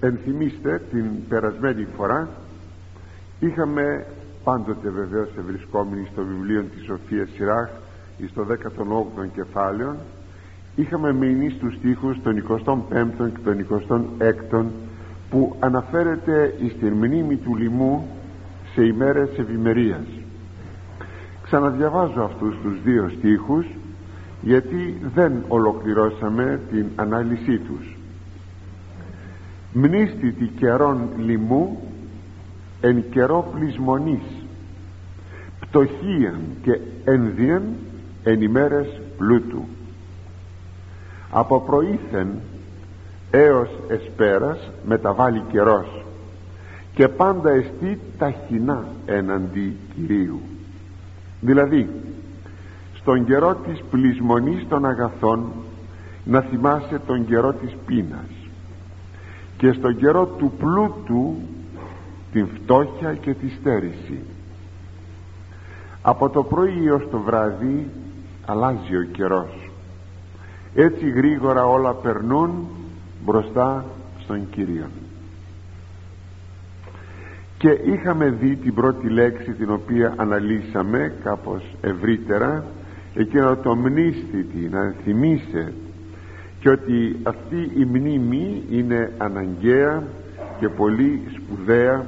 ενθυμίστε 0.00 0.82
την 0.90 1.04
περασμένη 1.28 1.86
φορά 1.96 2.28
είχαμε 3.40 4.06
πάντοτε 4.44 4.88
βεβαίως 4.88 5.28
ευρισκόμενοι 5.38 6.08
στο 6.12 6.24
βιβλίο 6.24 6.62
της 6.62 6.84
Σοφίας 6.84 7.28
Σιράχ 7.34 7.68
στο 8.28 8.46
18ο 8.48 9.28
κεφάλαιο 9.34 9.96
είχαμε 10.76 11.12
μείνει 11.12 11.50
στους 11.50 11.74
στίχους 11.74 12.22
των 12.22 12.44
25ο 12.48 13.30
και 13.34 13.40
των 13.44 13.66
26ο 13.70 14.64
που 15.30 15.56
αναφέρεται 15.58 16.54
στην 16.76 16.92
μνήμη 16.92 17.36
του 17.36 17.56
λοιμού 17.56 18.06
σε 18.74 18.84
ημέρες 18.84 19.28
ευημερίας. 19.38 20.06
Ξαναδιαβάζω 21.42 22.22
αυτούς 22.22 22.56
τους 22.62 22.82
δύο 22.82 23.08
στίχους 23.18 23.66
γιατί 24.40 25.00
δεν 25.14 25.32
ολοκληρώσαμε 25.48 26.60
την 26.70 26.86
ανάλυση 26.96 27.58
τους 27.58 27.97
μνήστητη 29.78 30.46
καιρών 30.58 31.08
λοιμού 31.16 31.80
εν 32.80 33.04
καιρό 33.10 33.50
πλεισμονής 33.54 34.22
πτωχίαν 35.60 36.40
και 36.62 36.78
ένδιαν 37.04 37.62
εν 38.24 38.42
ημέρες 38.42 39.00
πλούτου. 39.16 39.64
Από 41.30 41.60
προήθεν 41.60 42.28
έως 43.30 43.68
εσπέρας 43.88 44.70
μεταβάλλει 44.86 45.42
καιρός 45.50 46.04
και 46.94 47.08
πάντα 47.08 47.50
εστί 47.50 48.00
ταχυνά 48.18 48.86
εναντί 49.06 49.76
Κυρίου. 49.94 50.40
Δηλαδή 51.40 51.90
στον 52.94 53.24
καιρό 53.24 53.54
της 53.54 53.82
πλεισμονής 53.90 54.66
των 54.68 54.86
αγαθών 54.86 55.52
να 56.24 56.40
θυμάσαι 56.40 57.00
τον 57.06 57.26
καιρό 57.26 57.52
της 57.52 57.76
πείνας 57.86 58.37
και 59.58 59.72
στον 59.72 59.96
καιρό 59.96 60.26
του 60.26 60.52
πλούτου 60.58 61.34
την 62.32 62.48
φτώχεια 62.54 63.14
και 63.14 63.34
τη 63.34 63.48
στέρηση. 63.60 64.18
Από 66.02 66.28
το 66.28 66.42
πρωί 66.42 66.90
ως 66.90 67.08
το 67.10 67.18
βράδυ 67.18 67.90
αλλάζει 68.46 68.96
ο 68.96 69.02
καιρός. 69.12 69.70
Έτσι 70.74 71.10
γρήγορα 71.10 71.66
όλα 71.66 71.94
περνούν 71.94 72.68
μπροστά 73.24 73.84
στον 74.22 74.50
Κύριο. 74.50 74.86
Και 77.58 77.70
είχαμε 77.70 78.30
δει 78.30 78.56
την 78.56 78.74
πρώτη 78.74 79.08
λέξη 79.08 79.52
την 79.52 79.70
οποία 79.70 80.14
αναλύσαμε 80.16 81.14
κάπως 81.22 81.62
ευρύτερα 81.80 82.64
εκείνο 83.14 83.56
το 83.56 83.74
μνήστητη 83.74 84.68
να 84.70 84.94
θυμίσαι 85.04 85.72
και 86.60 86.68
ότι 86.68 87.16
αυτή 87.22 87.70
η 87.76 87.84
μνήμη 87.84 88.62
είναι 88.70 89.12
αναγκαία 89.18 90.02
και 90.60 90.68
πολύ 90.68 91.22
σπουδαία. 91.36 92.06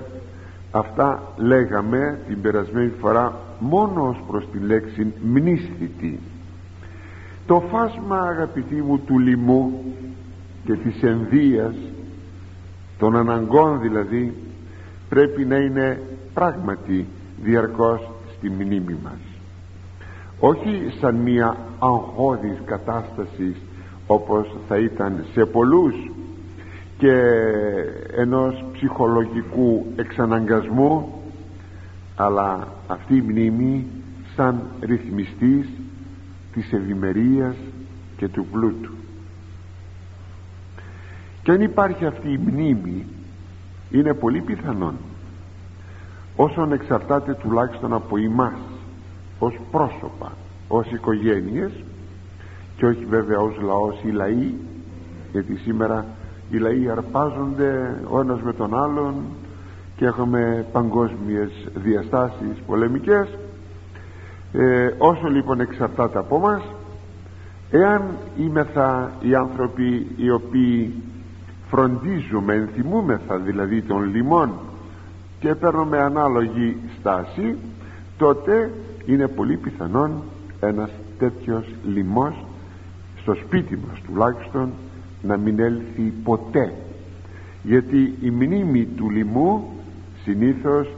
Αυτά 0.70 1.22
λέγαμε 1.36 2.18
την 2.28 2.40
περασμένη 2.40 2.92
φορά 3.00 3.38
μόνο 3.58 4.08
ως 4.08 4.22
προς 4.26 4.48
τη 4.52 4.58
λέξη 4.58 5.12
μνήστητη 5.22 6.18
το 7.50 7.62
φάσμα 7.70 8.20
αγαπητοί 8.20 8.74
μου 8.74 8.98
του 8.98 9.18
λοιμού 9.18 9.94
και 10.64 10.72
της 10.72 11.02
ενδίας 11.02 11.74
των 12.98 13.16
αναγκών 13.16 13.80
δηλαδή 13.80 14.34
πρέπει 15.08 15.44
να 15.44 15.56
είναι 15.56 16.02
πράγματι 16.34 17.06
διαρκώς 17.42 18.10
στη 18.36 18.50
μνήμη 18.50 18.96
μας. 19.02 19.20
Όχι 20.40 20.92
σαν 21.00 21.14
μια 21.14 21.56
αγχώδης 21.78 22.58
κατάστασης 22.64 23.56
όπως 24.12 24.56
θα 24.68 24.78
ήταν 24.78 25.24
σε 25.32 25.44
πολλούς 25.44 25.94
και 26.98 27.12
ενός 28.16 28.64
ψυχολογικού 28.72 29.86
εξαναγκασμού 29.96 31.22
αλλά 32.16 32.68
αυτή 32.86 33.16
η 33.16 33.20
μνήμη 33.20 33.86
σαν 34.36 34.62
ρυθμιστής 34.80 35.68
της 36.52 36.72
ευημερίας 36.72 37.54
και 38.16 38.28
του 38.28 38.46
πλούτου. 38.52 38.92
Και 41.42 41.50
αν 41.50 41.60
υπάρχει 41.60 42.06
αυτή 42.06 42.32
η 42.32 42.38
μνήμη 42.38 43.06
είναι 43.90 44.14
πολύ 44.14 44.40
πιθανόν 44.40 44.94
όσον 46.36 46.72
εξαρτάται 46.72 47.34
τουλάχιστον 47.34 47.92
από 47.92 48.16
εμάς 48.16 48.58
ως 49.38 49.58
πρόσωπα 49.70 50.32
ως 50.68 50.90
οικογένειες 50.92 51.70
και 52.80 52.86
όχι 52.86 53.04
βέβαια 53.04 53.38
ως 53.38 53.60
λαός 53.60 54.00
ή 54.02 54.10
λαοί 54.10 54.54
γιατί 55.32 55.56
σήμερα 55.56 56.06
οι 56.50 56.56
λαοί 56.56 56.88
αρπάζονται 56.88 58.00
ο 58.10 58.20
ένας 58.20 58.40
με 58.42 58.52
τον 58.52 58.78
άλλον 58.78 59.14
και 59.96 60.04
έχουμε 60.04 60.66
παγκόσμιες 60.72 61.50
διαστάσεις 61.74 62.62
πολεμικές. 62.66 63.28
Ε, 64.52 64.90
όσο 64.98 65.28
λοιπόν 65.28 65.60
εξαρτάται 65.60 66.18
από 66.18 66.38
μας 66.38 66.62
εάν 67.70 68.02
είμεθα 68.36 69.12
οι 69.20 69.34
άνθρωποι 69.34 70.06
οι 70.16 70.30
οποίοι 70.30 71.02
φροντίζουμε, 71.70 72.54
ενθυμούμεθα 72.54 73.36
δηλαδή 73.36 73.82
των 73.82 74.02
λιμών 74.14 74.50
και 75.40 75.54
παίρνουμε 75.54 75.98
ανάλογη 75.98 76.76
στάση 76.98 77.56
τότε 78.18 78.70
είναι 79.06 79.28
πολύ 79.28 79.56
πιθανόν 79.56 80.22
ένας 80.60 80.90
τέτοιος 81.18 81.64
λοιμός 81.84 82.44
στο 83.34 83.44
σπίτι 83.44 83.78
μας 83.88 84.00
τουλάχιστον 84.00 84.72
να 85.22 85.36
μην 85.36 85.60
έλθει 85.60 86.12
ποτέ. 86.24 86.72
Γιατί 87.62 88.14
η 88.20 88.30
μνήμη 88.30 88.84
του 88.84 89.10
λοιμού 89.10 89.68
συνήθως 90.24 90.88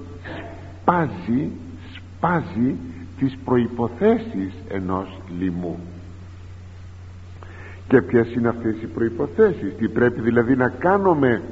σπάζει 0.81 1.51
σπάζει 1.95 2.77
τις 3.19 3.39
προϋποθέσεις 3.45 4.53
ενός 4.69 5.21
λοιμού. 5.39 5.79
Και 7.89 8.03
ποιες 8.03 8.35
είναι 8.35 8.49
αυτές 8.49 8.75
οι 8.83 8.87
προϋποθέσεις; 8.87 9.77
Τι 9.77 9.89
πρέπει 9.89 10.21
δηλαδή 10.21 10.57
να 10.57 10.69
κάνουμε 10.69 11.43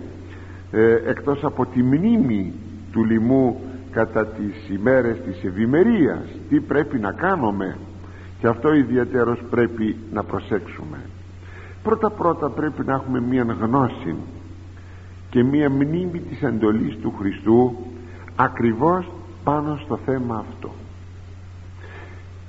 ε, 0.71 0.95
εκτός 1.07 1.45
από 1.45 1.67
τη 1.67 1.83
μνήμη 1.83 2.53
του 2.93 3.05
λοιμού 3.05 3.61
κατά 3.91 4.27
τις 4.27 4.69
ημέρες 4.79 5.17
της 5.21 5.45
ευημερίας, 5.45 6.25
τι 6.49 6.61
πρέπει 6.61 6.99
να 6.99 7.13
κάνουμε; 7.13 7.77
Και 8.41 8.47
αυτό 8.47 8.73
ιδιαίτερος 8.73 9.39
πρέπει 9.51 9.97
να 10.13 10.25
προσέξουμε. 10.25 10.99
Πρώτα 11.83 12.11
πρώτα 12.11 12.49
πρέπει 12.49 12.85
να 12.85 12.93
έχουμε 12.93 13.21
μία 13.21 13.57
γνώση 13.61 14.15
και 15.31 15.45
μία 15.45 15.71
μνήμη 15.71 16.21
της 16.21 16.43
εντολής 16.43 16.97
του 16.97 17.15
Χριστού 17.19 17.77
ακριβώς 18.37 19.11
πάνω 19.45 19.81
στο 19.85 19.99
θέμα 20.05 20.45
αυτό. 20.49 20.71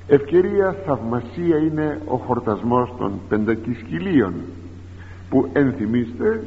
Ευκαιρία 0.08 0.76
θαυμασία 0.86 1.58
είναι 1.58 2.02
ο 2.08 2.16
χορτασμός 2.18 2.94
των 2.98 3.20
πεντακισκυλίων 3.30 4.34
που 5.30 5.50
ενθυμίστε 5.54 6.44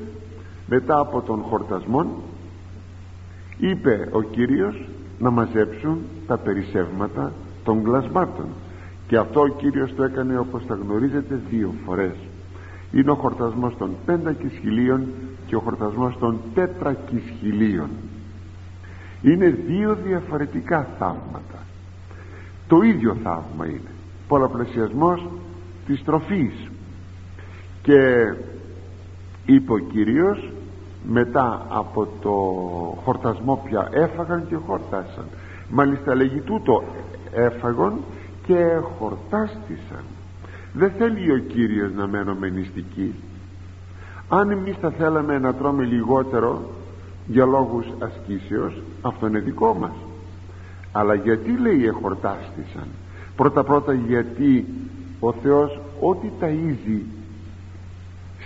μετά 0.67 0.99
από 0.99 1.21
τον 1.21 1.43
χορτασμό 1.43 2.07
είπε 3.59 4.09
ο 4.13 4.23
Κύριος 4.23 4.89
να 5.19 5.31
μαζέψουν 5.31 5.99
τα 6.27 6.37
περισσεύματα 6.39 7.33
των 7.65 7.85
κλασμάτων 7.85 8.47
και 9.07 9.17
αυτό 9.17 9.41
ο 9.41 9.49
Κύριος 9.49 9.95
το 9.95 10.03
έκανε 10.03 10.39
όπως 10.39 10.67
τα 10.67 10.75
γνωρίζετε 10.75 11.41
δύο 11.51 11.75
φορές. 11.85 12.15
Είναι 12.93 13.11
ο 13.11 13.15
χορτασμός 13.15 13.77
των 13.77 13.91
πεντακισχυλίων 14.05 15.07
και 15.47 15.57
ο 15.57 15.61
χορτασμός 15.61 16.19
των 16.19 16.41
τέτρακισχυλίων 16.55 17.89
είναι 19.23 19.49
δύο 19.67 19.97
διαφορετικά 20.05 20.89
θαύματα. 20.99 21.59
Το 22.69 22.81
ίδιο 22.83 23.17
θαύμα 23.23 23.67
είναι. 23.67 23.91
Πολλαπλασιασμός 24.29 25.27
της 25.87 26.05
τροφής. 26.05 26.69
Και 27.83 28.33
είπε 29.47 29.73
ο 29.73 29.79
Κύριος 29.79 30.51
μετά 31.09 31.67
από 31.69 32.09
το 32.21 32.31
χορτασμό 33.05 33.63
πια 33.69 33.89
έφαγαν 33.93 34.47
και 34.49 34.57
χορτάσαν. 34.57 35.25
Μάλιστα 35.69 36.15
λέγει 36.15 36.41
τούτο 36.41 36.85
έφαγαν 37.33 38.01
και 38.47 38.81
χορτάστησαν. 38.99 40.05
Δεν 40.73 40.91
θέλει 40.99 41.33
ο 41.33 41.39
Κύριος 41.39 41.93
να 41.93 42.07
μένουμε 42.07 42.49
νηστικοί 42.49 43.15
αν 44.29 44.51
εμείς 44.51 44.77
θα 44.81 44.91
θέλαμε 44.91 45.39
να 45.39 45.55
τρώμε 45.55 45.85
λιγότερο 45.85 46.71
για 47.27 47.45
λόγους 47.45 47.87
ασκήσεως 47.99 48.83
αυτό 49.03 49.27
είναι 49.27 49.39
δικό 49.39 49.75
μας. 49.75 49.93
Αλλά 50.93 51.15
γιατί 51.15 51.57
λέει 51.57 51.87
εχορτάστησαν; 51.87 52.87
Πρώτα 53.37 53.65
πρώτα 53.65 53.93
γιατί 53.93 54.67
ο 55.21 55.33
Θεός 55.33 55.81
ό,τι 56.01 56.31
ταΐζει 56.41 57.01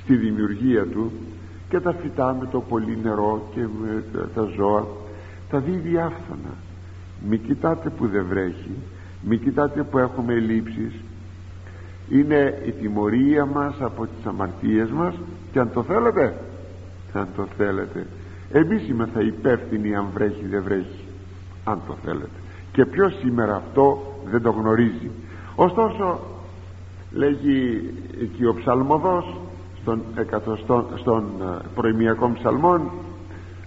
στη 0.02 0.16
δημιουργία 0.16 0.86
του 0.86 1.12
και 1.68 1.80
τα 1.80 1.92
φυτά 1.92 2.36
με 2.40 2.46
το 2.46 2.60
πολύ 2.60 2.98
νερό 3.02 3.48
και 3.54 3.60
με 3.60 4.04
τα 4.34 4.42
ζώα 4.56 4.86
τα 5.50 5.58
δει 5.58 5.70
διάφθονα 5.70 6.54
μη 7.28 7.38
κοιτάτε 7.38 7.90
που 7.90 8.06
δεν 8.06 8.26
βρέχει 8.28 8.76
μη 9.20 9.36
κοιτάτε 9.36 9.82
που 9.82 9.98
έχουμε 9.98 10.32
ελλείψεις. 10.32 10.92
Είναι 12.08 12.62
η 12.66 12.70
τιμωρία 12.70 13.44
μας 13.46 13.74
από 13.80 14.06
τις 14.06 14.26
αμαρτίες 14.26 14.90
μας 14.90 15.14
και 15.52 15.58
αν 15.58 15.70
το 15.72 15.82
θέλετε 15.82 16.34
αν 17.12 17.28
το 17.36 17.46
θέλετε. 17.56 18.06
Εμείς 18.52 18.88
είμαστε 18.88 19.24
υπεύθυνοι 19.24 19.94
αν 19.96 20.06
βρέχει 20.14 20.46
δεν 20.46 20.62
βρέχει. 20.62 21.04
Αν 21.64 21.80
το 21.86 21.96
θέλετε. 22.04 22.38
Και 22.72 22.86
ποιος 22.86 23.18
σήμερα 23.18 23.54
αυτό 23.54 24.14
δεν 24.30 24.42
το 24.42 24.50
γνωρίζει. 24.50 25.10
Ωστόσο 25.54 26.20
λέγει 27.12 27.90
εκεί 28.20 28.44
ο 28.44 28.54
ψαλμοδός 28.54 29.40
στον, 29.80 30.02
εκατοστό, 30.16 30.88
στον 30.94 31.24
ε, 31.40 31.66
προημιακό 31.74 32.32
ψαλμόν 32.32 32.90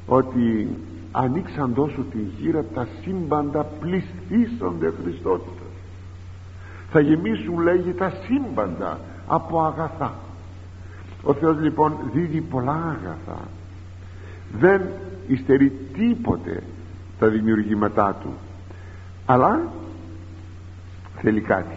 ότι 0.06 0.68
ανοίξαν 1.12 1.74
τόσο 1.74 2.02
την 2.12 2.32
χείρα 2.38 2.64
τα 2.74 2.88
σύμπαντα 3.02 3.64
πληστήσονται 3.64 4.94
Χριστότητα. 5.02 5.66
Θα 6.92 7.00
γεμίσουν 7.00 7.60
λέγει 7.60 7.94
τα 7.94 8.14
σύμπαντα 8.26 9.00
από 9.28 9.62
αγαθά. 9.62 10.14
Ο 11.24 11.34
Θεός 11.34 11.60
λοιπόν 11.60 11.98
δίδει 12.14 12.42
πολλά 12.42 12.72
αγαθά. 12.72 13.48
Δεν 14.54 14.82
υστερεί 15.28 15.72
τίποτε 15.94 16.64
τα 17.20 17.28
δημιουργήματά 17.28 18.16
του. 18.22 18.34
Αλλά 19.26 19.62
θέλει 21.22 21.42
κάτι. 21.42 21.76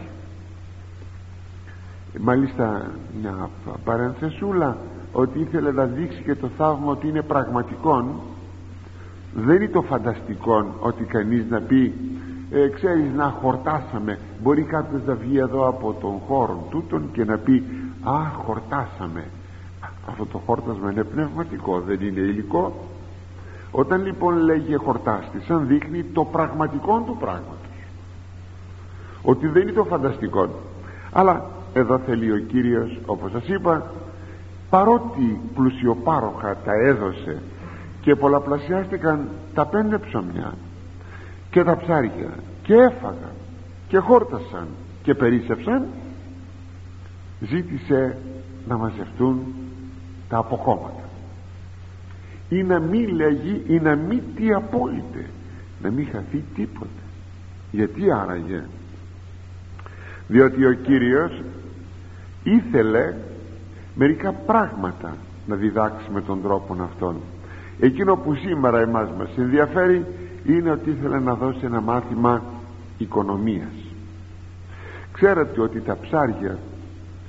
Μάλιστα 2.21 2.91
μια 3.21 3.51
παρενθεσούλα 3.85 4.77
ότι 5.13 5.41
ήθελε 5.41 5.73
να 5.73 5.85
δείξει 5.85 6.23
και 6.23 6.35
το 6.35 6.49
θαύμα 6.57 6.91
ότι 6.91 7.09
είναι 7.09 7.23
πραγματικόν 7.23 8.21
δεν 9.35 9.57
είναι 9.57 9.69
το 9.69 9.83
φανταστικό 9.83 10.75
ότι 10.79 11.05
κανείς 11.05 11.45
να 11.51 11.61
πει 11.61 11.93
ε, 12.51 12.69
ξέρεις 12.69 13.13
να 13.17 13.25
χορτάσαμε. 13.41 14.19
Μπορεί 14.43 14.63
κάποιος 14.63 15.03
να 15.07 15.15
βγει 15.15 15.39
εδώ 15.39 15.69
από 15.69 15.97
τον 16.01 16.19
χώρο 16.27 16.67
τούτον 16.71 17.09
και 17.13 17.25
να 17.25 17.37
πει 17.37 17.63
α 18.03 18.29
χορτάσαμε 18.45 19.25
αυτό 20.09 20.27
το 20.27 20.39
χόρτασμα 20.47 20.91
είναι 20.91 21.05
πνευματικό 21.05 21.81
δεν 21.81 22.01
είναι 22.01 22.21
υλικό. 22.21 22.75
Όταν 23.71 24.05
λοιπόν 24.05 24.37
λέγει 24.37 24.75
χορτάστησαν 24.75 25.67
δείχνει 25.67 26.03
το 26.03 26.25
πραγματικό 26.25 27.03
του 27.07 27.17
πράγματος. 27.17 27.57
Ότι 29.23 29.47
δεν 29.47 29.63
είναι 29.63 29.73
το 29.73 29.85
φανταστικό. 29.85 30.49
Αλλά 31.13 31.47
εδώ 31.73 31.99
θέλει 31.99 32.33
ο 32.33 32.39
Κύριος 32.39 33.01
όπως 33.07 33.31
σας 33.31 33.49
είπα 33.49 33.91
παρότι 34.71 35.41
πλουσιοπάροχα 35.55 36.57
τα 36.65 36.73
έδωσε 36.73 37.43
και 38.05 38.15
πολλαπλασιάστηκαν 38.15 39.29
τα 39.55 39.67
πέντε 39.67 39.99
ψωμιά 39.99 40.55
και 41.51 41.65
τα 41.65 41.77
ψάρια 41.77 42.31
και 42.63 42.75
έφαγαν 42.75 43.33
και 43.89 43.99
χόρτασαν 43.99 44.67
και 45.03 45.15
περίσευσαν 45.15 45.87
ζήτησε 47.41 48.17
να 48.69 48.77
μαζευτούν 48.77 49.55
τα 50.29 50.39
αποκόμματα 50.39 51.09
ή 52.49 52.63
να 52.63 52.79
μην 52.79 53.09
λέγει 53.15 53.63
ή 53.67 53.79
να 53.79 53.97
μην 53.97 54.21
τι 54.37 54.53
απόλυτε 54.53 55.31
να 55.83 55.91
μην 55.91 56.09
χαθεί 56.13 56.45
τίποτε 56.55 57.03
γιατί 57.71 58.13
άραγε; 58.13 58.63
Διότι 60.29 60.67
ο 60.67 60.73
Κύριος 60.73 61.43
ήθελε 62.43 63.15
μερικά 63.95 64.33
πράγματα 64.33 65.17
να 65.47 65.57
διδάξει 65.57 66.11
με 66.13 66.21
τον 66.23 66.43
τρόπο 66.43 66.77
αυτόν 66.83 67.17
εκείνο 67.81 68.17
που 68.17 68.35
σήμερα 68.35 68.81
εμάς 68.81 69.09
μας 69.19 69.29
ενδιαφέρει 69.37 70.07
είναι 70.45 70.71
ότι 70.71 70.91
ήθελε 70.91 71.19
να 71.19 71.35
δώσει 71.35 71.61
ένα 71.63 71.81
μάθημα 71.81 72.43
οικονομίας. 72.99 73.73
Ξέρετε 75.13 75.61
ότι 75.61 75.81
τα 75.81 75.99
ψάρια 76.01 76.59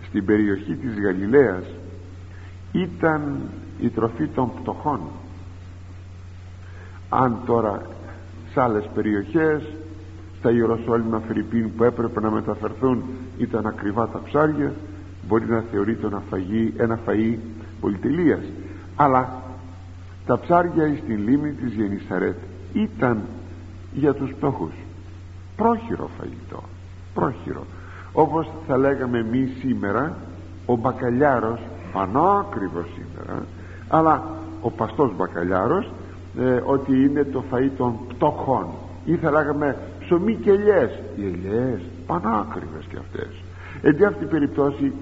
στην 0.07 0.25
περιοχή 0.25 0.75
της 0.75 0.99
Γαλιλαίας 1.03 1.63
ήταν 2.71 3.41
η 3.79 3.89
τροφή 3.89 4.27
των 4.27 4.51
πτωχών. 4.61 4.99
Αν 7.09 7.37
τώρα 7.45 7.81
σε 8.51 8.61
άλλες 8.61 8.89
περιοχές 8.93 9.63
στα 10.39 10.51
Ιεροσόλυμα 10.51 11.21
Φιρυππίν 11.27 11.75
που 11.75 11.83
έπρεπε 11.83 12.19
να 12.19 12.31
μεταφερθούν 12.31 13.03
ήταν 13.37 13.65
ακριβά 13.65 14.07
τα 14.07 14.21
ψάρια 14.25 14.73
μπορεί 15.27 15.45
να 15.45 15.63
θεωρείται 15.71 16.07
ένα, 16.07 16.21
φαγή, 16.29 16.73
ένα 16.77 16.99
φαΐ 17.07 17.37
πολυτελείας. 17.81 18.43
Αλλά 18.95 19.44
τα 20.25 20.39
ψάρια 20.39 20.97
στην 21.03 21.27
λίμνη 21.27 21.51
της 21.51 21.73
Γενισαρέτ 21.73 22.37
ήταν 22.73 23.21
για 23.93 24.13
τους 24.13 24.33
πτωχούς 24.33 24.73
πρόχειρο 25.55 26.09
φαγητό 26.19 26.63
πρόχειρο. 27.13 27.65
Όπως 28.13 28.49
θα 28.67 28.77
λέγαμε 28.77 29.17
εμείς 29.17 29.49
σήμερα 29.59 30.17
ο 30.65 30.75
μπακαλιάρος 30.75 31.59
πανάκριβος 31.93 32.85
σήμερα 32.95 33.45
αλλά 33.87 34.23
ο 34.61 34.71
παστός 34.71 35.15
μπακαλιάρος 35.15 35.91
ε, 36.39 36.61
ότι 36.65 37.03
είναι 37.03 37.23
το 37.23 37.43
φαΐ 37.51 37.69
των 37.77 37.93
πτωχών 38.07 38.67
ή 39.05 39.15
θα 39.15 39.31
λέγαμε 39.31 39.77
ψωμί 39.99 40.35
και 40.35 40.49
ελιές 40.49 40.99
οι 41.15 41.25
ελιές 41.25 41.81
πανάκριβες 42.05 42.85
και 42.89 42.97
αυτές. 42.99 43.29
Εν 43.81 44.05
αυτή 44.05 44.19
την 44.19 44.29
περίπτωση 44.29 44.93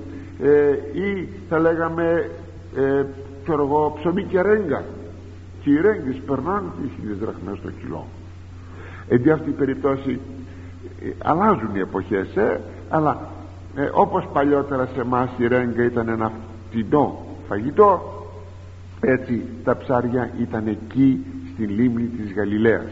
ε, 0.42 0.72
ή 1.00 1.30
θα 1.50 1.60
λέγαμε 1.60 2.30
ε, 2.76 3.06
ξέρω 3.44 3.64
εγώ 3.64 3.94
ψωμί 4.00 4.24
και 4.24 4.42
ρέγγα 4.42 4.84
και 5.64 5.70
οι 5.70 5.82
ρέγγες 5.82 6.22
περνάνε 6.26 6.70
τις 6.82 6.92
χίλιες 6.96 7.18
δραχμές 7.18 7.62
το 7.62 7.70
κιλό. 7.82 8.06
Εν 9.08 9.32
αυτή 9.32 9.46
την 9.46 9.56
περίπτωση 9.56 10.20
ε, 11.02 11.10
αλλάζουν 11.24 11.76
οι 11.76 11.80
εποχές 11.80 12.36
ε, 12.36 12.62
αλλά 12.90 13.30
ε, 13.76 13.90
όπως 13.94 14.28
παλιότερα 14.34 14.90
σε 14.94 15.02
εμάς 15.02 15.30
η 15.38 15.48
ρέγγα 15.48 15.84
ήταν 15.84 16.08
ένα 16.08 16.32
φτηνό 16.70 17.26
φαγητό 17.48 18.14
έτσι 19.00 19.46
τα 19.64 19.78
ψάρια 19.78 20.30
ήταν 20.42 20.68
εκεί 20.68 21.26
στην 21.54 21.70
λίμνη 21.70 22.04
της 22.04 22.34
Γαλιλαίας. 22.34 22.92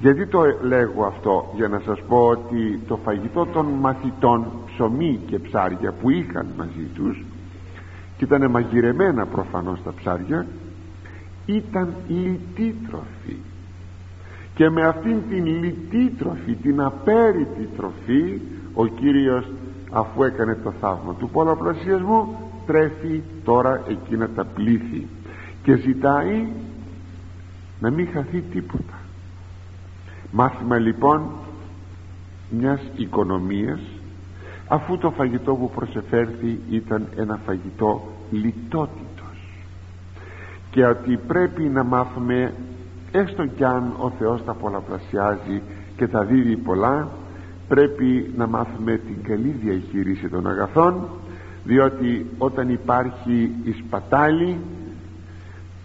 Γιατί 0.00 0.26
το 0.26 0.40
λέγω 0.62 1.04
αυτό 1.04 1.52
για 1.56 1.68
να 1.68 1.80
σας 1.86 2.00
πω 2.08 2.26
ότι 2.26 2.80
το 2.86 2.96
φαγητό 2.96 3.46
των 3.46 3.66
μαθητών 3.66 4.46
ψωμί 4.66 5.20
και 5.26 5.38
ψάρια 5.38 5.92
που 5.92 6.10
είχαν 6.10 6.46
μαζί 6.56 6.88
τους 6.94 7.24
και 8.16 8.24
ήταν 8.24 8.50
μαγειρεμένα 8.50 9.26
προφανώς 9.26 9.82
τα 9.82 9.92
ψάρια 9.96 10.46
ήταν 11.46 11.94
λιτή 12.08 12.76
τροφή 12.88 13.36
και 14.54 14.70
με 14.70 14.86
αυτήν 14.86 15.22
την 15.28 15.46
λιτή 15.46 16.10
τροφή 16.18 16.54
την 16.54 16.80
απέριτη 16.80 17.68
τροφή 17.76 18.40
ο 18.74 18.86
Κύριος 18.86 19.44
αφού 19.90 20.22
έκανε 20.22 20.54
το 20.64 20.72
θαύμα 20.80 21.14
του 21.14 21.28
πολλαπλασιασμού 21.28 22.36
τρέφει 22.66 23.22
τώρα 23.44 23.82
εκείνα 23.88 24.28
τα 24.28 24.44
πλήθη 24.44 25.06
και 25.62 25.76
ζητάει 25.76 26.46
να 27.80 27.90
μην 27.90 28.08
χαθεί 28.12 28.40
τίποτα. 28.40 28.98
Μάθημα 30.30 30.78
λοιπόν 30.78 31.30
μιας 32.50 32.80
οικονομίας 32.96 33.80
αφού 34.68 34.98
το 34.98 35.10
φαγητό 35.10 35.54
που 35.54 35.70
προσεφέρθη 35.70 36.60
ήταν 36.70 37.08
ένα 37.16 37.40
φαγητό 37.46 38.08
λιτότητος 38.30 39.03
και 40.74 40.86
ότι 40.86 41.16
πρέπει 41.16 41.62
να 41.62 41.84
μάθουμε 41.84 42.54
έστω 43.12 43.46
κι 43.46 43.64
αν 43.64 43.94
ο 43.98 44.10
Θεός 44.18 44.44
τα 44.44 44.54
πολλαπλασιάζει 44.54 45.62
και 45.96 46.06
τα 46.06 46.24
δίδει 46.24 46.56
πολλά 46.56 47.08
πρέπει 47.68 48.32
να 48.36 48.46
μάθουμε 48.46 48.96
την 48.96 49.22
καλή 49.22 49.56
διαχείριση 49.62 50.28
των 50.28 50.46
αγαθών 50.46 51.08
διότι 51.64 52.26
όταν 52.38 52.68
υπάρχει 52.68 53.54
η 53.64 53.72
σπατάλη 53.72 54.58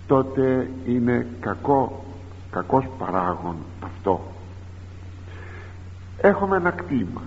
τότε 0.08 0.69
είναι 0.86 1.27
κακό 1.39 2.03
κακός 2.51 2.86
παράγων 2.98 3.55
αυτό. 3.84 4.22
Έχουμε 6.22 6.55
ένα 6.58 6.72
κτήμα 6.72 7.22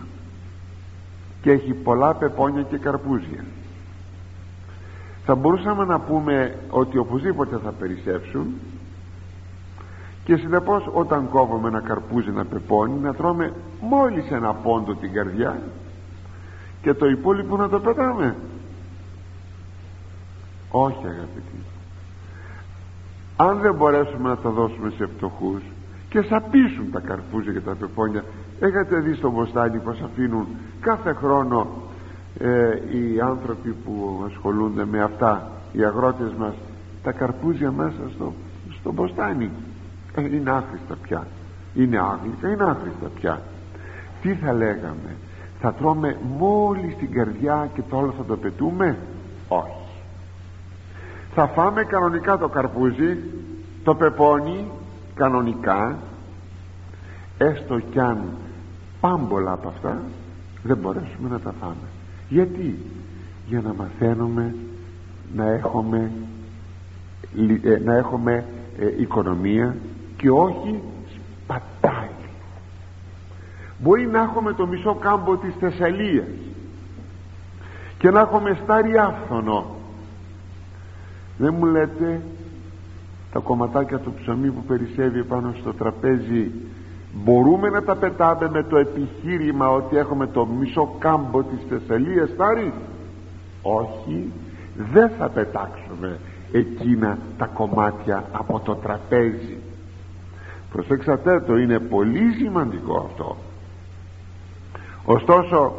και 1.43 1.51
έχει 1.51 1.73
πολλά 1.73 2.15
πεπόνια 2.15 2.63
και 2.63 2.79
καρπούζια 2.79 3.45
θα 5.25 5.35
μπορούσαμε 5.35 5.85
να 5.85 6.01
πούμε 6.01 6.59
ότι 6.71 6.99
οπωσδήποτε 6.99 7.59
θα 7.65 7.71
περισσέψουν 7.71 8.47
και 10.25 10.37
συνεπώς 10.37 10.91
όταν 10.93 11.29
κόβουμε 11.29 11.69
ένα 11.69 11.81
καρπούζι 11.81 12.29
ένα 12.29 12.45
πεπόνι 12.45 12.99
να 12.99 13.15
τρώμε 13.15 13.53
μόλις 13.81 14.31
ένα 14.31 14.55
πόντο 14.55 14.95
την 14.95 15.13
καρδιά 15.13 15.63
και 16.83 16.95
το 16.95 17.07
υπόλοιπο 17.07 17.57
να 17.57 17.69
το 17.69 17.81
πετάμε. 17.81 18.37
Όχι 20.71 21.07
αγαπητοί 21.07 21.63
αν 23.37 23.59
δεν 23.59 23.75
μπορέσουμε 23.75 24.29
να 24.29 24.37
τα 24.37 24.51
δώσουμε 24.51 24.91
σε 24.91 25.07
φτωχούς 25.17 25.63
και 26.09 26.23
σαπίσουν 26.23 26.91
τα 26.93 27.01
καρπούζια 27.01 27.53
και 27.53 27.61
τα 27.61 27.75
πεπόνια 27.75 28.25
έχετε 28.61 28.99
δει 28.99 29.15
στο 29.15 29.31
μποστάνι 29.31 29.79
πως 29.79 30.01
αφήνουν 30.01 30.47
κάθε 30.81 31.13
χρόνο 31.13 31.67
ε, 32.39 32.71
οι 32.97 33.21
άνθρωποι 33.21 33.71
που 33.71 34.25
ασχολούνται 34.27 34.85
με 34.85 35.03
αυτά 35.03 35.51
οι 35.73 35.85
αγρότες 35.85 36.33
μας 36.39 36.55
τα 37.03 37.13
καρπούζια 37.13 37.71
μέσα 37.71 38.11
στο, 38.15 38.33
στο 38.81 38.93
μποστάνι. 38.93 39.51
Ε, 40.15 40.37
είναι 40.37 40.51
άχρηστα 40.51 40.97
πια. 41.03 41.27
Είναι 41.75 41.99
άγλικα 41.99 42.49
είναι 42.49 42.65
άχρηστα 42.65 43.09
πια. 43.15 43.43
Τι 44.23 44.35
θα 44.35 44.53
λέγαμε 44.53 45.17
θα 45.63 45.73
τρώμε 45.73 46.17
μόλις 46.39 46.97
την 46.97 47.13
καρδιά 47.13 47.71
και 47.75 47.83
το 47.89 47.97
όλο 47.97 48.15
θα 48.17 48.25
το 48.25 48.37
πετούμε; 48.37 48.99
Όχι. 49.49 49.73
Θα 51.35 51.47
φάμε 51.47 51.85
κανονικά 51.85 52.39
το 52.39 52.49
καρπούζι 52.49 53.17
το 53.85 53.95
πεπόνι 53.95 54.71
κανονικά. 55.15 55.99
Έστω 57.39 57.81
κι 57.81 58.01
αν 58.01 58.19
πάμπολα 59.01 59.53
από 59.53 59.69
αυτά 59.69 60.01
δεν 60.63 60.77
μπορέσουμε 60.77 61.29
να 61.29 61.41
τα 61.41 61.53
φάμε 61.61 61.92
γιατί; 62.33 62.79
Για 63.47 63.61
να 63.61 63.75
μαθαίνουμε 63.75 64.55
να 65.35 65.45
έχουμε 65.45 66.11
ε, 67.63 67.79
να 67.85 67.95
έχουμε 67.97 68.45
ε, 68.79 69.01
οικονομία 69.01 69.77
και 70.17 70.31
όχι 70.31 70.81
σπατάλη. 71.45 72.09
Μπορεί 73.79 74.07
να 74.07 74.23
έχουμε 74.23 74.53
το 74.53 74.67
μισό 74.67 74.95
κάμπο 74.95 75.37
της 75.37 75.55
Θεσσαλίας 75.61 76.27
και 77.99 78.11
να 78.11 78.21
έχουμε 78.21 78.59
στάρι 78.63 78.99
άφθονο. 78.99 79.77
Δεν 81.39 81.55
μου 81.59 81.65
λέτε 81.65 82.21
τα 83.33 83.39
κομματάκια 83.39 83.99
του 83.99 84.15
ψωμί 84.21 84.51
που 84.51 84.65
περισσεύει 84.65 85.25
πάνω 85.25 85.55
στο 85.61 85.75
τραπέζι 85.75 86.51
μπορούμε 87.13 87.69
να 87.69 87.83
τα 87.83 87.97
πετάμε 87.97 88.51
με 88.51 88.63
το 88.63 88.77
επιχείρημα 88.77 89.71
ότι 89.71 89.97
έχουμε 89.97 90.27
το 90.27 90.47
μισό 90.47 90.97
κάμπο 90.99 91.43
της 91.43 91.59
Θεσσαλίας 91.69 92.29
στάρι 92.29 92.73
όχι. 93.63 94.33
Δεν 94.93 95.11
θα 95.19 95.29
πετάξουμε 95.29 96.19
εκείνα 96.53 97.19
τα 97.39 97.47
κομμάτια 97.47 98.25
από 98.33 98.61
το 98.61 98.75
τραπέζι. 98.75 99.57
Προσέξατε 100.73 101.41
το 101.41 101.57
είναι 101.57 101.79
πολύ 101.79 102.33
σημαντικό 102.33 103.09
αυτό. 103.11 103.37
Ωστόσο 105.05 105.73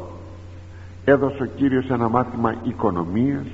έδωσε 1.06 1.44
ο 1.44 1.46
Κύριος 1.46 1.90
ένα 1.90 2.10
μάθημα 2.10 2.56
οικονομίας 2.64 3.46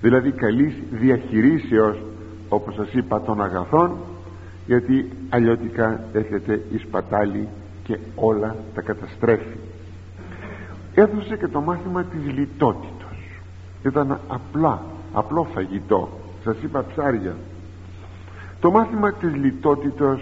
δηλαδή 0.00 0.30
καλής 0.30 0.74
διαχειρήσεως 0.90 1.96
όπως 2.48 2.74
σας 2.74 2.92
είπα 2.92 3.20
των 3.20 3.42
αγαθών 3.42 3.96
γιατί 4.66 5.10
αλλιώτικα 5.28 6.00
έρχεται 6.12 6.64
η 6.72 6.78
σπατάλη 6.78 7.48
και 7.84 7.98
όλα 8.14 8.56
τα 8.74 8.80
καταστρέφει. 8.80 9.56
Έδωσε 10.94 11.36
και 11.36 11.48
το 11.48 11.60
μάθημα 11.60 12.04
της 12.04 12.32
λιτότητος. 12.32 13.40
Ήταν 13.84 14.20
απλά 14.28 14.82
απλό 15.12 15.46
φαγητό. 15.54 16.08
Σας 16.44 16.56
είπα 16.62 16.84
ψάρια. 16.84 17.36
Το 18.60 18.70
μάθημα 18.70 19.12
της 19.12 19.34
λιτότητος 19.34 20.20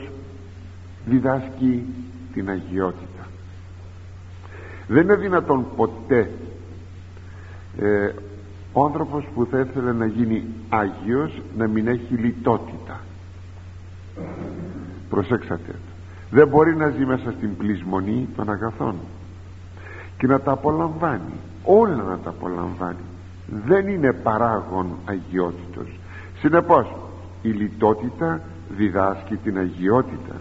διδάσκει 1.06 1.86
την 2.32 2.48
αγιότητα. 2.48 3.26
Δεν 4.88 5.02
είναι 5.02 5.16
δυνατόν 5.16 5.66
ποτέ 5.76 6.30
ε, 7.78 8.10
ο 8.72 8.84
άνθρωπος 8.84 9.24
που 9.34 9.46
θα 9.50 9.58
ήθελε 9.60 9.92
να 9.92 10.06
γίνει 10.06 10.44
Άγιος 10.68 11.42
να 11.56 11.66
μην 11.66 11.86
έχει 11.86 12.14
λιτότητα 12.14 13.00
προσέξατε. 15.14 15.74
Δεν 16.30 16.48
μπορεί 16.48 16.76
να 16.76 16.88
ζει 16.88 17.04
μέσα 17.04 17.32
στην 17.36 17.56
πλεισμονή 17.56 18.28
των 18.36 18.50
αγαθών. 18.50 18.94
Και 20.18 20.26
να 20.26 20.40
τα 20.40 20.52
απολαμβάνει. 20.52 21.34
Όλα 21.64 21.94
να 21.94 22.18
τα 22.18 22.30
απολαμβάνει. 22.30 23.04
Δεν 23.66 23.88
είναι 23.88 24.12
παράγον 24.12 24.86
αγιότητος. 25.04 25.88
Συνεπώς 26.38 26.96
η 27.42 27.48
λιτότητα 27.48 28.40
διδάσκει 28.76 29.36
την 29.36 29.58
αγιότητα. 29.58 30.36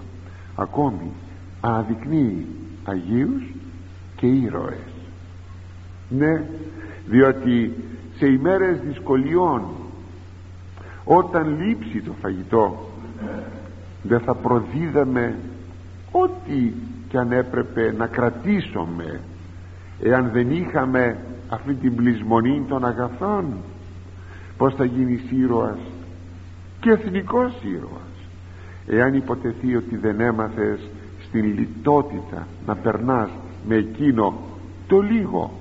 Ακόμη 0.55 1.11
αναδεικνύει 1.61 2.47
Αγίους 2.85 3.43
και 4.15 4.27
ήρωες. 4.27 4.91
Ναι 6.09 6.43
διότι 7.05 7.73
σε 8.17 8.25
ημέρες 8.25 8.79
δυσκολιών 8.79 9.61
όταν 11.03 11.57
λείψει 11.61 12.01
το 12.01 12.11
φαγητό 12.21 12.89
δεν 14.03 14.19
θα 14.19 14.33
προδίδαμε 14.33 15.35
ό,τι 16.11 16.73
και 17.07 17.17
αν 17.17 17.31
έπρεπε 17.31 17.93
να 17.97 18.07
κρατήσουμε 18.07 19.19
εάν 20.01 20.29
δεν 20.33 20.51
είχαμε 20.51 21.17
αυτή 21.49 21.73
την 21.73 21.95
πλεισμονή 21.95 22.65
των 22.67 22.85
αγαθών. 22.85 23.45
Πως 24.57 24.75
θα 24.75 24.85
γίνει 24.85 25.19
ήρωας 25.29 25.77
και 26.79 26.89
εθνικός 26.89 27.53
ήρωας 27.63 28.13
εάν 28.87 29.13
υποτεθεί 29.13 29.75
ότι 29.75 29.97
δεν 29.97 30.19
έμαθες 30.19 30.79
στην 31.27 31.43
λιτότητα 31.45 32.47
να 32.65 32.75
περνάς 32.75 33.29
με 33.67 33.75
εκείνο 33.75 34.33
το 34.87 34.99
λίγο 34.99 35.51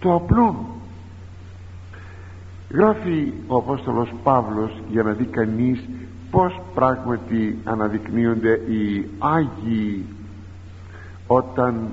το 0.00 0.14
απλό. 0.14 0.66
Γράφει 2.70 3.32
ο 3.46 3.56
Απόστολος 3.56 4.12
Παύλος 4.22 4.82
για 4.90 5.02
να 5.02 5.12
δει 5.12 5.24
κανείς 5.24 5.88
πως 6.32 6.60
πράγματι 6.74 7.58
αναδεικνύονται 7.64 8.52
οι 8.52 9.08
Άγιοι 9.18 10.06
όταν 11.26 11.90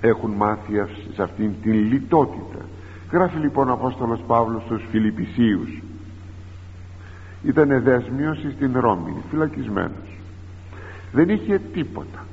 έχουν 0.00 0.30
μάθει 0.30 0.72
σε 1.14 1.22
αυτήν 1.22 1.52
την 1.62 1.72
λιτότητα; 1.72 2.64
Γράφει 3.12 3.38
λοιπόν 3.38 3.68
ο 3.68 3.72
Απόστολος 3.72 4.20
Παύλος 4.26 4.62
στους 4.62 4.82
Φιλιππισίους. 4.90 5.82
Ήταν 7.42 7.82
δέσμιος 7.82 8.38
στην 8.54 8.80
Ρώμη 8.80 9.14
φυλακισμένος. 9.30 10.18
Δεν 11.12 11.28
είχε 11.28 11.60
τίποτα. 11.72 12.24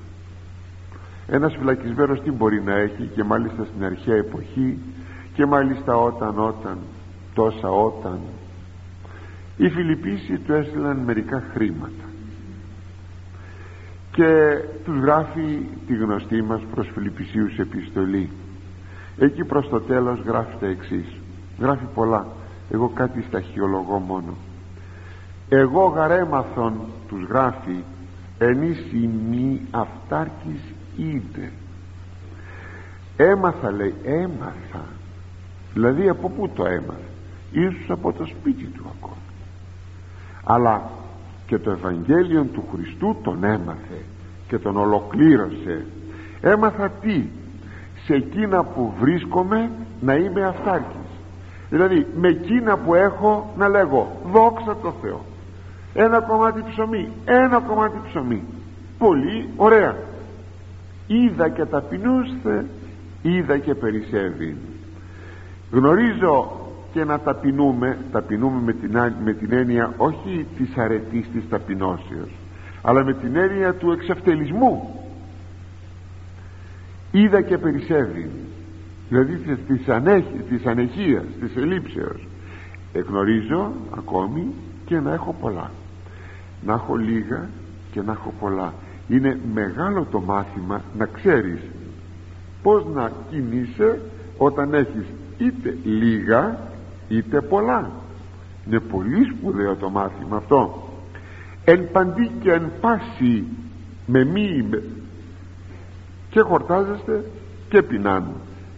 Ένας 1.28 1.56
φυλακισμένος 1.56 2.22
τι 2.22 2.32
μπορεί 2.32 2.62
να 2.62 2.74
έχει 2.74 3.10
και 3.16 3.24
μάλιστα 3.24 3.66
στην 3.66 3.86
αρχαία 3.86 4.16
εποχή 4.16 4.78
και 5.34 5.46
μάλιστα 5.46 5.98
όταν 5.98 6.40
όταν 6.40 6.78
τόσα 7.34 7.70
όταν 7.70 8.20
οι 9.58 9.70
Φιλιππίσοι 9.70 10.38
του 10.38 10.54
έστειλαν 10.54 10.98
μερικά 10.98 11.44
χρήματα. 11.54 12.04
Και 14.12 14.58
τους 14.86 15.00
γράφει 15.00 15.68
τη 15.88 15.96
γνωστή 15.96 16.42
μας 16.42 16.62
προς 16.74 16.90
Φιλιππισίους 16.94 17.58
επιστολή. 17.60 18.30
Εκεί 19.18 19.44
προς 19.44 19.70
το 19.70 19.82
τέλος 19.82 20.20
γράφει 20.20 20.56
τα 20.60 20.68
εξής. 20.68 21.06
Γράφει 21.60 21.86
πολλά. 21.94 22.28
Εγώ 22.72 22.90
κάτι 22.90 23.22
σταχυολογώ 23.28 23.98
μόνο. 23.98 24.34
Εγώ 25.50 25.86
γαρέμαθον 25.86 26.80
τους 27.08 27.24
γράφει 27.28 27.84
ενίσχυ 28.38 29.10
μη 29.30 29.62
αυτάρκης 29.72 30.62
είδε 30.98 31.52
έμαθα 33.18 33.72
λέει 33.72 33.94
έμαθα. 34.04 34.86
Δηλαδή 35.74 36.10
από 36.10 36.30
πού 36.30 36.50
το 36.50 36.66
έμαθα 36.66 37.10
ίσως 37.52 37.90
από 37.90 38.14
το 38.14 38.26
σπίτι 38.26 38.64
του 38.64 38.86
ακόμα 38.98 39.18
αλλά 40.44 40.90
και 41.48 41.58
το 41.58 41.72
Ευαγγέλιο 41.72 42.44
του 42.44 42.64
Χριστού 42.72 43.18
τον 43.24 43.44
έμαθε 43.44 44.02
και 44.48 44.58
τον 44.58 44.78
ολοκλήρωσε. 44.78 45.86
Έμαθα 46.42 46.90
τι; 46.90 47.24
Σε 48.06 48.14
εκείνα 48.14 48.64
που 48.64 48.94
βρίσκομαι 49.00 49.72
να 50.02 50.14
είμαι 50.14 50.44
αυτάρκης. 50.44 51.10
Δηλαδή 51.70 52.08
με 52.16 52.28
εκείνα 52.28 52.78
που 52.78 52.94
έχω 52.94 53.54
να 53.58 53.68
λέγω 53.68 54.12
δόξα 54.32 54.76
τω 54.82 54.94
Θεώ 55.02 55.22
ένα 55.94 56.22
κομμάτι 56.22 56.64
ψωμί 56.70 57.10
ένα 57.26 57.60
κομμάτι 57.60 57.98
ψωμί. 58.08 58.44
Πολύ 58.98 59.50
ωραία. 59.56 59.96
Είδα 61.08 61.50
και 61.50 61.66
ταπεινούστε 61.66 62.66
είδα 63.22 63.58
και 63.58 63.76
περισσεύει. 63.76 64.58
Γνωρίζω 65.72 66.52
και 66.94 67.04
να 67.04 67.20
ταπεινούμε 67.20 67.98
ταπεινούμε 68.12 68.62
με 68.62 68.74
την, 68.74 69.14
με 69.24 69.34
την 69.34 69.54
έννοια 69.54 69.94
όχι 69.98 70.46
της 70.58 70.78
αρετής 70.78 71.30
της 71.34 71.50
ταπεινώσεως 71.50 72.30
αλλά 72.84 73.04
με 73.04 73.14
την 73.14 73.36
έννοια 73.36 73.74
του 73.74 73.92
εξευτελισμού. 73.92 75.00
Είδα 77.12 77.42
και 77.42 77.58
περισσεύει 77.58 78.30
δηλαδή 79.10 79.56
της, 79.68 79.90
ανέχ, 79.90 80.24
της 80.50 80.66
ανεχίας 80.66 81.24
της 81.40 81.56
ελήψεως 81.56 82.28
εγνωρίζω 82.94 83.72
ακόμη 83.98 84.48
και 84.86 85.00
να 85.00 85.14
έχω 85.14 85.36
πολλά. 85.42 85.72
Να 86.66 86.74
έχω 86.74 86.96
λίγα 86.96 87.50
και 87.92 88.02
να 88.02 88.12
έχω 88.12 88.34
πολλά. 88.40 88.74
Είναι 89.08 89.40
μεγάλο 89.54 90.08
το 90.12 90.20
μάθημα 90.20 90.82
να 90.98 91.06
ξέρεις 91.06 91.60
πως 92.62 92.86
να 92.94 93.12
κινείσαι 93.30 94.02
όταν 94.38 94.74
έχεις 94.74 95.06
είτε 95.38 95.78
λίγα 95.84 96.58
είτε 97.16 97.42
πολλά. 97.42 97.92
Είναι 98.68 98.80
πολύ 98.80 99.26
σπουδαίο 99.26 99.76
το 99.76 99.90
μάθημα 99.90 100.38
αυτό. 100.38 100.90
Εν 101.66 101.92
παντή 101.92 102.32
και 102.42 102.52
εν 102.52 102.72
πάση 102.82 103.44
με 104.06 104.24
μη 104.24 104.70
και 106.30 106.40
χορτάζεστε 106.40 107.26
και 107.70 107.82
πεινάν. 107.82 108.32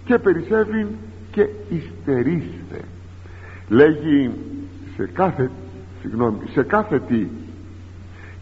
Και 0.06 0.18
περισσεύει 0.18 0.88
και 1.32 1.50
υστερήστε 1.70 2.82
λέγει 3.70 4.32
σε 4.96 5.10
κάθε 5.14 5.52
συγγνώμη, 6.02 6.40
σε 6.52 6.64
κάθε 6.64 7.00
τι 7.00 7.28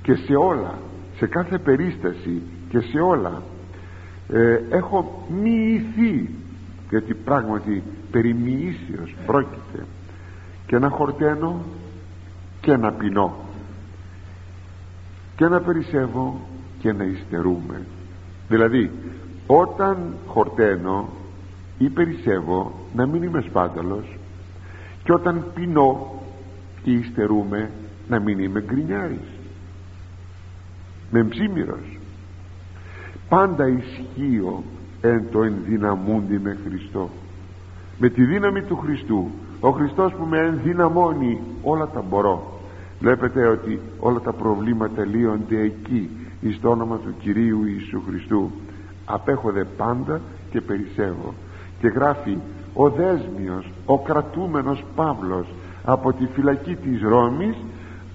και 0.01 0.15
σε 0.15 0.35
όλα 0.35 0.77
σε 1.17 1.27
κάθε 1.27 1.57
περίσταση 1.57 2.41
και 2.69 2.79
σε 2.79 2.99
όλα 2.99 3.41
ε, 4.29 4.59
έχω 4.69 5.27
μοιηθεί 5.41 6.29
γιατί 6.89 7.13
πράγματι 7.13 7.83
περί 8.13 8.33
μοιήσεως 8.33 9.15
πρόκειται. 9.25 9.85
Και 10.67 10.77
να 10.77 10.89
χορταίνω 10.89 11.61
και 12.61 12.77
να 12.77 12.91
πεινώ. 12.91 13.35
Και 15.35 15.47
να 15.47 15.61
περισσεύω 15.61 16.39
και 16.79 16.93
να 16.93 17.03
υστερούμε. 17.03 17.81
Δηλαδή 18.47 18.91
όταν 19.47 20.13
χορταίνω 20.27 21.09
ή 21.77 21.89
περισσεύω 21.89 22.71
να 22.95 23.05
μην 23.05 23.23
είμαι 23.23 23.41
σπάταλος. 23.41 24.17
Και 25.03 25.13
όταν 25.13 25.45
πεινώ 25.53 26.21
και 26.83 26.91
υστερούμε 26.91 27.71
να 28.07 28.19
μην 28.19 28.39
είμαι 28.39 28.61
γκρινιάρης. 28.61 29.29
Με 31.11 31.23
ψήμυρος. 31.23 31.99
Πάντα 33.29 33.67
ισχύω 33.67 34.63
εν 35.01 35.23
το 35.31 35.43
ενδυναμούντι 35.43 36.39
με 36.39 36.57
Χριστό 36.65 37.09
με 37.97 38.09
τη 38.09 38.23
δύναμη 38.23 38.61
του 38.61 38.77
Χριστού 38.77 39.31
ο 39.65 39.69
Χριστός 39.69 40.13
που 40.13 40.25
με 40.25 40.37
ενδυναμώνει 40.37 41.41
όλα 41.63 41.87
τα 41.87 42.03
μπορώ. 42.09 42.59
Βλέπετε 42.99 43.47
ότι 43.47 43.79
όλα 43.99 44.19
τα 44.19 44.33
προβλήματα 44.33 45.05
λύονται 45.05 45.59
εκεί 45.61 46.09
εις 46.41 46.59
το 46.61 46.69
όνομα 46.69 46.97
του 46.97 47.13
Κυρίου 47.19 47.63
Ιησού 47.65 48.01
Χριστού. 48.07 48.51
Απέχονται 49.05 49.67
πάντα 49.77 50.21
και 50.51 50.61
περισσεύω. 50.61 51.33
Και 51.79 51.87
γράφει 51.87 52.37
ο 52.73 52.89
δέσμιος 52.89 53.71
ο 53.85 53.99
κρατούμενος 53.99 54.83
Παύλος 54.95 55.47
από 55.83 56.13
τη 56.13 56.25
φυλακή 56.25 56.75
της 56.75 57.01
Ρώμης 57.01 57.55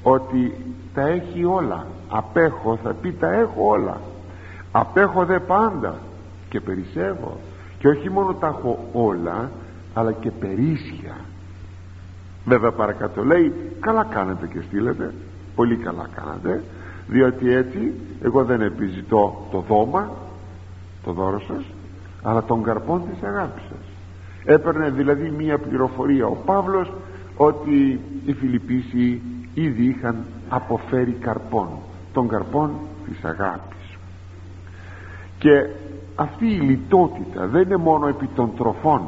ότι 0.02 0.54
τα 0.94 1.06
έχει 1.06 1.44
όλα. 1.44 1.86
Απέχω 2.08 2.78
θα 2.82 2.92
πει 2.92 3.12
τα 3.12 3.32
έχω 3.32 3.68
όλα. 3.68 4.00
Απέχω 4.72 5.24
δε 5.24 5.38
πάντα 5.38 5.98
και 6.48 6.60
περισσεύω. 6.60 7.36
Και 7.78 7.88
όχι 7.88 8.10
μόνο 8.10 8.34
τα 8.34 8.46
έχω 8.46 8.78
όλα 8.92 9.50
αλλά 9.98 10.12
και 10.12 10.30
περίσσια. 10.30 11.16
Βέβαια 12.44 12.72
παρακάτω 12.72 13.24
λέει 13.24 13.52
καλά 13.80 14.04
κάνετε 14.04 14.46
και 14.46 14.60
στείλετε 14.60 15.14
πολύ 15.54 15.76
καλά 15.76 16.08
κάνετε 16.14 16.62
διότι 17.08 17.52
έτσι 17.52 17.92
εγώ 18.22 18.44
δεν 18.44 18.60
επιζητώ 18.60 19.46
το 19.50 19.64
δώμα 19.68 20.10
το 21.04 21.12
δώρο 21.12 21.40
σας 21.40 21.64
αλλά 22.22 22.42
τον 22.42 22.62
καρπόν 22.62 23.02
της 23.10 23.22
αγάπης 23.22 23.62
σας 23.62 23.88
έπαιρνε 24.44 24.90
δηλαδή 24.90 25.30
μία 25.30 25.58
πληροφορία 25.58 26.26
ο 26.26 26.36
Παύλος 26.44 26.92
ότι 27.36 28.00
οι 28.26 28.32
Φιλιππίσοι 28.32 29.20
ήδη 29.54 29.84
είχαν 29.84 30.24
αποφέρει 30.48 31.12
καρπόν 31.12 31.68
των 32.12 32.28
καρπών 32.28 32.70
της 33.06 33.24
αγάπης. 33.24 33.98
Και 35.38 35.66
αυτή 36.14 36.46
η 36.46 36.60
λιτότητα 36.60 37.46
δεν 37.46 37.62
είναι 37.62 37.76
μόνο 37.76 38.06
επί 38.06 38.28
των 38.34 38.50
τροφών 38.56 39.02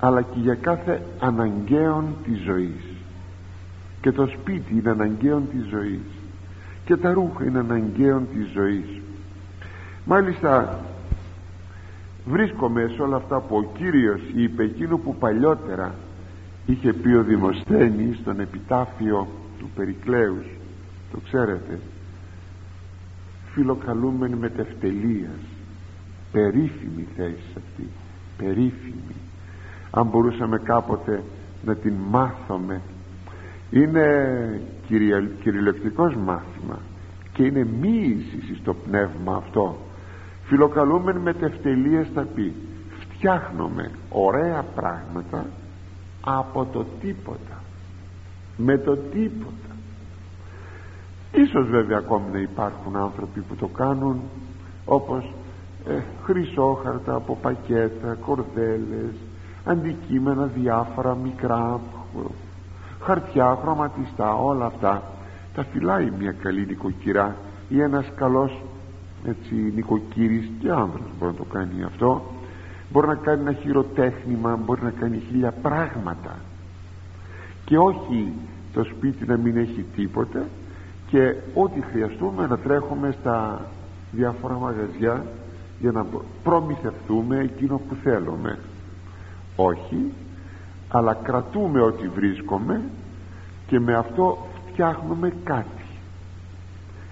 αλλά 0.00 0.22
και 0.22 0.38
για 0.38 0.54
κάθε 0.54 1.02
αναγκαίον 1.18 2.04
της 2.24 2.38
ζωής. 2.44 2.84
Και 4.00 4.12
το 4.12 4.26
σπίτι 4.26 4.72
είναι 4.78 4.90
αναγκαίον 4.90 5.48
της 5.50 5.68
ζωής. 5.68 6.00
Και 6.84 6.96
τα 6.96 7.12
ρούχα 7.12 7.44
είναι 7.44 7.58
αναγκαίον 7.58 8.28
της 8.34 8.48
ζωής. 8.52 9.00
Μάλιστα 10.04 10.80
βρίσκομαι 12.26 12.92
σε 12.94 13.02
όλα 13.02 13.16
αυτά 13.16 13.40
που 13.40 13.56
ο 13.56 13.72
Κύριος 13.78 14.20
είπε 14.34 14.62
εκείνο 14.62 14.98
που 14.98 15.16
παλιότερα 15.16 15.94
είχε 16.66 16.92
πει 16.92 17.12
ο 17.12 17.22
Δημοσθένης 17.22 18.16
στον 18.16 18.40
επιτάφιο 18.40 19.28
του 19.58 19.70
Περικλέους. 19.76 20.46
Το 21.12 21.18
ξέρετε. 21.24 21.78
Φιλοκαλούμενοι 23.52 24.36
με 24.36 24.48
τευτελείας 24.48 25.40
περίφημη 26.32 27.06
θέση 27.16 27.50
αυτή. 27.56 27.88
Περίφημη 28.36 29.15
αν 29.96 30.06
μπορούσαμε 30.06 30.58
κάποτε 30.58 31.22
να 31.64 31.74
την 31.74 31.94
μάθουμε. 32.10 32.80
Είναι 33.70 34.06
κυριολεκτικός 35.42 36.14
μάθημα 36.14 36.78
και 37.32 37.42
είναι 37.44 37.64
μοίηση 37.80 38.56
στο 38.60 38.74
πνεύμα 38.74 39.36
αυτό. 39.36 39.76
Φιλοκαλούμενοι 40.44 41.18
με 41.18 41.32
τευτελείας 41.34 42.08
θα 42.14 42.26
πει. 42.34 42.52
Φτιάχνουμε 42.98 43.90
ωραία 44.10 44.64
πράγματα 44.74 45.46
από 46.24 46.64
το 46.72 46.86
τίποτα. 47.00 47.62
Με 48.56 48.78
το 48.78 48.96
τίποτα. 48.96 49.74
Ίσως 51.32 51.68
βέβαια 51.68 51.98
ακόμη 51.98 52.30
να 52.32 52.38
υπάρχουν 52.38 52.96
άνθρωποι 52.96 53.40
που 53.40 53.54
το 53.54 53.66
κάνουν 53.66 54.20
όπως 54.84 55.34
ε, 55.86 56.00
χρυσόχαρτα 56.24 57.14
από 57.14 57.38
πακέτα, 57.42 58.16
κορδέλες 58.26 59.14
αντικείμενα 59.66 60.46
διάφορα 60.46 61.14
μικρά 61.14 61.80
χαρτιά, 63.02 63.58
χρωματιστά 63.62 64.34
όλα 64.34 64.66
αυτά. 64.66 65.02
Τα 65.54 65.64
φυλάει 65.64 66.10
μια 66.18 66.32
καλή 66.32 66.66
νοικοκυρά 66.66 67.36
ή 67.68 67.80
ένας 67.80 68.06
καλός 68.16 68.62
έτσι 69.24 69.54
νοικοκύρης. 69.54 70.50
Και 70.60 70.70
άνδρας 70.70 71.08
μπορεί 71.18 71.32
να 71.32 71.38
το 71.38 71.44
κάνει 71.44 71.82
αυτό. 71.82 72.22
Μπορεί 72.92 73.06
να 73.06 73.14
κάνει 73.14 73.40
ένα 73.40 73.52
χειροτέχνημα 73.52 74.56
μπορεί 74.56 74.82
να 74.82 74.90
κάνει 74.90 75.22
χίλια 75.28 75.52
πράγματα. 75.62 76.36
Και 77.64 77.78
όχι 77.78 78.32
το 78.72 78.84
σπίτι 78.84 79.26
να 79.26 79.36
μην 79.36 79.56
έχει 79.56 79.84
τίποτε 79.96 80.46
και 81.06 81.34
ό,τι 81.54 81.80
χρειαστούμε 81.80 82.46
να 82.46 82.58
τρέχουμε 82.58 83.14
στα 83.20 83.60
διάφορα 84.12 84.54
μαγαζιά 84.54 85.24
για 85.80 85.92
να 85.92 86.06
προμηθευτούμε 86.42 87.38
εκείνο 87.38 87.80
που 87.88 87.94
θέλουμε 88.02 88.58
όχι 89.56 90.12
αλλά 90.88 91.14
κρατούμε 91.14 91.80
ό,τι 91.80 92.08
βρίσκουμε 92.08 92.80
και 93.66 93.80
με 93.80 93.94
αυτό 93.94 94.46
φτιάχνουμε 94.70 95.32
κάτι. 95.44 95.84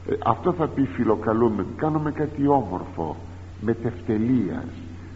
Ε, 0.08 0.14
αυτό 0.24 0.52
θα 0.52 0.66
πει 0.66 0.84
φιλοκαλούμε 0.84 1.66
κάνουμε 1.76 2.10
κάτι 2.10 2.46
όμορφο 2.46 3.16
με 3.60 3.74
τευτελείας 3.74 4.66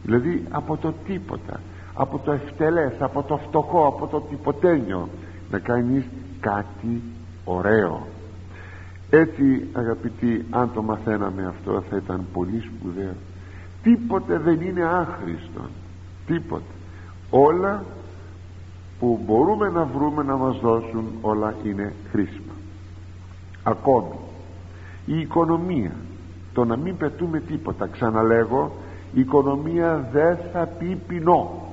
δηλαδή 0.03 0.45
από 0.51 0.77
το 0.77 0.95
τίποτα. 1.07 1.61
Από 1.95 2.19
το 2.19 2.33
ευτελές 2.33 2.93
από 3.01 3.23
το 3.23 3.37
φτωχό 3.37 3.87
από 3.87 4.07
το 4.07 4.21
τυποτένιο. 4.21 5.09
Να 5.51 5.59
κάνεις 5.59 6.05
κάτι 6.41 7.03
ωραίο. 7.45 8.07
Έτσι 9.11 9.69
αγαπητοί 9.73 10.45
αν 10.51 10.71
το 10.75 10.83
μαθαίναμε 10.83 11.47
αυτό 11.47 11.83
θα 11.91 11.97
ήταν 11.97 12.25
πολύ 12.33 12.61
σπουδαίο. 12.61 13.15
Τίποτε 13.83 14.39
δεν 14.39 14.61
είναι 14.61 14.83
άχρηστο. 14.83 15.61
Τίποτε 16.27 16.78
όλα 17.31 17.85
που 18.99 19.21
μπορούμε 19.27 19.69
να 19.69 19.85
βρούμε 19.85 20.23
να 20.23 20.37
μας 20.37 20.59
δώσουν 20.59 21.05
όλα 21.21 21.55
είναι 21.65 21.95
χρήσιμα. 22.11 22.53
Ακόμη 23.63 24.15
η 25.07 25.21
οικονομία 25.21 25.93
το 26.53 26.65
να 26.65 26.77
μην 26.77 26.97
πετούμε 26.97 27.41
τίποτα 27.41 27.87
ξαναλέγω 27.87 28.73
η 29.15 29.21
οικονομία 29.21 30.09
δεν 30.13 30.39
θα 30.53 30.67
πει 30.67 31.01
πεινώ 31.07 31.69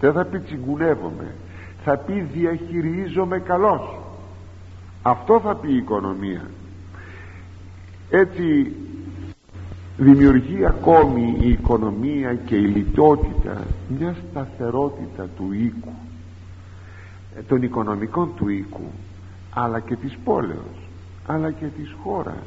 δεν 0.00 0.12
θα 0.12 0.24
πει 0.24 0.38
τσιγκουνεύομαι. 0.38 1.34
Θα 1.84 1.96
πει 1.96 2.20
διαχειρίζομαι 2.20 3.38
καλώς. 3.38 3.98
Αυτό 5.02 5.40
θα 5.40 5.54
πει 5.54 5.72
η 5.72 5.76
οικονομία. 5.76 6.42
Έτσι 8.10 8.72
δημιουργεί 10.00 10.66
ακόμη 10.66 11.36
η 11.40 11.48
οικονομία 11.48 12.34
και 12.34 12.56
η 12.56 12.66
λιτότητα 12.66 13.62
μια 13.98 14.16
σταθερότητα 14.30 15.28
του 15.36 15.52
οίκου 15.52 15.92
ε, 17.36 17.42
των 17.42 17.62
οικονομικών 17.62 18.30
του 18.36 18.48
οίκου 18.48 18.90
αλλά 19.54 19.80
και 19.80 19.96
της 19.96 20.18
πόλεως 20.24 20.88
αλλά 21.26 21.50
και 21.50 21.66
της 21.66 21.94
χώρας. 22.02 22.46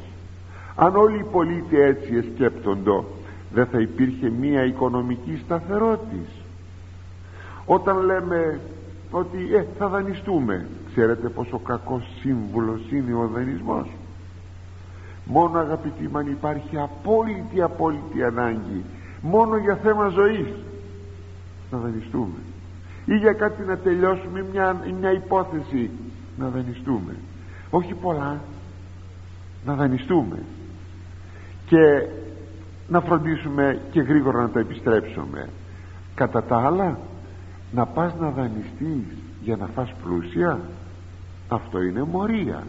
Αν 0.74 0.96
όλοι 0.96 1.18
οι 1.18 1.26
πολίτες 1.32 1.88
έτσι 1.88 2.14
εσκέπτοντο 2.14 3.04
δεν 3.52 3.66
θα 3.66 3.80
υπήρχε 3.80 4.30
μία 4.30 4.64
οικονομική 4.64 5.40
σταθερότητα 5.44 6.42
όταν 7.66 8.04
λέμε 8.04 8.60
ότι 9.10 9.54
ε, 9.54 9.64
θα 9.78 9.88
δανειστούμε 9.88 10.66
ξέρετε 10.90 11.28
πόσο 11.28 11.58
κακός 11.58 12.02
σύμβουλος 12.20 12.80
είναι 12.90 13.14
ο 13.14 13.30
δανεισμός; 13.34 13.88
Μόνο 15.24 15.58
αγαπητοί 15.58 16.10
αν 16.12 16.26
υπάρχει 16.26 16.78
απόλυτη 16.78 17.62
απόλυτη 17.62 18.22
ανάγκη 18.22 18.84
μόνο 19.20 19.56
για 19.56 19.76
θέμα 19.76 20.08
ζωής 20.08 20.46
να 21.70 21.78
δανειστούμε. 21.78 22.38
Ή 23.04 23.16
για 23.16 23.32
κάτι 23.32 23.62
να 23.62 23.76
τελειώσουμε 23.76 24.44
μια, 24.52 24.76
μια 25.00 25.12
υπόθεση 25.12 25.90
να 26.38 26.48
δανειστούμε. 26.48 27.16
Όχι 27.70 27.94
πολλά 27.94 28.40
να 29.64 29.74
δανειστούμε. 29.74 30.38
Και 31.66 32.08
να 32.88 33.00
φροντίσουμε 33.00 33.80
και 33.90 34.00
γρήγορα 34.00 34.42
να 34.42 34.50
τα 34.50 34.60
επιστρέψουμε. 34.60 35.48
Κατά 36.14 36.42
τα 36.42 36.56
άλλα 36.56 36.98
να 37.72 37.86
πας 37.86 38.14
να 38.20 38.30
δανειστείς 38.30 39.16
για 39.42 39.56
να 39.56 39.66
φας 39.66 39.94
πλούσια 40.02 40.60
αυτό 41.48 41.82
είναι 41.82 42.02
μορία 42.02 42.62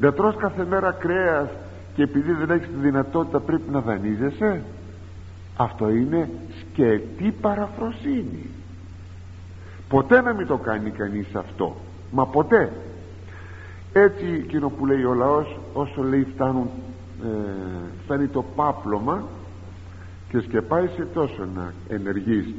να 0.00 0.12
τρως 0.12 0.36
κάθε 0.36 0.64
μέρα 0.64 0.92
κρέας 0.92 1.48
και 1.94 2.02
επειδή 2.02 2.32
δεν 2.32 2.50
έχεις 2.50 2.68
τη 2.68 2.74
δυνατότητα 2.80 3.40
πρέπει 3.40 3.70
να 3.70 3.80
δανείζεσαι. 3.80 4.62
Αυτό 5.56 5.90
είναι 5.90 6.28
σκετή 6.60 7.34
παραφροσύνη. 7.40 8.50
Ποτέ 9.88 10.20
να 10.20 10.32
μην 10.32 10.46
το 10.46 10.56
κάνει 10.56 10.90
κανείς 10.90 11.34
αυτό. 11.34 11.76
Μα 12.10 12.26
ποτέ. 12.26 12.72
Έτσι 13.92 14.24
εκείνο 14.44 14.68
που 14.68 14.86
λέει 14.86 15.04
ο 15.04 15.14
λαός 15.14 15.58
όσο 15.72 16.02
λέει 16.02 16.26
φτάνουν 16.34 16.70
ε, 17.24 17.26
φτάνει 18.04 18.26
το 18.26 18.44
πάπλωμα 18.56 19.24
και 20.28 20.40
σκεπάει 20.40 20.86
σε 20.96 21.06
τόσο 21.14 21.48
να 21.54 21.72
ενεργείς. 21.88 22.54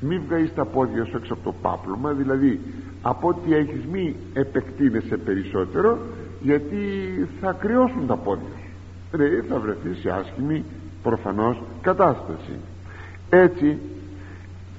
Μην 0.00 0.22
βγάλεις 0.26 0.54
τα 0.54 0.64
πόδια 0.64 1.04
σου 1.04 1.16
έξω 1.16 1.32
από 1.32 1.42
το 1.42 1.54
πάπλωμα 1.62 2.12
δηλαδή 2.12 2.60
από 3.02 3.28
ό,τι 3.28 3.54
έχεις 3.54 3.84
μη 3.92 4.16
επεκτείνεσαι 4.32 5.16
περισσότερο 5.16 5.98
γιατί 6.44 6.78
θα 7.40 7.52
κρυώσουν 7.52 8.06
τα 8.06 8.16
πόδια 8.16 8.54
σου. 8.62 8.70
Δηλαδή 9.10 9.40
θα 9.48 9.58
βρεθεί 9.58 9.94
σε 10.00 10.10
άσχημη 10.10 10.64
προφανώς 11.02 11.62
κατάσταση. 11.80 12.56
Έτσι 13.30 13.78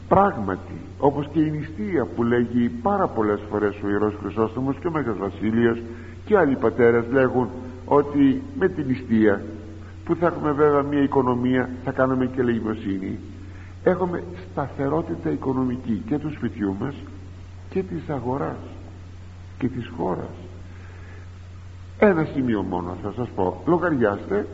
πράγματι 0.08 0.78
όπως 1.00 1.30
και 1.34 1.40
η 1.40 1.52
νηστεία 1.52 2.06
που 2.06 2.24
λέγει 2.24 2.70
πάρα 2.70 3.08
πολλές 3.08 3.40
φορές 3.50 3.76
ο 3.84 3.90
Ιερός 3.90 4.14
Χρυσόστομος 4.22 4.76
και 4.80 4.88
ο 4.88 4.92
Μέγας 4.92 5.18
Βασίλειος 5.18 5.82
και 6.26 6.38
άλλοι 6.38 6.56
πατέρες 6.56 7.04
λέγουν 7.12 7.50
ότι 7.86 8.42
με 8.60 8.70
την 8.70 8.86
νηστεία 8.88 9.42
που 10.06 10.16
θα 10.16 10.28
έχουμε 10.28 10.52
βέβαια 10.52 10.82
μια 10.82 11.02
οικονομία 11.02 11.70
θα 11.84 11.92
κάνουμε 11.92 12.26
και 12.26 12.44
λογιμοσύνη 12.44 13.20
έχουμε 13.84 14.24
σταθερότητα 14.52 15.30
οικονομική 15.30 16.04
και 16.08 16.18
του 16.18 16.32
σπιτιού 16.32 16.76
μας 16.80 16.96
και 17.70 17.84
της 17.84 18.10
αγοράς 18.10 18.58
και 19.58 19.68
της 19.68 19.92
χώρας 19.98 20.45
ένα 22.00 22.28
σημείο 22.34 22.62
μόνο 22.62 22.98
θα 23.04 23.14
σας 23.16 23.28
πω. 23.36 23.62
Λογαριάστε 23.66 24.48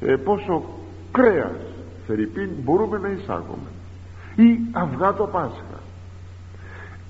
ε, 0.00 0.16
πόσο 0.16 0.62
κρέας 1.12 1.56
θερυπίν 2.06 2.48
μπορούμε 2.62 2.98
να 2.98 3.08
εισάγουμε. 3.08 3.68
Ή 4.36 4.58
αυγά 4.72 5.14
το 5.14 5.26
Πάσχα. 5.26 5.80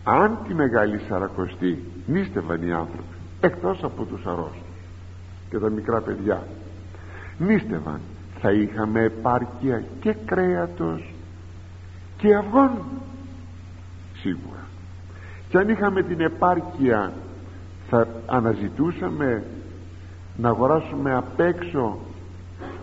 Αν 0.05 0.39
τη 0.47 0.55
Μεγάλη 0.55 1.01
Σαρακοστή 1.09 1.85
νίστευαν 2.07 2.63
οι 2.63 2.73
άνθρωποι 2.73 3.15
εκτός 3.41 3.85
από 3.85 4.05
τους 4.05 4.27
αρρώστους 4.27 4.61
και 5.51 5.59
τα 5.59 5.71
μικρά 5.71 6.01
παιδιά 6.01 6.43
νίστευαν 7.39 8.01
θα 8.41 8.53
είχαμε 8.53 9.03
επάρκεια 9.03 9.83
και 10.01 10.15
κρέατος 10.25 11.15
και 12.17 12.35
αυγών. 12.35 12.71
Σίγουρα. 14.15 14.67
Και 15.49 15.59
αν 15.59 15.69
είχαμε 15.69 16.03
την 16.03 16.21
επάρκεια 16.21 17.13
θα 17.91 18.07
αναζητούσαμε 18.27 19.45
να 20.37 20.49
αγοράσουμε 20.49 21.15
απ' 21.15 21.41
έξω 21.41 21.99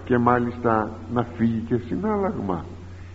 και 0.05 0.17
μάλιστα 0.17 0.91
να 1.13 1.23
φύγει 1.23 1.59
και 1.67 1.77
συνάλλαγμα. 1.87 2.65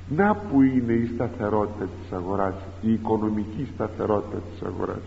Να 0.09 0.35
που 0.35 0.63
είναι 0.63 0.93
η 0.93 1.11
σταθερότητα 1.15 1.85
της 1.85 2.13
αγοράς 2.13 2.55
η 2.81 2.93
οικονομική 2.93 3.69
σταθερότητα 3.75 4.37
της 4.37 4.63
αγοράς. 4.67 5.03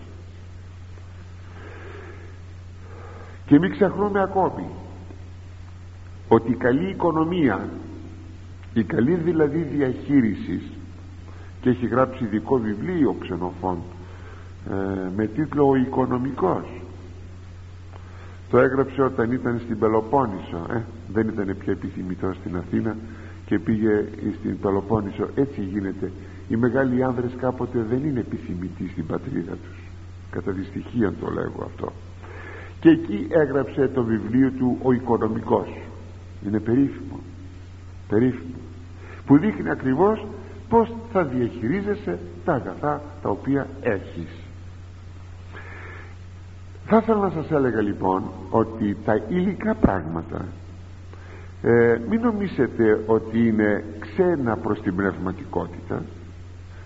Και 3.46 3.60
μην 3.60 3.72
ξεχνούμε 3.72 4.22
ακόμη 4.22 4.70
ότι 6.28 6.52
η 6.52 6.56
καλή 6.56 6.90
οικονομία 6.90 7.70
η 8.74 8.84
καλή 8.84 9.14
δηλαδή 9.14 9.62
διαχείριση 9.62 10.62
και 11.62 11.70
έχει 11.70 11.88
γράψει 11.88 12.24
ειδικό 12.24 12.58
βιβλίο 12.58 13.16
ξενοφών 13.20 13.78
ε, 14.72 15.10
με 15.16 15.26
τίτλο 15.26 15.68
«Ο 15.68 15.76
Οικονομικός» 15.76 16.82
το 18.50 18.60
έγραψε 18.60 19.02
όταν 19.02 19.32
ήταν 19.32 19.60
στην 19.64 19.80
Πελοπόννησο 19.80 20.66
ε, 20.74 20.84
δεν 21.14 21.28
ήταν 21.28 21.56
πια 21.60 21.74
επιθυμητό 21.74 22.34
στην 22.40 22.58
Αθήνα 22.58 22.96
και 23.46 23.60
πήγε 23.60 24.06
στην 24.40 24.60
Πελοπόννησο. 24.60 25.28
Έτσι 25.36 25.62
γίνεται. 25.62 26.12
Οι 26.48 26.56
μεγάλοι 26.56 27.04
άνδρες 27.04 27.32
κάποτε 27.40 27.86
δεν 27.90 28.06
είναι 28.06 28.20
επιθυμητοί 28.20 28.90
στην 28.92 29.06
πατρίδα 29.06 29.52
τους. 29.52 29.84
Κατά 30.32 30.52
δυστυχία 30.52 31.14
το 31.22 31.32
λέγω 31.32 31.64
αυτό. 31.66 31.92
Και 32.80 32.90
εκεί 32.90 33.28
έγραψε 33.30 33.88
το 33.88 34.04
βιβλίο 34.04 34.52
του 34.52 34.78
«Ο 34.82 34.92
Οικονομικός» 34.92 35.68
είναι 36.46 36.60
περίφημο. 36.60 37.20
Περίφημο. 38.10 38.56
Που 39.26 39.38
δείχνει 39.38 39.70
ακριβώς 39.70 40.28
πως 40.70 40.96
θα 41.12 41.24
διαχειρίζεσαι 41.24 42.20
τα 42.46 42.54
αγαθά 42.54 43.02
τα 43.22 43.30
οποία 43.30 43.68
έχεις 43.82 44.45
θα 46.88 46.98
ήθελα 46.98 47.20
να 47.20 47.30
σας 47.30 47.52
έλεγα 47.52 47.82
λοιπόν 47.82 48.24
ότι 48.50 48.98
τα 49.06 49.22
υλικά 49.30 49.76
πράγματα 49.76 50.46
ε, 51.62 52.00
μην 52.10 52.22
νομίσετε 52.22 53.04
ότι 53.06 53.48
είναι 53.48 53.84
ξένα 54.00 54.58
προς 54.58 54.82
την 54.82 54.96
πνευματικότητα. 54.96 56.04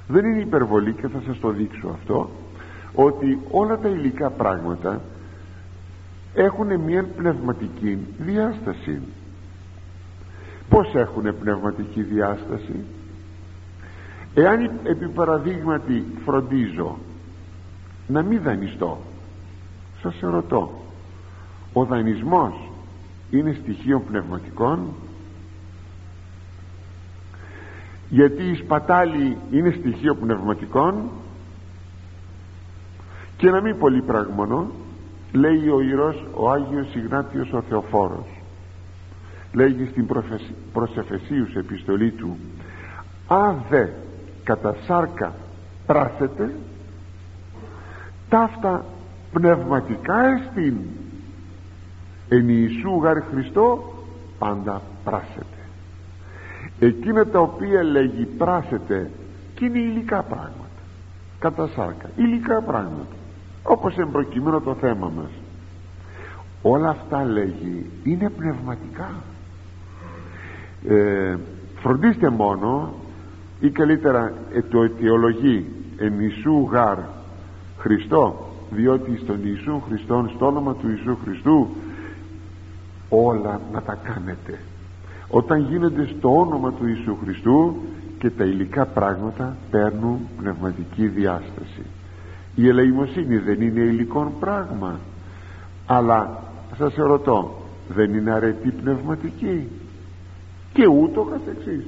Δεν 0.08 0.26
είναι 0.26 0.40
υπερβολή 0.42 0.94
και 0.94 1.08
θα 1.08 1.22
σας 1.26 1.40
το 1.40 1.50
δείξω 1.50 1.88
αυτό 1.88 2.30
ότι 2.94 3.40
όλα 3.52 3.78
τα 3.78 3.88
υλικά 3.88 4.30
πράγματα 4.30 5.02
έχουν 6.34 6.80
μια 6.80 7.04
πνευματική 7.04 8.08
διάσταση. 8.18 9.02
Πως 10.70 10.96
έχουν 10.96 11.40
πνευματική 11.40 12.02
διάσταση; 12.02 12.84
Εάν 14.34 14.72
επί 14.84 15.08
παραδείγματι 15.08 16.04
φροντίζω 16.26 16.98
να 18.08 18.22
μην 18.22 18.42
δανειστώ 18.42 18.98
σας 20.02 20.22
ερωτώ 20.22 20.72
ο 21.74 21.86
δανεισμός 21.86 22.54
είναι 23.30 23.58
στοιχείο 23.62 24.00
πνευματικών; 24.00 24.88
Γιατί 28.10 28.44
η 28.44 28.56
σπατάλη 28.56 29.38
είναι 29.52 29.72
στοιχείο 29.80 30.16
πνευματικών; 30.16 31.10
Και 33.38 33.50
να 33.50 33.62
μην 33.62 33.78
πολύ 33.78 34.02
πραγμονώ 34.02 34.72
λέει 35.32 35.70
ο 35.70 35.82
Ιερός 35.82 36.26
ο 36.34 36.52
Άγιος 36.52 36.96
Ιγνάτιος 36.96 37.54
ο 37.54 37.62
Θεοφόρος 37.62 38.40
λέγει 39.54 39.86
στην 39.86 40.08
προσεφεσίους 40.74 41.56
επιστολή 41.56 42.12
του 42.12 42.38
αν 43.28 43.64
δε 43.70 43.88
κατά 44.44 44.76
σάρκα 44.86 45.34
πράσετε 45.86 46.56
ταύτα 48.30 48.86
πνευματικά 49.32 50.26
εστίν 50.26 50.76
εν 52.30 52.50
Ιησού 52.50 53.00
γάρ 53.02 53.22
Χριστό 53.22 53.94
πάντα 54.40 54.82
πράσετε. 55.04 55.60
Εκείνα 56.80 57.26
τα 57.26 57.40
οποία 57.40 57.84
λέγει 57.84 58.26
πράσετε 58.26 59.12
και 59.54 59.66
είναι 59.66 59.80
υλικά 59.80 60.24
πράγματα. 60.24 60.56
Κατά 61.40 61.68
σάρκα 61.68 62.10
υλικά 62.16 62.62
πράγματα. 62.62 63.16
Όπως 63.64 63.98
εμπροκειμένο 63.98 64.62
το 64.62 64.74
θέμα 64.74 65.12
μας. 65.16 65.30
Όλα 66.62 66.90
αυτά 66.90 67.24
λέγει 67.24 67.86
είναι 68.04 68.30
πνευματικά. 68.30 69.12
Ε, 70.88 71.38
φροντίστε 71.82 72.30
μόνο 72.30 72.94
ή 73.60 73.70
καλύτερα 73.70 74.34
ε, 74.54 74.62
το 74.62 74.84
αιτιολογεί 74.84 75.66
εν 75.98 76.14
Ιησού 76.20 76.68
γάρ 76.72 76.98
Χριστό 77.78 78.49
διότι 78.72 79.20
στον 79.24 79.40
Ιησού 79.44 79.82
Χριστόν 79.88 80.32
στο 80.36 80.46
όνομα 80.46 80.76
του 80.76 80.90
Ιησού 80.90 81.18
Χριστού 81.24 81.68
όλα 83.10 83.62
να 83.74 83.82
τα 83.82 83.98
κάνετε. 84.04 84.60
Όταν 85.30 85.60
γίνονται 85.70 86.10
στο 86.18 86.40
όνομα 86.40 86.72
του 86.74 86.88
Ιησού 86.88 87.18
Χριστού 87.24 87.76
και 88.20 88.30
τα 88.30 88.44
υλικά 88.44 88.86
πράγματα 88.86 89.56
παίρνουν 89.72 90.20
πνευματική 90.38 91.08
διάσταση. 91.08 91.86
Η 92.56 92.68
ελεημοσύνη 92.68 93.38
δεν 93.38 93.62
είναι 93.62 93.80
υλικό 93.80 94.34
πράγμα 94.40 95.00
αλλά 95.86 96.44
σας 96.78 96.98
ερωτώ 96.98 97.60
δεν 97.90 98.14
είναι 98.14 98.32
αρετή 98.32 98.72
πνευματική; 98.72 99.68
Και 100.74 100.88
ούτω 100.88 101.22
καθεξής. 101.22 101.86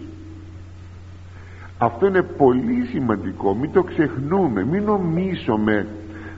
Αυτό 1.78 2.08
είναι 2.08 2.22
πολύ 2.22 2.86
σημαντικό. 2.86 3.56
Μην 3.56 3.72
το 3.72 3.84
ξεχνούμε 3.84 4.66
μην 4.66 4.84
νομίσουμε 4.84 5.88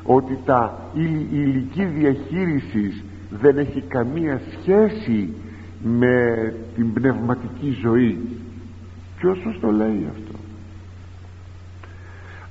ότι 0.06 0.40
τα, 0.46 0.80
η, 0.94 1.28
ηλική 1.32 1.86
διαχείρισης 1.86 3.04
δεν 3.30 3.58
έχει 3.58 3.82
καμία 3.82 4.42
σχέση 4.52 5.34
με 5.84 6.56
την 6.76 6.94
πνευματική 6.94 7.78
ζωή. 7.82 8.20
Ποιος 9.18 9.58
το 9.62 9.72
λέει 9.72 10.08
αυτό; 10.12 10.38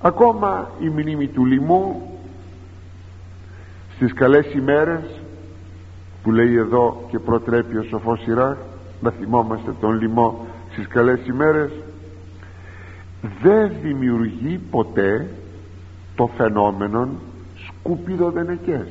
Ακόμα 0.00 0.70
η 0.80 0.88
μνήμη 0.88 1.26
του 1.26 1.44
λοιμού 1.44 2.12
στις 3.94 4.12
καλές 4.12 4.54
ημέρες 4.54 5.20
που 6.22 6.32
λέει 6.32 6.56
εδώ 6.56 7.04
και 7.10 7.18
προτρέπει 7.18 7.76
ο 7.76 7.82
σοφός 7.82 8.20
Σιράχ 8.22 8.56
να 9.00 9.10
θυμόμαστε 9.10 9.74
τον 9.80 10.00
λοιμό 10.00 10.46
στις 10.72 10.86
καλές 10.86 11.26
ημέρες 11.26 11.70
δεν 13.42 13.72
δημιουργεί 13.82 14.60
ποτέ 14.70 15.28
το 16.14 16.30
φαινόμενο 16.36 17.08
σκουπιδοδενεκές 17.82 18.88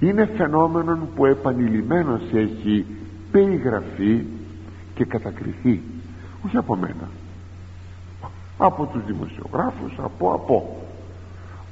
είναι 0.00 0.28
φαινόμενο 0.36 1.08
που 1.14 1.26
επανειλημμένος 1.26 2.20
έχει 2.32 2.86
περιγραφεί 3.30 4.24
και 4.94 5.04
κατακριθεί. 5.04 5.82
Όχι 6.46 6.56
από 6.56 6.76
μένα. 6.76 7.08
Από 8.58 8.86
τους 8.86 9.04
δημοσιογράφους 9.04 9.92
από 10.02 10.32
από. 10.32 10.76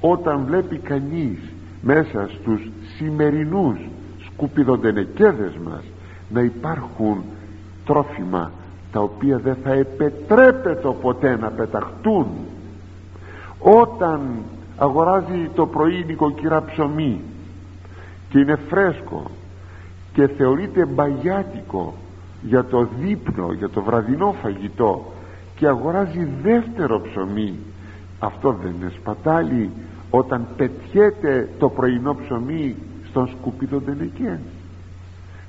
Όταν 0.01 0.45
βλέπει 0.47 0.79
κανείς 0.79 1.39
μέσα 1.83 2.29
στους 2.29 2.71
σημερινούς 2.97 3.79
σκουπιδοντενεκέδες 4.27 5.57
μας 5.65 5.83
να 6.31 6.41
υπάρχουν 6.41 7.25
τρόφιμα 7.85 8.51
τα 8.93 9.01
οποία 9.01 9.39
δεν 9.39 9.57
θα 9.63 9.73
επιτρέπεται 9.73 10.89
ποτέ 11.01 11.37
να 11.37 11.51
πεταχτούν 11.51 12.27
όταν 13.59 14.21
αγοράζει 14.81 15.51
το 15.55 15.67
πρωί 15.67 16.05
νοικοκυρά 16.07 16.65
ψωμί 16.65 17.21
και 18.29 18.39
είναι 18.39 18.59
φρέσκο 18.69 19.31
και 20.13 20.27
θεωρείται 20.27 20.85
μπαγιάτικο 20.85 21.95
για 22.43 22.65
το 22.65 22.89
δείπνο, 23.01 23.53
για 23.53 23.69
το 23.69 23.83
βραδινό 23.83 24.35
φαγητό 24.43 25.13
και 25.55 25.67
αγοράζει 25.67 26.29
δεύτερο 26.43 27.01
ψωμί. 27.01 27.55
Αυτό 28.19 28.57
δεν 28.63 28.75
είναι 28.81 28.93
σπατάλι 29.01 29.71
όταν 30.11 30.47
πετιέται 30.57 31.49
το 31.59 31.69
πρωινό 31.69 32.15
ψωμί 32.15 32.77
στον 33.09 33.29
σκουπίδο 33.29 33.81
τενεκέ 33.81 34.41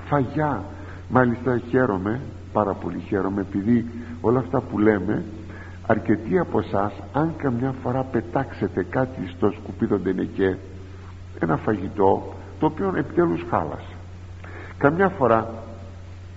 φαγιά. 0.05 0.63
Μάλιστα 1.09 1.61
χαίρομαι 1.69 2.19
πάρα 2.53 2.73
πολύ 2.73 2.99
χαίρομαι 3.07 3.41
επειδή 3.41 3.85
όλα 4.21 4.39
αυτά 4.39 4.61
που 4.61 4.79
λέμε 4.79 5.23
αρκετοί 5.87 6.39
από 6.39 6.59
εσάς 6.59 6.93
αν 7.13 7.33
καμιά 7.37 7.73
φορά 7.83 8.03
πετάξετε 8.03 8.85
κάτι 8.89 9.27
στο 9.35 9.51
σκουπίδο 9.51 9.99
τενεκέ 9.99 10.57
ένα 11.39 11.57
φαγητό 11.57 12.33
το 12.59 12.65
οποίο 12.65 12.93
επιτέλους 12.95 13.45
χάλασε. 13.49 13.95
Καμιά 14.77 15.09
φορά 15.09 15.53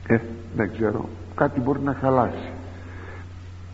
ε, 0.06 0.18
δεν 0.56 0.72
ξέρω 0.72 1.08
κάτι 1.34 1.60
μπορεί 1.60 1.80
να 1.80 1.94
χαλάσει. 1.94 2.52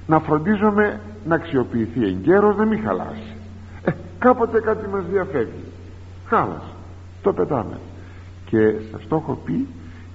Να 0.07 0.21
φροντίζομαι 0.21 1.01
να 1.27 1.35
αξιοποιηθεί 1.35 2.05
εγκαίρως 2.05 2.57
να 2.57 2.65
μην 2.65 2.83
χαλάσει. 2.83 3.37
Ε, 3.85 3.91
κάποτε 4.19 4.61
κάτι 4.61 4.89
μας 4.89 5.05
διαφεύγει. 5.11 5.65
Χάλασε. 6.27 6.73
Το 7.23 7.33
πετάμε. 7.33 7.79
Και 8.47 8.75
σας 8.93 9.07
το 9.09 9.17
έχω 9.17 9.39
πει 9.45 9.67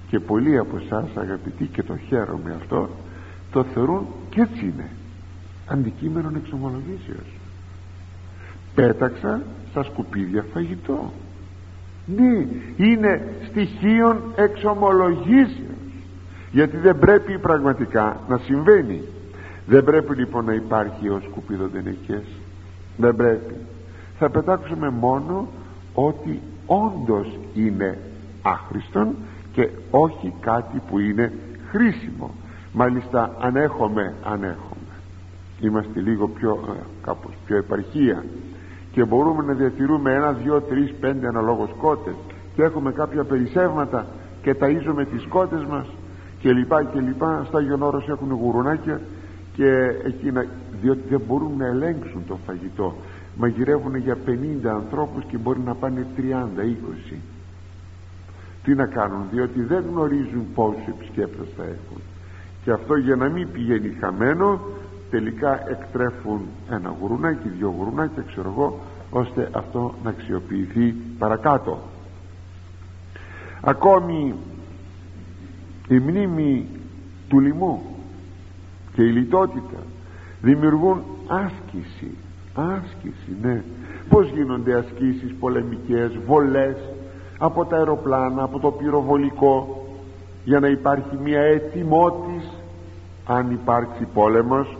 και 0.08 0.20
πολλοί 0.20 0.58
από 0.58 0.76
εσάς 0.76 1.08
αγαπητοί 1.14 1.66
και 1.66 1.82
το 1.82 1.96
χαίρομαι 1.96 2.56
αυτό 2.60 2.88
το 3.52 3.64
θεωρούν 3.64 4.06
και 4.30 4.40
έτσι 4.40 4.64
είναι 4.64 4.90
αντικείμενο 5.66 6.32
εξομολογήσεως. 6.36 7.38
Πέταξα 8.74 9.42
στα 9.70 9.82
σκουπίδια 9.82 10.44
φαγητό. 10.52 11.12
Ναι 12.06 12.46
είναι 12.76 13.34
στοιχείων 13.48 14.20
εξομολογήσεως. 14.36 15.74
Γιατί 16.52 16.76
δεν 16.76 16.98
πρέπει 16.98 17.38
πραγματικά 17.38 18.20
να 18.28 18.38
συμβαίνει. 18.38 19.02
Δεν 19.66 19.84
πρέπει 19.84 20.14
λοιπόν 20.14 20.44
να 20.44 20.52
υπάρχει 20.52 21.08
ο 21.08 21.20
σκουπίδο 21.30 21.68
τενεκές 21.68 22.24
δεν 22.96 23.16
πρέπει. 23.16 23.54
Θα 24.18 24.30
πετάξουμε 24.30 24.90
μόνο 24.90 25.48
ότι 25.94 26.40
όντως 26.66 27.38
είναι 27.54 27.98
άχρηστον 28.42 29.14
και 29.52 29.68
όχι 29.90 30.34
κάτι 30.40 30.82
που 30.90 30.98
είναι 30.98 31.32
χρήσιμο. 31.70 32.30
Μάλιστα 32.72 33.36
αν 33.40 33.56
έχουμε 33.56 34.14
αν 34.24 34.42
έχουμε 34.42 34.75
είμαστε 35.60 36.00
λίγο 36.00 36.28
πιο 36.28 36.58
ε, 36.68 36.80
κάπως 37.02 37.32
πιο 37.46 37.56
επαρχία 37.56 38.24
και 38.92 39.04
μπορούμε 39.04 39.42
να 39.42 39.52
διατηρούμε 39.52 40.12
ένα, 40.12 40.32
δυο, 40.32 40.60
τρεις, 40.60 40.92
πέντε 41.00 41.26
αναλόγως 41.28 41.70
κότες 41.80 42.14
και 42.54 42.62
έχουμε 42.62 42.92
κάποια 42.92 43.24
περισσεύματα 43.24 44.06
και 44.42 44.56
ταΐζουμε 44.60 45.06
τις 45.12 45.26
κότες 45.28 45.64
μας 45.64 45.86
και 46.40 46.52
λοιπά 46.52 46.84
και 46.84 47.00
λοιπά. 47.00 47.44
Στα 47.48 47.58
Όρος 47.80 48.08
έχουν 48.08 48.32
γουρουνάκια 48.32 49.00
και 49.52 49.68
εκείνα 50.04 50.46
διότι 50.80 51.02
δεν 51.08 51.20
μπορούν 51.26 51.56
να 51.56 51.66
ελέγξουν 51.66 52.22
το 52.26 52.38
φαγητό. 52.46 52.94
Μαγειρεύουν 53.36 53.96
για 53.96 54.16
50 54.26 54.66
ανθρώπους 54.66 55.24
και 55.24 55.36
μπορεί 55.36 55.60
να 55.64 55.74
πάνε 55.74 56.06
30-20 56.16 57.14
τι 58.62 58.74
να 58.74 58.86
κάνουν 58.86 59.22
διότι 59.32 59.62
δεν 59.62 59.84
γνωρίζουν 59.90 60.46
πόσους 60.54 60.86
επισκέπτες 60.86 61.46
θα 61.56 61.62
έχουν. 61.62 62.00
Και 62.64 62.70
αυτό 62.70 62.96
για 62.96 63.16
να 63.16 63.28
μην 63.28 63.50
πηγαίνει 63.52 63.96
χαμένο 64.00 64.60
τελικά 65.10 65.68
εκτρέφουν 65.70 66.40
ένα 66.70 66.94
γουρουνάκι, 67.00 67.48
δυο 67.48 67.74
γουρουνάκια 67.78 68.24
ξέρω 68.26 68.48
εγώ 68.56 68.78
ώστε 69.10 69.50
αυτό 69.52 69.94
να 70.02 70.10
αξιοποιηθεί 70.10 70.94
παρακάτω. 71.18 71.78
Ακόμη 73.60 74.34
η 75.88 75.98
μνήμη 75.98 76.66
του 77.28 77.40
λοιμού 77.40 77.82
και 78.92 79.02
η 79.02 79.10
λιτότητα 79.10 79.78
δημιουργούν 80.42 81.02
άσκηση 81.26 82.16
άσκηση 82.56 83.36
ναι. 83.42 83.62
Πως 84.08 84.30
γίνονται 84.30 84.74
ασκήσεις 84.74 85.34
πολεμικές 85.40 86.18
βολές 86.26 86.76
από 87.38 87.64
τα 87.64 87.76
αεροπλάνα 87.76 88.42
από 88.42 88.58
το 88.58 88.70
πυροβολικό 88.70 89.86
για 90.44 90.60
να 90.60 90.68
υπάρχει 90.68 91.16
μια 91.22 91.40
ετοιμότης 91.40 92.50
αν 93.26 93.50
υπάρξει 93.50 94.06
πόλεμος 94.14 94.76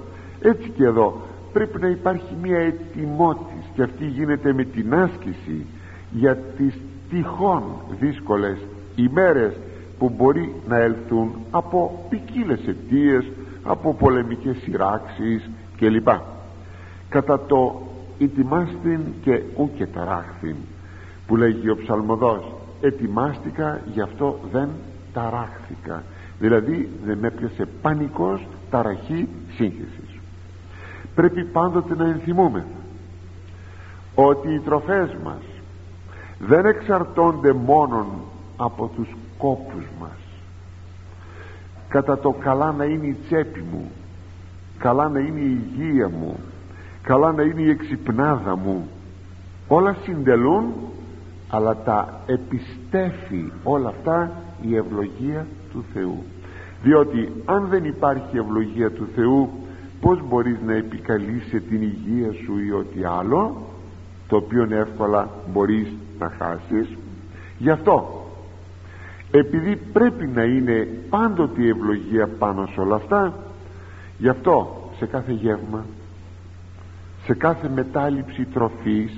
έτσι 0.49 0.69
και 0.69 0.85
εδώ 0.85 1.21
πρέπει 1.53 1.81
να 1.81 1.89
υπάρχει 1.89 2.35
μια 2.43 2.59
ετοιμότης 2.59 3.65
και 3.75 3.83
αυτή 3.83 4.07
γίνεται 4.07 4.53
με 4.53 4.65
την 4.65 4.95
άσκηση 4.95 5.67
για 6.11 6.37
τις 6.37 6.75
τυχόν 7.11 7.63
δύσκολες 8.01 8.59
ημέρες 8.95 9.53
που 9.99 10.13
μπορεί 10.17 10.55
να 10.69 10.77
έλθουν 10.77 11.31
από 11.51 12.07
ποικίλες 12.09 12.61
αιτίες, 12.67 13.25
από 13.63 13.95
πολεμικές 13.95 14.57
σειράξεις 14.57 15.51
κλπ. 15.77 16.09
Κατά 17.09 17.41
το 17.47 17.83
ετοιμάστην 18.19 19.01
και 19.23 19.43
ούκε 19.57 19.87
ταράχθην 19.87 20.57
που 21.27 21.37
λέγει 21.37 21.71
ο 21.71 21.77
ψαλμοδός 21.77 22.55
ετοιμάστηκα 22.81 23.81
γι' 23.93 24.01
αυτό 24.01 24.39
δεν 24.53 24.69
ταράχθηκα 25.13 26.03
δηλαδή 26.39 26.89
δεν 27.05 27.19
με 27.19 27.27
έπιασε 27.27 27.67
πανικός 27.83 28.47
ταραχή 28.71 29.29
σύγχυσης 29.57 30.06
πρέπει 31.17 31.45
πάντοτε 31.45 31.95
να 31.95 32.05
ενθυμούμε 32.05 32.65
ότι 34.15 34.55
οι 34.55 34.61
τροφές 34.61 35.17
μας 35.25 35.43
δεν 36.39 36.67
εξαρτώνται 36.67 37.53
μόνον 37.53 38.07
από 38.57 38.91
τους 38.97 39.09
κόπους 39.39 39.85
μας. 40.01 40.19
Κατά 41.89 42.19
το 42.19 42.31
καλά 42.31 42.73
να 42.73 42.85
είναι 42.85 43.07
η 43.07 43.17
τσέπη 43.27 43.65
μου 43.73 43.91
καλά 44.79 45.09
να 45.09 45.19
είναι 45.19 45.41
η 45.41 45.61
υγεία 45.73 46.09
μου 46.09 46.37
καλά 47.03 47.33
να 47.33 47.43
είναι 47.43 47.61
η 47.61 47.71
εξυπνάδα 47.71 48.57
μου 48.57 48.89
όλα 49.69 49.97
συντελούν 50.03 50.65
αλλά 51.51 51.77
τα 51.77 52.21
επιστέφει 52.27 53.53
όλα 53.63 53.89
αυτά 53.89 54.33
η 54.63 54.77
ευλογία 54.77 55.47
του 55.73 55.85
Θεού. 55.93 56.25
Διότι 56.83 57.33
αν 57.45 57.67
δεν 57.71 57.85
υπάρχει 57.85 58.39
ευλογία 58.39 58.91
του 58.91 59.09
Θεού 59.15 59.51
πως 60.01 60.23
μπορείς 60.29 60.57
να 60.67 60.75
επικαλείσαι 60.75 61.61
την 61.61 61.83
υγεία 61.83 62.33
σου 62.45 62.59
ή 62.59 62.73
ό,τι 62.73 63.05
άλλο 63.05 63.67
το 64.29 64.37
οποίο 64.37 64.69
εύκολα 64.71 65.29
μπορείς 65.53 65.89
να 66.19 66.33
χάσεις. 66.39 66.97
Γι' 67.59 67.71
αυτό 67.71 68.25
επειδή 69.31 69.77
πρέπει 69.77 70.27
να 70.27 70.43
είναι 70.43 70.89
πάντοτε 71.11 71.63
η 71.63 71.69
ευλογία 71.69 72.29
πάνω 72.29 72.69
σε 72.73 72.81
όλα 72.81 72.95
αυτά 72.95 73.35
γι' 74.19 74.29
αυτό 74.29 74.89
σε 74.99 75.07
κάθε 75.07 75.33
γεύμα 75.33 75.85
σε 77.25 77.35
κάθε 77.35 77.69
μετάληψη 77.69 78.45
τροφής 78.45 79.13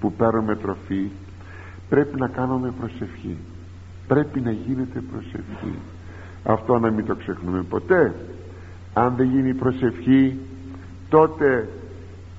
που 0.00 0.12
παίρνουμε 0.12 0.56
τροφή 0.56 1.10
πρέπει 1.88 2.20
να 2.20 2.28
κάνουμε 2.28 2.72
προσευχή. 2.80 3.36
Πρέπει 4.06 4.40
να 4.40 4.50
γίνεται 4.50 5.00
προσευχή. 5.00 5.78
Αυτό 6.44 6.78
να 6.78 6.90
μην 6.90 7.06
το 7.06 7.14
ξεχνούμε 7.14 7.62
ποτέ 7.62 8.14
αν 8.94 9.14
δεν 9.16 9.26
γίνει 9.26 9.54
προσευχή 9.54 10.38
τότε 11.08 11.68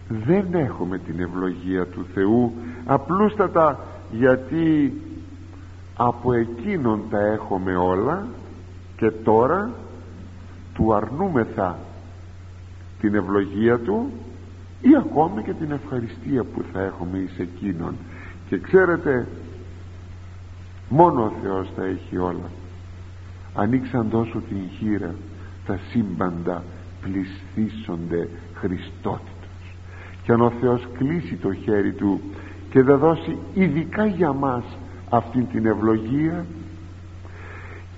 δεν 0.08 0.46
έχουμε 0.52 0.98
την 0.98 1.20
ευλογία 1.20 1.86
του 1.86 2.06
Θεού 2.13 2.54
απλούστατα 2.86 3.80
γιατί 4.12 4.94
από 5.96 6.34
εκείνον 6.34 7.02
τα 7.10 7.20
έχουμε 7.20 7.76
όλα 7.76 8.28
και 8.98 9.12
τώρα 9.12 9.70
του 10.74 10.94
αρνούμεθα 10.94 11.78
την 13.00 13.15
ευλογία 13.15 13.80
του 13.80 14.12
ή 14.82 14.96
ακόμη 14.96 15.44
και 15.44 15.54
την 15.54 15.72
ευχαριστία 15.72 16.44
που 16.44 16.63
θα 16.74 16.82
έχουμε 16.82 17.18
εις 17.18 17.39
εκείνον. 17.39 17.96
Και 18.50 18.60
ξέρετε 18.60 19.28
μόνο 20.89 21.24
ο 21.24 21.32
Θεός 21.44 21.68
τα 21.76 21.84
έχει 21.84 22.18
όλα. 22.18 22.50
Ανοίξαν 23.56 24.10
τόσο 24.10 24.41
την 24.50 24.58
χείρα 24.78 25.15
τα 25.65 25.80
σύμπαντα 25.89 26.63
πλησθήσονται 27.01 28.30
Χριστότητος. 28.54 29.75
Και 30.23 30.32
αν 30.32 30.41
ο 30.41 30.51
Θεός 30.62 30.88
κλείσει 30.97 31.36
το 31.36 31.54
χέρι 31.54 31.93
του 31.93 32.21
και 32.69 32.84
δεν 32.84 32.97
δώσει 32.97 33.38
ειδικά 33.54 34.06
για 34.06 34.34
μας 34.34 34.63
αυτήν 35.10 35.47
την 35.47 35.65
ευλογία 35.65 36.45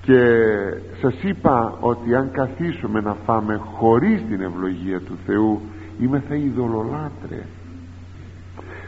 και 0.02 0.20
σας 1.02 1.24
είπα 1.24 1.78
ότι 1.80 2.16
αν 2.16 2.32
καθίσουμε 2.32 3.02
να 3.02 3.14
φάμε 3.26 3.56
χωρίς 3.56 4.22
την 4.30 4.42
ευλογία 4.42 5.00
του 5.00 5.18
Θεού 5.26 5.62
είμαι 6.02 6.24
θα 6.28 6.36
ειδωλολάτρε. 6.36 7.46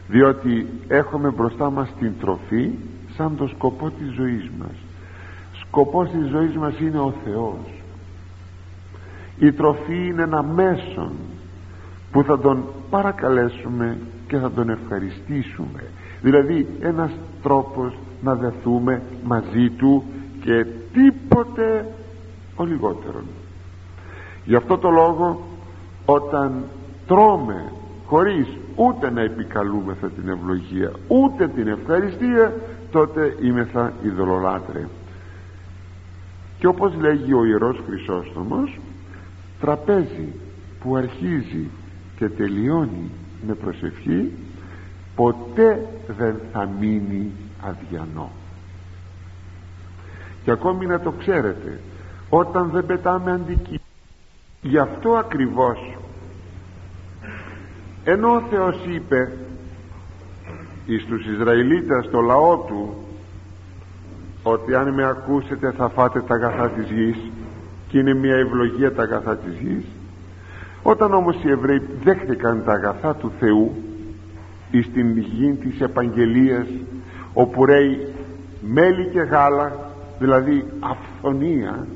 Διότι 0.07 0.67
έχουμε 0.87 1.29
μπροστά 1.29 1.69
μας 1.69 1.89
την 1.99 2.13
τροφή 2.19 2.71
σαν 3.15 3.35
το 3.35 3.47
σκοπό 3.47 3.89
της 3.89 4.13
ζωής 4.13 4.49
μας. 4.59 4.75
Σκοπός 5.53 6.09
της 6.09 6.29
ζωής 6.29 6.55
μας 6.55 6.79
είναι 6.79 6.99
ο 6.99 7.13
Θεός 7.23 7.78
η 9.39 9.51
τροφή 9.51 10.07
είναι 10.07 10.23
ένα 10.23 10.43
μέσον 10.43 11.11
που 12.11 12.23
θα 12.23 12.39
τον 12.39 12.63
παρακαλέσουμε 12.89 13.97
και 14.27 14.37
θα 14.37 14.51
τον 14.51 14.69
ευχαριστήσουμε. 14.69 15.83
Δηλαδή 16.21 16.67
ένας 16.79 17.11
τρόπος 17.41 17.93
να 18.21 18.35
δεθούμε 18.35 19.01
μαζί 19.23 19.69
του 19.69 20.03
και 20.43 20.65
τίποτε 20.93 21.85
ο 22.55 22.63
λιγότερον. 22.63 23.23
Γι' 24.45 24.55
αυτό 24.55 24.77
το 24.77 24.89
λόγο 24.89 25.41
όταν 26.05 26.63
τρώμε 27.07 27.71
χωρίς 28.05 28.47
ούτε 28.75 29.09
να 29.11 29.21
επικαλούμεθα 29.21 30.09
την 30.09 30.29
ευλογία 30.29 30.91
ούτε 31.07 31.47
την 31.47 31.67
ευχαριστία 31.67 32.53
τότε 32.91 33.35
είμεθα 33.41 33.93
ειδωλολάτρε 34.03 34.87
και 36.59 36.67
όπως 36.67 36.93
λέγει 36.99 37.33
ο 37.33 37.45
Ιερός 37.45 37.81
Χρυσόστομος 37.87 38.79
τραπέζι 39.59 40.33
που 40.83 40.95
αρχίζει 40.95 41.69
και 42.17 42.29
τελειώνει 42.29 43.11
με 43.47 43.53
προσευχή 43.53 44.31
ποτέ 45.15 45.87
δεν 46.17 46.35
θα 46.51 46.69
μείνει 46.79 47.31
αδιανό. 47.61 48.31
Και 50.43 50.51
ακόμη 50.51 50.85
να 50.85 50.99
το 50.99 51.11
ξέρετε 51.11 51.79
όταν 52.29 52.69
δεν 52.69 52.85
πετάμε 52.85 53.31
αντικείμενο 53.31 53.83
γι' 54.61 54.77
αυτό 54.77 55.13
ακριβώς 55.15 55.97
ενώ 58.03 58.35
ο 58.35 58.41
Θεός 58.49 58.85
είπε 58.85 59.37
εις 60.85 61.05
τους 61.05 61.25
Ισραηλίτες 61.25 62.05
στο 62.05 62.19
λαό 62.19 62.57
του 62.57 62.95
ότι 64.43 64.75
αν 64.75 64.93
με 64.93 65.05
ακούσετε 65.05 65.71
θα 65.71 65.89
φάτε 65.89 66.21
τα 66.21 66.35
αγαθά 66.35 66.69
της 66.69 66.89
γης 66.91 67.17
και 67.89 67.99
είναι 67.99 68.13
μια 68.13 68.35
ευλογία 68.35 68.93
τα 68.93 69.03
αγαθά 69.03 69.37
της 69.37 69.53
γης. 69.59 69.85
Όταν 70.83 71.13
όμως 71.13 71.35
οι 71.43 71.49
Εβραίοι 71.49 71.81
δέχτηκαν 72.03 72.63
τα 72.65 72.71
αγαθά 72.71 73.15
του 73.15 73.31
Θεού 73.39 73.75
εις 74.71 74.91
την 74.93 75.17
γη 75.17 75.53
της 75.53 75.81
επαγγελίας 75.81 76.67
όπου 77.33 77.65
ρέει 77.65 78.13
μέλι 78.61 79.07
και 79.07 79.19
γάλα 79.19 79.91
δηλαδή 80.19 80.65
αυθονία 80.79 81.87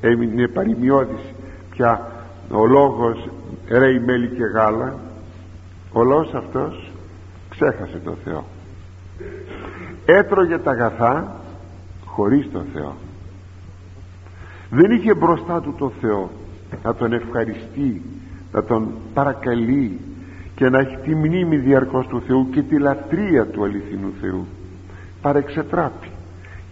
έμεινε 0.00 0.48
παρημιώδης 0.48 1.34
πια 1.70 2.12
ο 2.50 2.66
λόγος 2.66 3.28
ρέει 3.68 3.98
μέλι 3.98 4.28
και 4.28 4.44
γάλα 4.44 4.98
ο 5.92 6.02
λόγος 6.02 6.34
αυτός 6.34 6.90
ξέχασε 7.48 8.00
το 8.04 8.16
Θεό. 8.24 8.44
Έτρωγε 10.06 10.58
τα 10.58 10.70
αγαθά 10.70 11.40
χωρίς 12.04 12.50
το 12.52 12.62
Θεό 12.72 12.94
δεν 14.74 14.90
είχε 14.90 15.14
μπροστά 15.14 15.60
του 15.60 15.74
το 15.78 15.92
Θεό. 16.00 16.30
Να 16.82 16.94
τον 16.94 17.12
ευχαριστεί 17.12 18.02
να 18.52 18.64
τον 18.64 18.88
παρακαλεί 19.14 20.00
και 20.54 20.68
να 20.68 20.78
έχει 20.78 20.96
τη 20.96 21.14
μνήμη 21.14 21.56
διαρκώς 21.56 22.06
του 22.06 22.22
Θεού 22.26 22.48
και 22.50 22.62
τη 22.62 22.78
λατρεία 22.78 23.46
του 23.46 23.64
αληθινού 23.64 24.12
Θεού. 24.20 24.46
Παρεξετράπει 25.20 26.08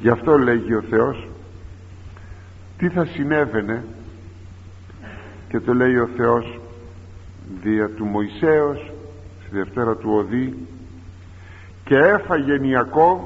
γι' 0.01 0.09
αυτό 0.09 0.38
λέγει 0.38 0.75
ο 0.75 0.83
Θεός 0.91 1.29
τι 2.79 2.88
θα 2.88 3.05
συνέβαινε; 3.05 3.85
Και 5.49 5.61
το 5.61 5.75
λέει 5.75 5.97
ο 5.97 6.09
Θεός 6.17 6.61
δια 7.62 7.91
του 7.97 8.05
Μωυσέως 8.05 8.93
στη 9.47 9.57
Δευτέρα 9.57 9.97
του 9.97 10.11
Οδή 10.12 10.55
και 11.85 11.97
έφαγε 11.97 12.69
Ιακώβ 12.69 13.19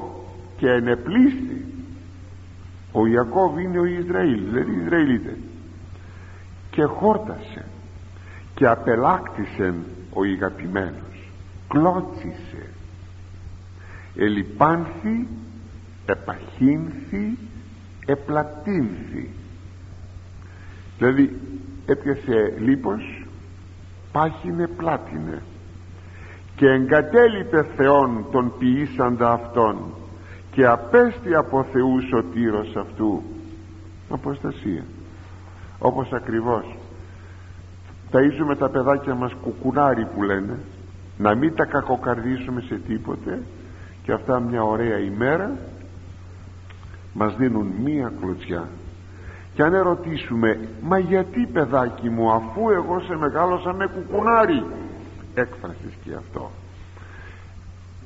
και 0.57 0.69
ενεπλήστη 0.69 1.65
ο 2.97 3.07
Ιακώβ 3.07 3.59
είναι 3.59 3.79
ο 3.79 3.85
Ισραήλ 3.85 4.43
δηλαδή 4.43 4.71
οι 4.71 4.81
Ισραηλίτες. 4.83 5.37
Και 6.69 6.83
χόρτασε 6.83 7.65
και 8.55 8.67
απελάκτησε 8.67 9.73
ο 10.13 10.23
ηγαπημένος 10.23 11.31
κλώτσισε. 11.67 12.69
Ελιπάνθη 14.15 15.27
επαχύνθη 16.05 17.37
επλατύνθη. 18.05 19.29
Δηλαδή 20.97 21.39
έπιασε 21.85 22.53
λίπος 22.59 23.25
πάχινε 24.11 24.67
πλάτινε. 24.67 25.41
Και 26.55 26.65
εγκατέλειπε 26.65 27.63
Θεόν 27.75 28.25
τον 28.31 28.53
ποιήσαντα 28.59 29.31
αυτόν 29.31 29.77
και 30.57 30.65
απέστη 30.65 31.35
από 31.35 31.65
Θεού 31.71 32.01
σωτήρος 32.09 32.75
αυτού. 32.75 33.23
Αποστασία. 34.09 34.83
Όπως 35.79 36.11
ακριβώς 36.11 36.75
ταΐζουμε 38.11 38.57
τα 38.57 38.69
παιδάκια 38.69 39.15
μας 39.15 39.33
κουκουνάρι 39.41 40.05
που 40.05 40.23
λένε 40.23 40.59
να 41.17 41.35
μην 41.35 41.55
τα 41.55 41.65
κακοκαρδίσουμε 41.65 42.61
σε 42.61 42.75
τίποτε 42.75 43.41
και 44.03 44.11
αυτά 44.11 44.39
μια 44.39 44.63
ωραία 44.63 44.99
ημέρα 44.99 45.51
μας 47.13 47.35
δίνουν 47.35 47.67
μία 47.83 48.11
κλωτσιά. 48.21 48.67
Και 49.53 49.63
αν 49.63 49.73
ερωτήσουμε 49.73 50.59
μα 50.81 50.99
γιατί 50.99 51.45
παιδάκι 51.53 52.09
μου 52.09 52.31
αφού 52.31 52.69
εγώ 52.69 52.99
σε 52.99 53.15
μεγάλωσα 53.15 53.73
με 53.73 53.87
κουκουνάρι 53.87 54.65
έκφρασης 55.33 55.93
και 56.03 56.13
αυτό 56.13 56.51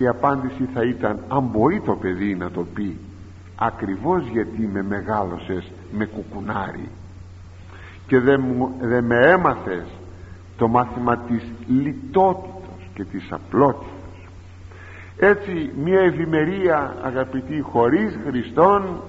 η 0.02 0.08
απάντηση 0.08 0.70
θα 0.74 0.84
ήταν 0.84 1.20
αν 1.28 1.44
μπορεί 1.44 1.82
το 1.86 1.96
παιδί 1.96 2.36
να 2.36 2.52
το 2.52 2.66
πει 2.74 2.98
ακριβώς 3.56 4.28
γιατί 4.28 4.70
με 4.74 4.84
μεγάλωσες 4.84 5.72
με 5.92 6.06
κουκουνάρι 6.06 6.90
και 8.08 8.20
δεν, 8.20 8.44
δεν 8.82 9.04
με 9.04 9.16
έμαθες 9.16 9.86
το 10.58 10.68
μάθημα 10.68 11.18
της 11.18 11.44
λιτότητος 11.68 12.90
και 12.94 13.04
της 13.04 13.32
απλότητας. 13.32 13.90
Έτσι 15.18 15.72
μια 15.84 16.00
ευημερία 16.00 16.96
αγαπητοί 17.04 17.62
χωρίς 17.62 18.20
Χριστόν 18.26 19.02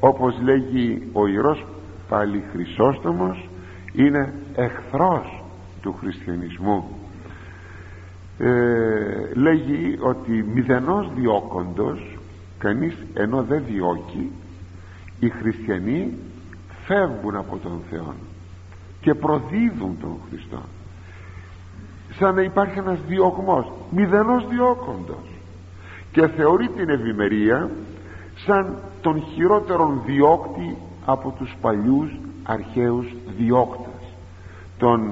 όπως 0.00 0.40
λέγει 0.42 1.08
ο 1.12 1.26
Ιερός 1.26 1.66
πάλι 2.08 2.44
Χρυσόστομος 2.52 3.48
είναι 3.92 4.34
εχθρός 4.54 5.42
του 5.82 5.92
χριστιανισμού 6.00 7.01
ε, 8.42 9.34
λέγει 9.34 9.98
ότι 10.00 10.30
μηδενός 10.54 11.10
διώκοντος 11.14 12.18
κανείς 12.58 12.94
ενώ 13.14 13.42
δεν 13.42 13.62
διώκει 13.66 14.30
οι 15.20 15.28
χριστιανοί 15.28 16.12
φεύγουν 16.86 17.36
από 17.36 17.56
τον 17.56 17.80
Θεό 17.90 18.14
και 19.00 19.14
προδίδουν 19.14 19.96
τον 20.00 20.16
Χριστό. 20.28 20.62
Σαν 22.18 22.34
να 22.34 22.42
υπάρχει 22.42 22.78
ένας 22.78 22.98
διωγμός 23.08 23.72
μηδενός 23.90 24.48
διώκοντος. 24.48 25.28
Και 26.12 26.26
θεωρεί 26.26 26.68
την 26.68 26.88
ευημερία 26.88 27.70
σαν 28.46 28.78
τον 29.00 29.22
χειρότερον 29.34 30.02
διώκτη 30.06 30.76
από 31.04 31.34
τους 31.38 31.54
παλιούς 31.60 32.10
αρχαίους 32.42 33.06
διώκτες 33.38 34.02
των 34.78 35.10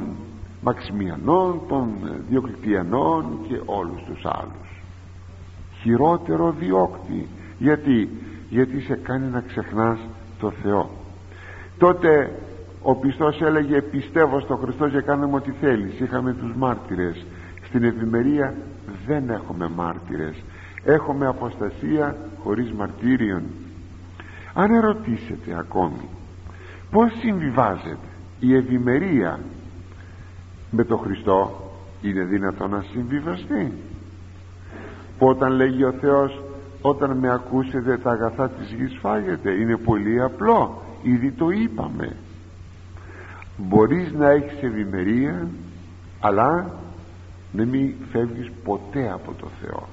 Μαξιμιανών, 0.61 1.61
των 1.69 1.89
Διοκλητιανών 2.29 3.25
και 3.49 3.61
όλους 3.65 4.03
τους 4.07 4.25
άλλους. 4.25 4.83
Χειρότερο 5.83 6.55
διώκτη 6.59 7.29
γιατί 7.59 8.09
γιατί 8.49 8.81
σε 8.81 8.95
κάνει 8.95 9.31
να 9.31 9.41
ξεχνάς 9.41 9.99
το 10.39 10.51
Θεό. 10.63 10.91
Τότε 11.79 12.39
ο 12.83 12.95
πιστός 12.95 13.41
έλεγε 13.41 13.83
πιστεύω 13.83 14.41
στο 14.41 14.57
Χριστό 14.57 14.89
και 14.89 15.01
κάνουμε 15.01 15.37
ό,τι 15.37 15.51
θέλεις. 15.61 16.01
Είχαμε 16.01 16.33
τους 16.33 16.55
μάρτυρες. 16.57 17.25
Στην 17.69 17.85
ευημερία 17.85 18.55
δεν 19.07 19.31
έχουμε 19.31 19.69
μάρτυρες. 19.69 20.35
Έχουμε 20.85 21.27
αποστασία 21.27 22.17
χωρίς 22.43 22.73
μαρτύριον 22.73 23.43
αν 24.55 24.75
ερωτήσετε 24.75 25.57
ακόμη 25.59 26.09
πως 26.91 27.13
συμβιβάζεται 27.21 28.09
η 28.41 28.55
ευημερία 28.57 29.41
με 30.71 30.85
το 30.85 30.97
Χριστό 30.97 31.71
είναι 32.03 32.25
δυνατό 32.25 32.69
να 32.69 32.85
συμβιβαστεί. 32.93 33.73
Που 35.19 35.27
όταν 35.27 35.53
λέγει 35.53 35.85
ο 35.85 35.93
Θεός 35.93 36.43
όταν 36.81 37.17
με 37.17 37.33
ακούσετε 37.33 37.97
τα 37.97 38.11
αγαθά 38.11 38.49
της 38.49 38.73
γης 38.73 38.99
φάγετε 39.01 39.51
είναι 39.51 39.77
πολύ 39.77 40.23
απλό. 40.23 40.83
Ήδη 41.03 41.31
το 41.31 41.51
είπαμε. 41.51 42.17
Μπορείς 43.57 44.13
να 44.13 44.31
έχεις 44.31 44.63
ευημερία 44.63 45.49
αλλά 46.21 46.75
να 47.53 47.65
μην 47.65 47.95
φεύγεις 48.13 48.51
ποτέ 48.65 49.11
από 49.13 49.33
το 49.41 49.49
Θεό. 49.63 49.89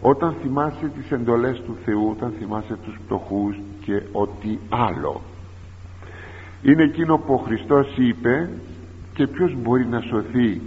Όταν 0.00 0.34
θυμάσαι 0.42 0.90
τις 0.96 1.10
εντολές 1.10 1.62
του 1.66 1.76
Θεού 1.84 2.08
όταν 2.10 2.32
θυμάσαι 2.38 2.76
τους 2.84 2.98
πτωχούς 3.06 3.56
και 3.80 4.02
ό,τι 4.12 4.58
άλλο. 4.68 5.20
Είναι 6.62 6.82
εκείνο 6.82 7.18
που 7.18 7.34
ο 7.34 7.36
Χριστός 7.36 7.96
είπε 7.96 8.50
και 9.14 9.26
ποιος 9.26 9.54
μπορεί 9.62 9.86
να 9.86 10.00
σωθεί 10.00 10.60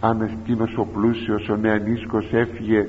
αν 0.00 0.20
εκείνος 0.20 0.76
ο 0.76 0.84
πλούσιος 0.84 1.48
ο 1.48 1.56
νεανίσκος 1.56 2.32
έφυγε 2.32 2.88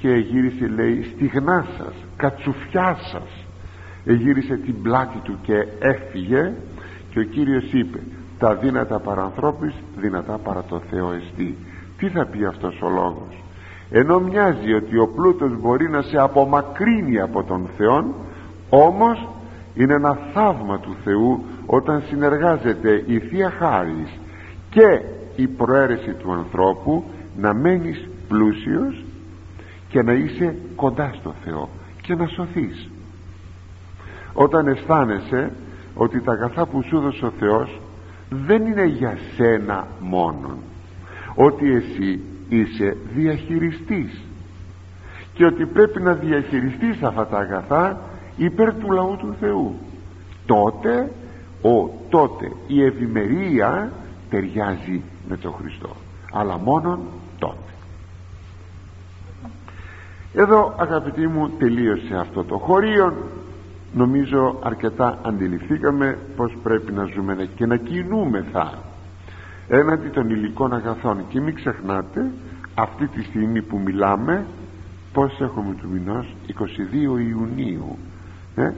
και 0.00 0.08
γύρισε 0.08 0.66
λέει 0.66 1.02
στιγνά 1.02 1.66
σας 1.78 1.94
κατσουφιά 2.16 2.96
σας. 3.12 3.46
Γύρισε 4.04 4.56
την 4.56 4.82
πλάτη 4.82 5.18
του 5.18 5.38
και 5.42 5.66
έφυγε. 5.78 6.52
Και 7.10 7.20
ο 7.20 7.22
Κύριος 7.22 7.72
είπε 7.72 7.98
τα 8.38 8.54
δύνατα 8.54 8.98
παρανθρώπης 8.98 9.74
δυνατά 9.96 10.38
παρά 10.38 10.64
το 10.68 10.80
Θεό 10.90 11.12
εστί 11.12 11.56
τι 11.98 12.08
θα 12.08 12.26
πει 12.26 12.44
αυτός 12.44 12.82
ο 12.82 12.88
λόγος; 12.88 13.42
Ενώ 13.90 14.20
μοιάζει 14.20 14.72
ότι 14.72 14.98
ο 14.98 15.08
πλούτος 15.08 15.60
μπορεί 15.60 15.88
να 15.88 16.02
σε 16.02 16.18
απομακρύνει 16.18 17.20
από 17.20 17.42
τον 17.42 17.68
Θεό 17.76 18.14
όμως 18.68 19.28
είναι 19.74 19.94
ένα 19.94 20.18
θαύμα 20.32 20.78
του 20.78 20.96
Θεού 21.04 21.44
όταν 21.66 22.02
συνεργάζεται 22.08 23.02
η 23.06 23.18
Θεία 23.18 23.50
Χάρις 23.50 24.18
και 24.74 25.02
η 25.36 25.46
προαίρεση 25.46 26.12
του 26.12 26.32
ανθρώπου 26.32 27.04
να 27.36 27.54
μένεις 27.54 28.08
πλούσιος 28.28 29.04
και 29.88 30.02
να 30.02 30.12
είσαι 30.12 30.56
κοντά 30.76 31.14
στο 31.20 31.34
Θεό 31.44 31.68
και 32.00 32.14
να 32.14 32.26
σωθείς. 32.26 32.88
Όταν 34.32 34.66
αισθάνεσαι 34.66 35.52
ότι 35.94 36.20
τα 36.20 36.32
αγαθά 36.32 36.66
που 36.66 36.82
σου 36.82 37.00
δώσε 37.00 37.24
ο 37.24 37.32
Θεός 37.38 37.80
δεν 38.28 38.66
είναι 38.66 38.84
για 38.84 39.18
σένα 39.36 39.86
μόνον 40.00 40.56
ότι 41.34 41.72
εσύ 41.72 42.20
είσαι 42.48 42.96
διαχειριστής 43.14 44.22
και 45.32 45.44
ότι 45.44 45.66
πρέπει 45.66 46.02
να 46.02 46.12
διαχειριστείς 46.14 47.02
αυτά 47.02 47.26
τα 47.26 47.38
αγαθά 47.38 48.00
υπέρ 48.36 48.74
του 48.74 48.90
λαού 48.90 49.16
του 49.16 49.34
Θεού 49.40 49.74
τότε 50.46 51.10
ο, 51.62 51.90
τότε 52.08 52.52
η 52.66 52.84
ευημερία 52.84 53.92
ταιριάζει 54.34 55.02
με 55.28 55.36
τον 55.36 55.52
Χριστό. 55.52 55.96
Αλλά 56.32 56.58
μόνον 56.58 57.00
τότε. 57.38 57.72
Εδώ 60.34 60.74
αγαπητοί 60.78 61.26
μου 61.26 61.50
τελείωσε 61.58 62.16
αυτό 62.20 62.44
το 62.44 62.58
χωρίο 62.58 63.12
νομίζω 63.94 64.58
αρκετά 64.62 65.18
αντιληφθήκαμε 65.22 66.18
πως 66.36 66.56
πρέπει 66.62 66.92
να 66.92 67.04
ζούμε 67.04 67.48
και 67.54 67.66
να 67.66 67.76
κινούμεθα 67.76 68.78
έναντι 69.68 70.08
των 70.08 70.30
υλικών 70.30 70.74
αγαθών. 70.74 71.24
Και 71.28 71.40
μην 71.40 71.54
ξεχνάτε 71.54 72.30
αυτή 72.74 73.06
τη 73.06 73.22
στιγμή 73.22 73.62
που 73.62 73.78
μιλάμε 73.78 74.46
πως 75.12 75.40
έχουμε 75.40 75.74
του 75.74 75.88
μηνός; 75.92 76.34
22 76.48 76.52
Ιουνίου 77.28 77.98
ε, 78.56 78.70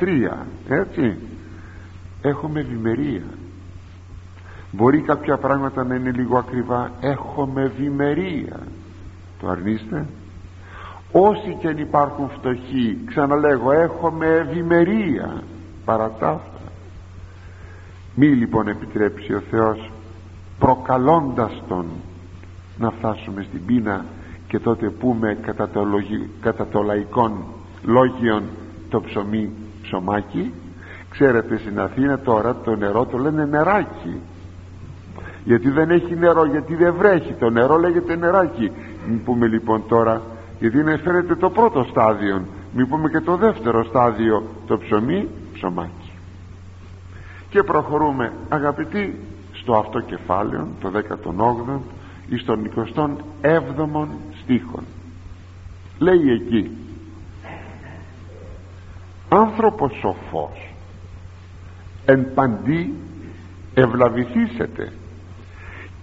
1993 0.00 0.30
έτσι. 0.68 1.16
Έχουμε 2.22 2.60
ευημερία 2.60 3.22
μπορεί 4.74 5.00
κάποια 5.00 5.36
πράγματα 5.36 5.84
να 5.84 5.94
είναι 5.94 6.10
λίγο 6.10 6.38
ακριβά. 6.38 6.90
Έχουμε 7.00 7.62
ευημερία. 7.62 8.60
Το 9.40 9.48
αρνείστε; 9.48 10.06
Όσοι 11.12 11.56
και 11.60 11.68
αν 11.68 11.78
υπάρχουν 11.78 12.30
φτωχοί 12.38 12.98
ξαναλέγω 13.06 13.72
έχουμε 13.72 14.26
ευημερία. 14.26 15.42
Παρά 15.84 16.10
τα 16.10 16.28
αυτά. 16.28 16.50
Μη 18.14 18.26
λοιπόν 18.26 18.68
επιτρέψει 18.68 19.34
ο 19.34 19.42
Θεός 19.50 19.90
προκαλώντας 20.58 21.62
τον 21.68 21.86
να 22.78 22.90
φτάσουμε 22.90 23.42
στην 23.42 23.64
πείνα 23.64 24.04
και 24.48 24.58
τότε 24.58 24.88
πούμε 24.88 25.38
κατά 25.42 25.68
το, 25.68 25.84
λογι... 25.84 26.30
κατά 26.40 26.66
το 26.66 26.82
λαϊκόν 26.82 27.32
λόγιον 27.84 28.42
το 28.88 29.00
ψωμί 29.00 29.50
ψωμάκι. 29.82 30.52
Ξέρετε 31.10 31.58
στην 31.58 31.80
Αθήνα 31.80 32.18
τώρα 32.18 32.56
το 32.64 32.76
νερό 32.76 33.06
το 33.06 33.18
λένε 33.18 33.44
νεράκι 33.44 34.20
γιατί 35.44 35.70
δεν 35.70 35.90
έχει 35.90 36.14
νερό 36.16 36.44
γιατί 36.44 36.74
δεν 36.74 36.94
βρέχει. 36.94 37.32
Το 37.32 37.50
νερό 37.50 37.76
λέγεται 37.78 38.16
νεράκι. 38.16 38.70
Μην 39.08 39.24
πούμε 39.24 39.46
λοιπόν 39.46 39.82
τώρα 39.88 40.22
γιατί 40.60 40.78
είναι 40.78 40.96
φαίνεται 40.96 41.34
το 41.34 41.50
πρώτο 41.50 41.86
στάδιο. 41.90 42.46
Μην 42.74 42.88
πούμε 42.88 43.08
και 43.10 43.20
το 43.20 43.36
δεύτερο 43.36 43.84
στάδιο 43.84 44.42
το 44.66 44.78
ψωμί 44.78 45.28
ψωμάκι. 45.52 46.10
Και 47.48 47.62
προχωρούμε 47.62 48.32
αγαπητοί 48.48 49.18
στο 49.52 49.74
αυτό 49.74 50.00
κεφάλαιο 50.00 50.68
το 50.80 50.92
18ο 50.94 51.78
εις 52.28 52.44
τον 52.44 52.70
27ο 52.76 54.06
στίχον. 54.42 54.84
Λέει 55.98 56.30
εκεί 56.30 56.70
άνθρωπος 59.28 59.92
σοφός 60.00 60.74
εν 62.04 62.34
παντή 62.34 62.94
ευλαβηθήσετε 63.74 64.92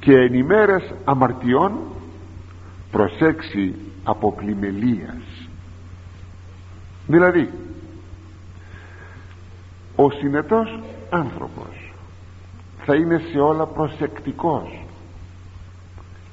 και 0.01 0.15
εν 0.15 0.33
ημέρες 0.33 0.93
αμαρτιών 1.03 1.71
προσέξει 2.91 3.75
από 4.03 4.33
πλημελίας. 4.33 5.49
Δηλαδή 7.07 7.49
ο 9.95 10.09
συνετός 10.11 10.79
άνθρωπος 11.09 11.93
θα 12.85 12.95
είναι 12.95 13.21
σε 13.31 13.39
όλα 13.39 13.65
προσεκτικός 13.65 14.85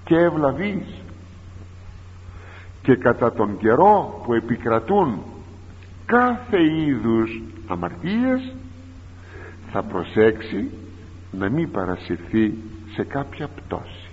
και 0.04 0.16
ευλαβής 0.16 0.86
και 2.82 2.94
κατά 2.96 3.32
τον 3.32 3.58
καιρό 3.58 4.22
που 4.24 4.34
επικρατούν 4.34 5.22
κάθε 6.06 6.62
είδους 6.62 7.42
αμαρτίες 7.66 8.54
θα 9.72 9.82
προσέξει 9.82 10.70
να 11.30 11.48
μην 11.48 11.70
παρασυρθεί 11.70 12.54
σε 12.98 13.04
κάποια 13.04 13.48
πτώση. 13.48 14.08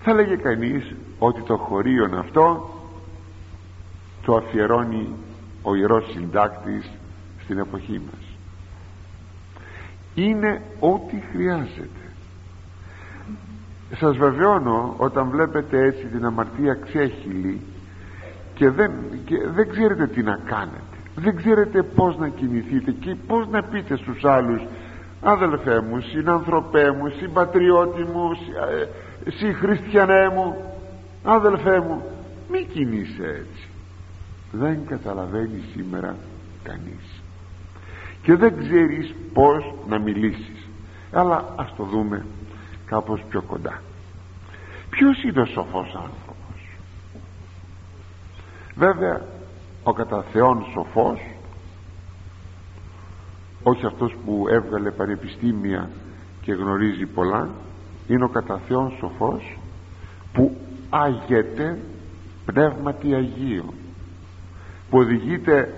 Θα 0.00 0.14
λέγε 0.14 0.36
κανείς 0.36 0.94
ότι 1.18 1.42
το 1.42 1.56
χωρίον 1.56 2.18
αυτό 2.18 2.70
το 4.24 4.36
αφιερώνει 4.36 5.08
ο 5.62 5.74
Ιερός 5.74 6.10
Συντάκτης 6.12 6.90
στην 7.42 7.58
εποχή 7.58 8.00
μας. 8.10 8.24
Είναι 10.14 10.62
ό,τι 10.80 11.16
χρειάζεται. 11.32 12.04
Σας 13.96 14.16
βεβαιώνω 14.16 14.94
όταν 14.96 15.28
βλέπετε 15.28 15.84
έτσι 15.84 16.06
την 16.06 16.24
αμαρτία 16.24 16.74
ξέχυλη 16.74 17.60
και 18.54 18.70
δεν, 18.70 18.90
και 19.24 19.36
δεν 19.54 19.68
ξέρετε 19.70 20.06
τι 20.06 20.22
να 20.22 20.36
κάνετε 20.36 20.94
δεν 21.14 21.36
ξέρετε 21.36 21.82
πως 21.82 22.18
να 22.18 22.28
κινηθείτε 22.28 22.90
και 22.90 23.16
πως 23.26 23.48
να 23.48 23.62
πείτε 23.62 23.96
στους 23.96 24.24
άλλους 24.24 24.62
αδελφέ 25.24 25.80
μου, 25.80 26.00
συνανθρωπέ 26.00 26.90
μου, 26.90 27.08
συμπατριώτη 27.18 28.02
μου, 28.02 28.30
συ, 29.38 29.46
ε, 29.46 29.52
χριστιανέ 29.52 30.28
μου. 30.28 30.56
Αδελφέ 31.24 31.80
μου 31.80 32.02
μη 32.50 32.64
κινείσαι 32.64 33.24
έτσι. 33.24 33.68
Δεν 34.52 34.86
καταλαβαίνει 34.86 35.62
σήμερα 35.74 36.16
κανείς. 36.62 37.22
Και 38.22 38.36
δεν 38.36 38.58
ξέρεις 38.58 39.14
πως 39.32 39.74
να 39.88 39.98
μιλήσεις. 39.98 40.68
Αλλά 41.12 41.54
ας 41.56 41.74
το 41.76 41.84
δούμε 41.84 42.26
κάπως 42.86 43.24
πιο 43.28 43.42
κοντά. 43.42 43.82
Ποιος 44.90 45.22
είναι 45.22 45.40
ο 45.40 45.44
σοφός 45.44 45.94
άνθρωπος; 45.94 46.78
Βέβαια 48.74 49.20
ο 49.82 49.92
κατά 49.92 50.24
Θεόν 50.32 50.66
σοφός 50.72 51.20
όχι 53.64 53.86
αυτός 53.86 54.14
που 54.24 54.46
έβγαλε 54.48 54.90
πανεπιστήμια 54.90 55.90
και 56.42 56.52
γνωρίζει 56.52 57.06
πολλά 57.06 57.48
είναι 58.08 58.24
ο 58.24 58.28
κατά 58.28 58.60
Θεόν 58.68 58.92
σοφός 58.98 59.58
που 60.32 60.56
άγεται 60.90 61.78
πνεύματι 62.46 63.14
Αγίου 63.14 63.74
που 64.90 64.98
οδηγείται 64.98 65.74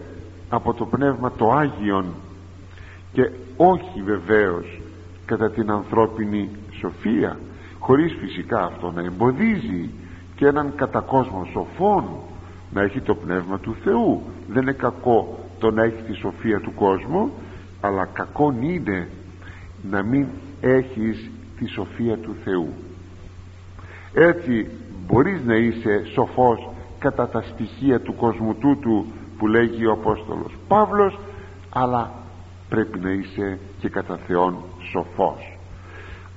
από 0.49 0.74
το 0.74 0.87
πνεύμα 0.87 1.32
το 1.32 1.51
Άγιον 1.51 2.05
και 3.12 3.30
όχι 3.57 4.03
βεβαίως 4.03 4.80
κατά 5.26 5.51
την 5.51 5.70
ανθρώπινη 5.70 6.51
σοφία 6.70 7.39
χωρίς 7.78 8.16
φυσικά 8.20 8.64
αυτό 8.64 8.91
να 8.91 9.03
εμποδίζει 9.03 9.91
και 10.37 10.47
έναν 10.47 10.72
κατά 10.76 11.01
κόσμο 11.01 11.45
σοφόν 11.53 12.05
να 12.72 12.82
έχει 12.82 13.01
το 13.01 13.14
πνεύμα 13.14 13.59
του 13.59 13.76
Θεού. 13.84 14.22
Δεν 14.49 14.62
είναι 14.62 14.72
κακό 14.72 15.39
το 15.59 15.70
να 15.70 15.82
έχει 15.84 16.03
τη 16.03 16.12
σοφία 16.14 16.61
του 16.61 16.74
κόσμου 16.74 17.30
αλλά 17.87 18.05
κακό 18.05 18.55
είναι 18.61 19.09
να 19.91 20.03
μην 20.03 20.26
έχεις 20.61 21.30
τη 21.59 21.66
σοφία 21.66 22.18
του 22.18 22.37
Θεού. 22.45 22.72
Έτσι 24.14 24.70
μπορείς 25.07 25.45
να 25.45 25.55
είσαι 25.55 26.03
σοφός 26.14 26.68
κατά 26.99 27.28
τα 27.28 27.43
στοιχεία 27.43 28.01
του 28.01 28.14
κόσμου 28.14 28.55
τούτου 28.55 29.07
που 29.39 29.47
λέγει 29.47 29.87
ο 29.87 29.93
Απόστολος 29.93 30.53
Παύλος 30.68 31.18
αλλά 31.70 32.12
πρέπει 32.68 32.99
να 32.99 33.11
είσαι 33.11 33.59
και 33.80 33.89
κατά 33.89 34.16
Θεόν 34.26 34.57
σοφός. 34.91 35.59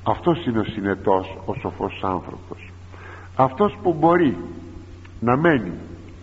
Αυτός 0.04 0.46
είναι 0.46 0.60
ο 0.60 0.64
συνετός 0.64 1.38
ο 1.46 1.54
σοφός 1.54 2.00
άνθρωπος. 2.04 2.72
Αυτός 3.36 3.78
που 3.84 3.94
μπορεί 3.94 4.38
να 5.20 5.38
μένει 5.38 5.74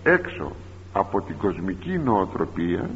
έξω 0.02 0.52
από 0.92 1.22
την 1.22 1.36
κοσμική 1.36 1.98
νοοτροπία 1.98 2.90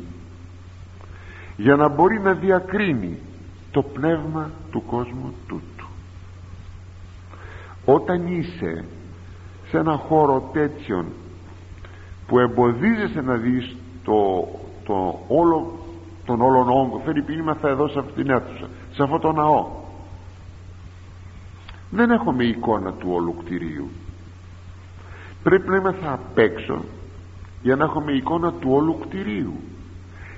για 1.61 1.77
να 1.77 1.89
μπορεί 1.89 2.21
να 2.21 2.33
διακρίνει 2.33 3.19
το 3.71 3.83
πνεύμα 3.83 4.51
του 4.71 4.85
κόσμου 4.87 5.35
τούτου. 5.47 5.87
Όταν 7.85 8.27
είσαι 8.27 8.85
σε 9.69 9.79
ένα 9.79 9.97
χώρο 9.97 10.51
τέτοιον 10.53 11.07
που 12.27 12.39
εμποδίζεσαι 12.39 13.21
να 13.21 13.35
δεις 13.35 13.77
το, 14.05 14.49
το 14.85 15.19
όλο 15.29 15.79
τον 16.25 16.41
όλον 16.41 16.69
όγκο 16.69 17.03
φέρει 17.05 17.25
θα 17.61 17.69
εδώ 17.69 17.89
σε 17.89 17.99
αυτήν 17.99 18.15
την 18.15 18.31
αίθουσα 18.31 18.69
σε 18.93 19.03
αυτό 19.03 19.19
το 19.19 19.33
ναό 19.33 19.67
δεν 21.91 22.11
έχουμε 22.11 22.45
εικόνα 22.45 22.93
του 22.93 23.09
όλου 23.13 23.37
κτηρίου. 23.45 23.89
Πρέπει 25.43 25.69
να 25.69 25.77
είμαστε 25.77 26.09
απ' 26.09 26.39
έξω 26.39 26.85
για 27.63 27.77
να 27.77 27.85
έχουμε 27.85 28.13
εικόνα 28.13 28.53
του 28.53 28.69
όλου 28.73 28.99
κτηρίου. 28.99 29.55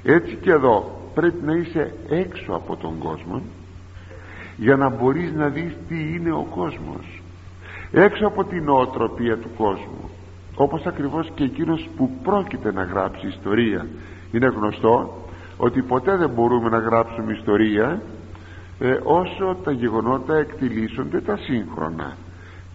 Έτσι 0.03 0.35
και 0.35 0.51
εδώ 0.51 1.02
πρέπει 1.15 1.45
να 1.45 1.53
είσαι 1.53 1.95
έξω 2.09 2.53
από 2.53 2.77
τον 2.77 2.99
κόσμο 2.99 3.43
για 4.57 4.77
να 4.77 4.89
μπορείς 4.89 5.33
να 5.33 5.49
δεις 5.49 5.77
τι 5.89 6.15
είναι 6.15 6.33
ο 6.33 6.47
κόσμος. 6.55 7.23
Έξω 7.93 8.27
από 8.27 8.45
την 8.45 8.69
οτροπία 8.69 9.37
του 9.39 9.51
κόσμου 9.57 10.11
όπως 10.55 10.87
ακριβώς 10.87 11.31
και 11.35 11.45
εκείνος 11.45 11.89
που 11.97 12.11
πρόκειται 12.23 12.73
να 12.73 12.83
γράψει 12.83 13.27
ιστορία. 13.27 13.87
Είναι 14.33 14.47
γνωστό 14.47 15.25
ότι 15.57 15.83
ποτέ 15.83 16.17
δεν 16.17 16.31
μπορούμε 16.31 16.69
να 16.69 16.79
γράψουμε 16.79 17.33
ιστορία 17.33 18.03
ε, 18.79 18.99
όσο 19.03 19.57
τα 19.65 19.71
γεγονότα 19.71 20.37
εκτιλήσονται 20.37 21.21
τα 21.21 21.37
σύγχρονα. 21.37 22.17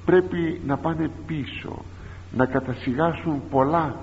Πρέπει 0.05 0.61
να 0.65 0.77
πάνε 0.77 1.09
πίσω 1.27 1.83
να 2.31 2.45
κατασυγάσουν 2.45 3.41
πολλά 3.49 3.95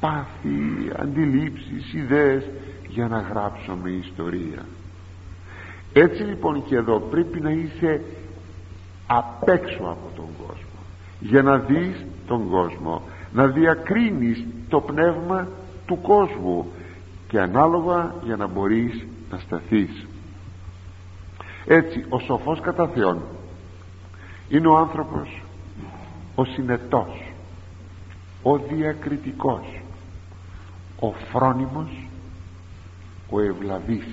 πάθη, 0.00 0.92
αντιλήψεις, 0.96 1.92
ιδέες 1.94 2.44
για 2.92 3.08
να 3.08 3.18
γράψουμε 3.20 3.90
ιστορία. 3.90 4.66
Έτσι 5.92 6.22
λοιπόν 6.22 6.64
και 6.64 6.76
εδώ 6.76 6.98
πρέπει 6.98 7.40
να 7.40 7.50
είσαι 7.50 8.00
απ' 9.06 9.48
έξω 9.48 9.82
από 9.82 10.10
τον 10.16 10.26
κόσμο. 10.46 10.80
Για 11.20 11.42
να 11.42 11.58
δεις 11.58 12.04
τον 12.26 12.48
κόσμο 12.50 13.02
να 13.32 13.46
διακρίνεις 13.46 14.44
το 14.68 14.80
πνεύμα 14.80 15.48
του 15.86 16.00
κόσμου 16.00 16.72
και 17.28 17.40
ανάλογα 17.40 18.14
για 18.24 18.36
να 18.36 18.46
μπορείς 18.46 19.06
να 19.30 19.38
σταθείς. 19.38 20.06
Έτσι 21.66 22.04
ο 22.08 22.18
σοφός 22.18 22.60
κατά 22.60 22.88
Θεόν 22.88 23.22
είναι 24.48 24.68
ο 24.68 24.76
άνθρωπος 24.76 25.42
ο 26.34 26.44
συνετός 26.44 27.32
ο 28.42 28.56
διακριτικός 28.58 29.80
ο 31.00 31.12
φρόνιμος 31.32 32.06
ο 33.32 33.40
ευλαβής 33.40 34.06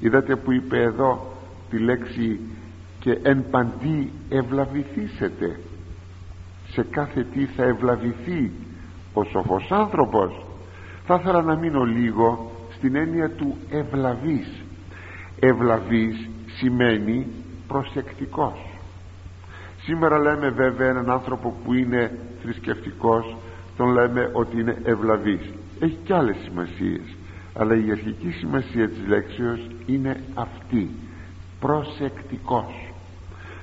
είδατε 0.00 0.36
που 0.36 0.52
είπε 0.52 0.82
εδώ 0.82 1.32
τη 1.70 1.78
λέξη 1.78 2.40
και 2.98 3.18
εν 3.22 3.44
παντή 3.50 4.12
ευλαβηθήσετε 4.28 5.60
σε 6.68 6.82
κάθε 6.90 7.26
τι 7.34 7.44
θα 7.44 7.62
ευλαβηθεί 7.64 8.50
ο 9.12 9.24
σοφός 9.24 9.70
άνθρωπος. 9.70 10.44
Θα 11.06 11.14
ήθελα 11.14 11.42
να 11.42 11.56
μείνω 11.56 11.84
λίγο 11.84 12.50
στην 12.76 12.94
έννοια 12.96 13.30
του 13.30 13.56
ευλαβής 13.70 14.62
ευλαβής 15.40 16.28
σημαίνει 16.56 17.26
προσεκτικός. 17.68 18.58
Σήμερα 19.82 20.18
λέμε 20.18 20.48
βέβαια 20.48 20.88
έναν 20.88 21.10
άνθρωπο 21.10 21.54
που 21.64 21.74
είναι 21.74 22.18
θρησκευτικός 22.42 23.36
τον 23.76 23.92
λέμε 23.92 24.30
ότι 24.32 24.60
είναι 24.60 24.76
ευλαβής. 24.84 25.40
Έχει 25.80 25.98
και 26.04 26.14
άλλες 26.14 26.36
σημασίες 26.44 27.00
αλλά 27.54 27.74
η 27.74 27.90
αρχική 27.90 28.30
σημασία 28.30 28.88
της 28.88 29.06
λέξεως 29.06 29.60
είναι 29.86 30.22
αυτή. 30.34 30.90
Προσεκτικός. 31.60 32.92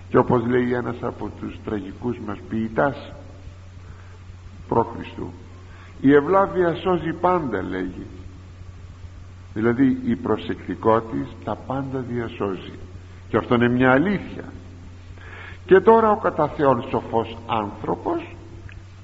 Και 0.09 0.17
όπως 0.17 0.45
λέει 0.45 0.73
ένας 0.73 0.95
από 1.01 1.31
τους 1.39 1.59
τραγικούς 1.63 2.17
μας 2.25 2.37
ποιητάς 2.49 3.11
πρόχριστου 4.67 5.33
η 6.01 6.13
ευλάβεια 6.13 6.75
σώζει 6.75 7.13
πάντα 7.13 7.63
λέγει. 7.63 8.05
Δηλαδή 9.53 9.97
η 10.05 10.15
προσεκτικότης 10.15 11.27
τα 11.43 11.55
πάντα 11.55 11.99
διασώζει. 11.99 12.73
Και 13.29 13.37
αυτό 13.37 13.55
είναι 13.55 13.69
μια 13.69 13.91
αλήθεια. 13.91 14.43
Και 15.65 15.79
τώρα 15.79 16.11
ο 16.11 16.17
κατά 16.17 16.47
Θεόν 16.47 16.85
σοφός 16.89 17.37
άνθρωπος 17.47 18.35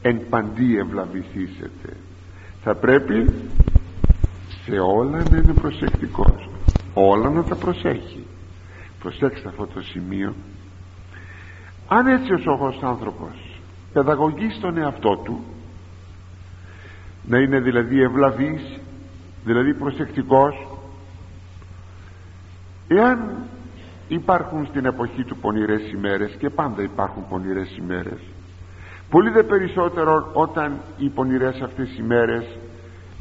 εν 0.02 0.30
παντή 0.30 0.78
ευλαβηθήσεται. 0.78 1.98
Θα 2.64 2.76
πρέπει 2.76 3.34
σε 4.66 4.80
όλα 4.80 5.24
να 5.30 5.38
είναι 5.38 5.54
προσεκτικός. 5.54 6.50
Όλα 6.94 7.30
να 7.30 7.44
τα 7.44 7.56
προσέχει. 7.56 8.26
Προσέξτε 9.00 9.48
αυτό 9.48 9.68
το 9.68 9.82
σημείο. 9.82 10.34
Αν 11.88 12.08
έτσι 12.08 12.34
ο 12.34 12.38
σοφός 12.38 12.80
άνθρωπος 12.82 13.60
παιδαγωγείς 13.94 14.56
στον 14.56 14.78
εαυτό 14.78 15.18
του 15.24 15.44
να 17.26 17.38
είναι 17.38 17.60
δηλαδή 17.60 18.02
ευλαβής 18.02 18.80
δηλαδή 19.46 19.74
προσεκτικός 19.74 20.68
εάν 22.88 23.36
υπάρχουν 24.08 24.66
στην 24.66 24.86
εποχή 24.86 25.24
του 25.24 25.38
πονηρές 25.38 25.92
ημέρες 25.92 26.36
και 26.40 26.50
πάντα 26.50 26.82
υπάρχουν 26.82 27.28
πονηρές 27.30 27.78
ημέρες 27.78 28.20
πολύ 29.10 29.30
δε 29.30 29.44
περισσότερο 29.44 30.30
όταν 30.34 30.78
οι 30.98 31.10
πονηρές 31.10 31.62
αυτές 31.62 31.98
ημέρες 31.98 32.46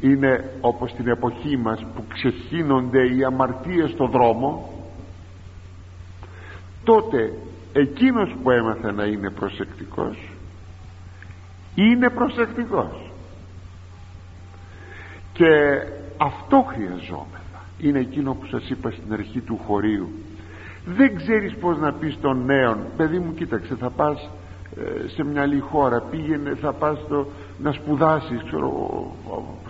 είναι 0.03 0.57
όπως 0.61 0.93
την 0.93 1.07
εποχή 1.07 1.57
μας 1.57 1.85
που 1.95 2.03
ξεχύνονται 2.07 3.15
οι 3.15 3.23
αμαρτίες 3.23 3.89
στο 3.89 4.07
δρόμο 4.07 4.73
τότε 6.83 7.33
εκείνος 7.73 8.35
που 8.43 8.51
έμαθε 8.51 8.91
να 8.91 9.03
είναι 9.03 9.29
προσεκτικός 9.29 10.17
είναι 11.75 12.09
προσεκτικός. 12.09 13.11
Και 15.33 15.47
αυτό 16.17 16.65
χρειαζόμεθα. 16.67 17.61
Είναι 17.79 17.99
εκείνο 17.99 18.33
που 18.33 18.45
σας 18.45 18.69
είπα 18.69 18.91
στην 18.91 19.13
αρχή 19.13 19.39
του 19.39 19.59
χωρίου. 19.65 20.09
Δεν 20.85 21.15
ξέρεις 21.15 21.55
πως 21.55 21.77
να 21.77 21.93
πεις 21.93 22.13
στον 22.13 22.45
νέον 22.45 22.77
παιδί 22.97 23.19
μου 23.19 23.33
κοίταξε 23.33 23.75
θα 23.75 23.89
πας 23.89 24.29
ε, 24.77 25.07
σε 25.07 25.23
μια 25.23 25.41
άλλη 25.41 25.59
χώρα 25.59 26.01
πήγαινε 26.01 26.55
θα 26.61 26.73
πας 26.73 26.97
στο, 27.05 27.27
να 27.59 27.71
σπουδάσεις 27.71 28.43
ξέρω, 28.43 29.11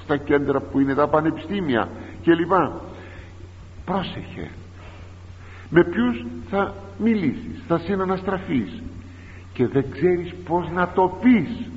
στα 0.03 0.17
κέντρα 0.17 0.59
που 0.59 0.79
είναι 0.79 0.93
τα 0.93 1.07
πανεπιστήμια 1.07 1.89
κλπ 2.23 2.51
πρόσεχε. 3.85 4.49
Με 5.69 5.83
ποιους 5.83 6.25
θα 6.49 6.73
μιλήσεις 6.97 7.63
θα 7.67 7.77
συναναστραφείς 7.77 8.81
και 9.53 9.67
δεν 9.67 9.85
ξέρεις 9.91 10.33
πως 10.45 10.69
να 10.73 10.87
το 10.87 11.17
πεις 11.21 11.69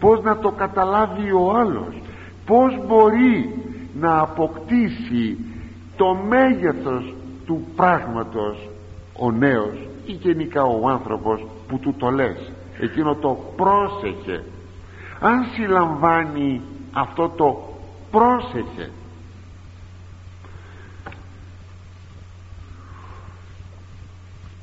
πως 0.00 0.22
να 0.22 0.38
το 0.38 0.50
καταλάβει 0.50 1.32
ο 1.32 1.52
άλλος 1.56 2.02
πως 2.46 2.78
μπορεί 2.86 3.54
να 4.00 4.18
αποκτήσει 4.18 5.38
το 5.96 6.14
μέγεθος 6.14 7.14
του 7.46 7.66
πράγματος 7.76 8.68
ο 9.18 9.30
νέος 9.30 9.88
ή 10.06 10.12
γενικά 10.12 10.62
ο 10.62 10.88
άνθρωπος 10.88 11.46
που 11.68 11.78
του 11.78 11.94
το 11.98 12.10
λες. 12.10 12.52
Εκείνο 12.80 13.14
το 13.14 13.38
πρόσεχε. 13.56 14.44
Αν 15.20 15.44
συλλαμβάνει 15.54 16.60
αυτό 16.92 17.28
το 17.28 17.76
πρόσεχε. 18.10 18.90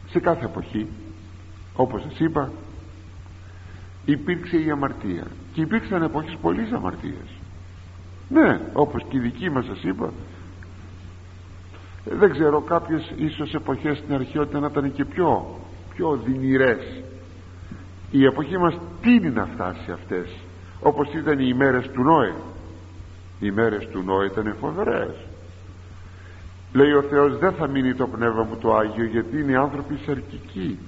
Σε 0.09 0.19
κάθε 0.19 0.45
εποχή 0.45 0.87
όπως 1.75 2.01
σας 2.01 2.19
είπα 2.19 2.51
υπήρξε 4.05 4.57
η 4.57 4.69
αμαρτία. 4.69 5.27
Και 5.53 5.61
υπήρξαν 5.61 6.01
εποχές 6.03 6.37
πολλής 6.41 6.71
αμαρτίας. 6.71 7.29
Ναι 8.29 8.59
όπως 8.73 9.05
και 9.09 9.17
η 9.17 9.19
δική 9.19 9.49
μας 9.49 9.65
σας 9.65 9.83
είπα 9.83 10.13
δεν 12.05 12.31
ξέρω 12.31 12.61
κάποιες 12.61 13.13
ίσως 13.15 13.53
εποχές 13.53 13.97
στην 13.97 14.13
αρχαιότητα 14.13 14.59
να 14.59 14.67
ήταν 14.67 14.93
και 14.93 15.05
πιο 15.05 15.59
πιο 15.95 16.19
δυνηρές. 16.25 17.01
Η 18.11 18.25
εποχή 18.25 18.57
μας 18.57 18.77
τίνει 19.01 19.29
να 19.29 19.45
φτάσει 19.45 19.91
αυτές 19.91 20.29
όπως 20.85 21.13
ήταν 21.13 21.39
οι 21.39 21.47
ημέρες 21.47 21.89
του 21.89 22.03
Νόε. 22.03 22.33
Οι 23.39 23.47
ημέρες 23.51 23.87
του 23.87 24.03
Νόε 24.05 24.25
ήταν 24.25 24.55
φοβερές. 24.59 25.15
Λέει 26.73 26.91
ο 26.91 27.01
Θεός 27.01 27.37
δεν 27.37 27.53
θα 27.53 27.67
μείνει 27.67 27.93
το 27.93 28.07
πνεύμα 28.07 28.43
μου 28.43 28.57
το 28.57 28.75
Άγιο 28.75 29.05
γιατί 29.05 29.41
είναι 29.41 29.57
άνθρωποι 29.57 29.99
σαρκικοί 30.05 30.79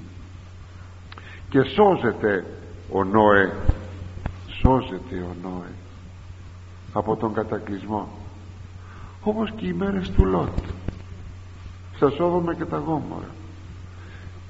και 1.50 1.62
σώζεται 1.62 2.46
ο 2.92 3.04
Νόε 3.04 3.54
σώζεται 4.62 5.16
ο 5.16 5.36
Νόε 5.42 5.74
από 6.94 7.16
τον 7.16 7.34
κατακλυσμό. 7.34 8.08
Όπως 9.24 9.52
και 9.56 9.68
οι 9.68 9.74
μέρες 9.74 10.10
του 10.10 10.26
Λότ. 10.26 10.58
Στα 11.96 12.10
Σόδομα 12.10 12.54
και 12.56 12.66
τα 12.66 12.78
Γόμορα. 12.78 13.30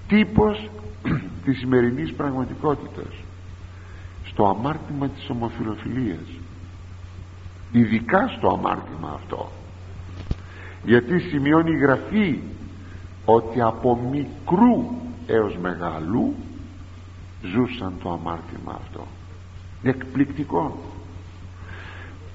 Τύπος 0.08 0.70
της 1.46 1.58
σημερινής 1.58 2.14
πραγματικότητας 2.14 3.27
στο 4.38 4.46
αμάρτημα 4.46 5.08
της 5.08 5.30
ομοφιλοφιλίας. 5.30 6.28
Ειδικά 7.72 8.28
στο 8.38 8.48
αμάρτημα 8.48 9.12
αυτό. 9.16 9.52
Γιατί 10.84 11.20
σημειώνει 11.20 11.72
η 11.72 11.78
Γραφή 11.78 12.40
ότι 13.26 13.62
από 13.62 14.00
μικρού 14.12 14.86
έως 15.28 15.58
μεγάλου 15.62 16.36
ζούσαν 17.42 17.94
το 18.04 18.12
αμάρτημα 18.12 18.80
αυτό. 18.84 19.08
Εκπληκτικό. 19.84 20.78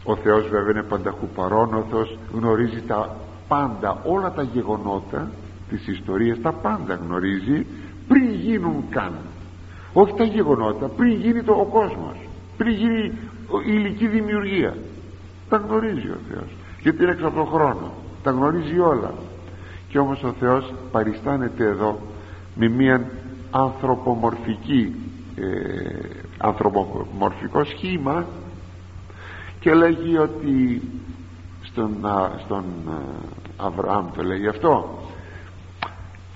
Ο 0.05 0.16
Θεός 0.16 0.48
βέβαια 0.48 0.70
είναι 0.70 0.82
πανταχού 0.82 1.26
παρόν 1.26 1.74
ο 1.74 1.86
Θεός 1.90 2.18
γνωρίζει 2.32 2.82
τα 2.82 3.16
πάντα 3.48 4.03
όλα 4.05 4.32
τα 4.32 4.42
γεγονότα 4.42 5.30
της 5.68 5.86
ιστορίας 5.86 6.40
τα 6.40 6.53
πάντα 6.53 6.94
γνωρίζει 6.94 7.66
πριν 8.09 8.34
γίνουν 8.34 8.84
καν 8.90 9.12
όχι 9.93 10.14
τα 10.14 10.24
γεγονότα 10.24 10.88
πριν 10.88 11.11
γίνει 11.12 11.43
το 11.43 11.53
ο 11.53 11.64
κόσμος 11.64 12.16
πριν 12.57 12.74
γίνει 12.74 13.05
η 13.05 13.12
ηλική 13.66 14.07
δημιουργία. 14.07 14.76
Τα 15.49 15.57
γνωρίζει 15.57 16.09
ο 16.09 16.18
Θεός. 16.30 16.49
Γιατί 16.80 17.03
είναι 17.03 17.12
έξω 17.12 17.26
από 17.26 17.36
τον 17.36 17.47
χρόνο. 17.47 17.93
Τα 18.22 18.30
γνωρίζει 18.30 18.78
όλα. 18.78 19.14
Και 19.88 19.99
όμως 19.99 20.22
ο 20.22 20.32
Θεός 20.40 20.74
παριστάνεται 20.90 21.64
εδώ 21.64 21.99
με 22.55 22.68
μια 22.68 23.11
ανθρωπομορφική 23.51 24.95
ε, 25.36 25.45
ανθρωπομορφικό 26.38 27.64
σχήμα 27.64 28.26
και 29.61 29.74
λέγει 29.74 30.16
ότι 30.18 30.82
στον, 31.62 31.97
στον 32.45 32.64
Αβραάμ 33.57 34.11
το 34.16 34.22
λέει 34.22 34.47
αυτό. 34.47 34.99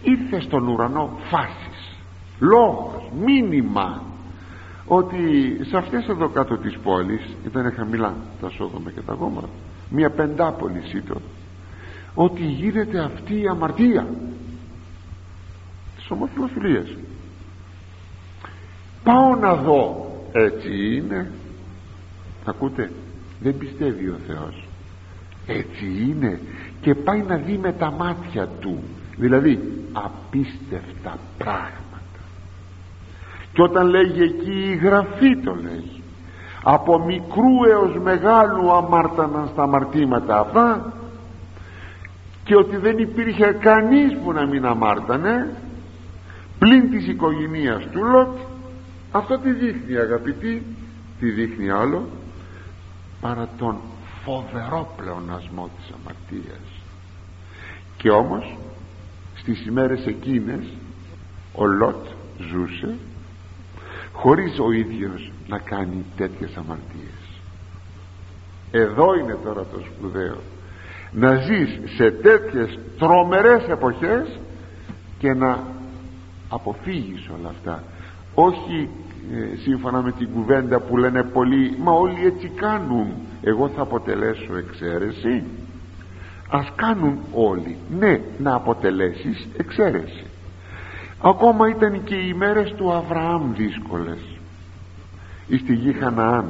Ήρθε 0.02 0.40
στον 0.40 0.68
ουρανό 0.68 1.10
φάσεις 1.30 1.75
λόγος, 2.38 3.10
μήνυμα 3.24 4.02
ότι 4.86 5.16
σε 5.62 5.76
αυτές 5.76 6.08
εδώ 6.08 6.28
κάτω 6.28 6.56
της 6.56 6.78
πόλης 6.78 7.36
ήταν 7.46 7.72
χαμηλά 7.76 8.14
τα 8.40 8.50
Σόδομα 8.50 8.90
και 8.90 9.00
τα 9.00 9.14
Γόμορα 9.14 9.48
μια 9.90 10.10
πεντάπολη 10.10 10.82
σύτο 10.84 11.20
ότι 12.14 12.42
γίνεται 12.42 12.98
αυτή 12.98 13.40
η 13.40 13.46
αμαρτία 13.48 14.06
της 15.96 16.10
ομοφιλοφιλίας. 16.10 16.88
Πάω 19.02 19.36
να 19.36 19.54
δω 19.54 20.10
έτσι 20.32 20.94
είναι. 20.96 21.30
Ακούτε 22.44 22.90
δεν 23.40 23.58
πιστεύει 23.58 24.08
ο 24.08 24.18
Θεός. 24.26 24.64
Έτσι 25.46 25.86
είναι. 26.08 26.40
Και 26.80 26.94
πάει 26.94 27.22
να 27.22 27.36
δει 27.36 27.58
με 27.58 27.72
τα 27.72 27.90
μάτια 27.90 28.48
του. 28.60 28.82
Δηλαδή 29.16 29.60
απίστευτα 29.92 31.18
πράγματα 31.38 31.85
και 33.56 33.62
όταν 33.62 33.86
λέγει 33.86 34.22
εκεί 34.22 34.68
η 34.70 34.76
γραφή 34.76 35.36
το 35.36 35.54
λέγει 35.54 36.02
από 36.62 36.98
μικρού 36.98 37.64
έως 37.68 37.98
μεγάλου 38.02 38.72
αμάρταναν 38.72 39.48
στα 39.52 39.62
αμαρτήματα 39.62 40.38
αυτά 40.38 40.92
και 42.44 42.56
ότι 42.56 42.76
δεν 42.76 42.98
υπήρχε 42.98 43.46
κανείς 43.60 44.16
που 44.24 44.32
να 44.32 44.46
μην 44.46 44.66
αμάρτανε 44.66 45.56
πλην 46.58 46.90
της 46.90 47.08
οικογένειας 47.08 47.86
του 47.92 48.04
Λότ 48.04 48.36
αυτό 49.12 49.38
τι 49.38 49.50
δείχνει 49.50 49.96
αγαπητοί 49.96 50.62
τι 51.20 51.30
δείχνει 51.30 51.70
άλλο 51.70 52.08
παρά 53.20 53.48
τον 53.58 53.76
φοβερό 54.24 54.94
πλεονασμό 54.96 55.70
της 55.76 55.94
αμαρτίας. 56.00 56.66
Και 57.96 58.10
όμως 58.10 58.56
στις 59.34 59.66
ημέρες 59.66 60.06
εκείνες 60.06 60.64
ο 61.54 61.66
Λότ 61.66 62.06
ζούσε 62.38 62.94
χωρίς 64.16 64.58
ο 64.58 64.72
ίδιος 64.72 65.32
να 65.48 65.58
κάνει 65.58 66.04
τέτοιες 66.16 66.56
αμαρτίες. 66.56 67.40
Εδώ 68.70 69.14
είναι 69.14 69.38
τώρα 69.44 69.60
το 69.60 69.80
σπουδαίο. 69.84 70.36
Να 71.12 71.34
ζεις 71.34 71.80
σε 71.96 72.10
τέτοιες 72.10 72.78
τρομερές 72.98 73.68
εποχές 73.68 74.38
και 75.18 75.34
να 75.34 75.58
αποφύγεις 76.48 77.28
όλα 77.38 77.48
αυτά. 77.48 77.82
Όχι 78.34 78.88
ε, 79.32 79.56
σύμφωνα 79.56 80.02
με 80.02 80.12
την 80.12 80.28
κουβέντα 80.32 80.80
που 80.80 80.96
λένε 80.96 81.22
πολλοί 81.22 81.76
μα 81.78 81.92
όλοι 81.92 82.26
έτσι 82.26 82.48
κάνουν 82.48 83.06
εγώ 83.42 83.68
θα 83.68 83.82
αποτελέσω 83.82 84.56
εξαίρεση. 84.56 85.44
Ας 86.50 86.72
κάνουν 86.76 87.18
όλοι. 87.32 87.76
Ναι 87.98 88.20
να 88.38 88.54
αποτελέσεις 88.54 89.48
εξαίρεση 89.56 90.25
ακόμα 91.22 91.68
ήταν 91.68 92.04
και 92.04 92.14
οι 92.14 92.30
ημέρες 92.34 92.74
του 92.76 92.92
Αβραάμ 92.92 93.54
δύσκολες 93.54 94.18
στη 95.58 95.74
γη 95.74 95.92
Χαναάν 95.92 96.46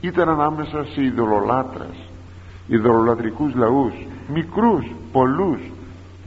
ήταν 0.00 0.28
ανάμεσα 0.28 0.84
σε 0.84 1.02
ειδωλολάτρες 1.02 1.96
ειδωλολατρικούς 2.66 3.54
λαούς 3.54 3.94
μικρούς, 4.28 4.84
πολλούς 5.12 5.60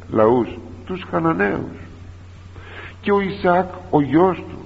λαούς 0.09 0.47
τους 0.85 1.03
Χαναναίους 1.09 1.77
και 3.01 3.11
ο 3.11 3.19
Ισάκ 3.19 3.65
ο 3.89 4.01
γιος 4.01 4.37
του 4.37 4.59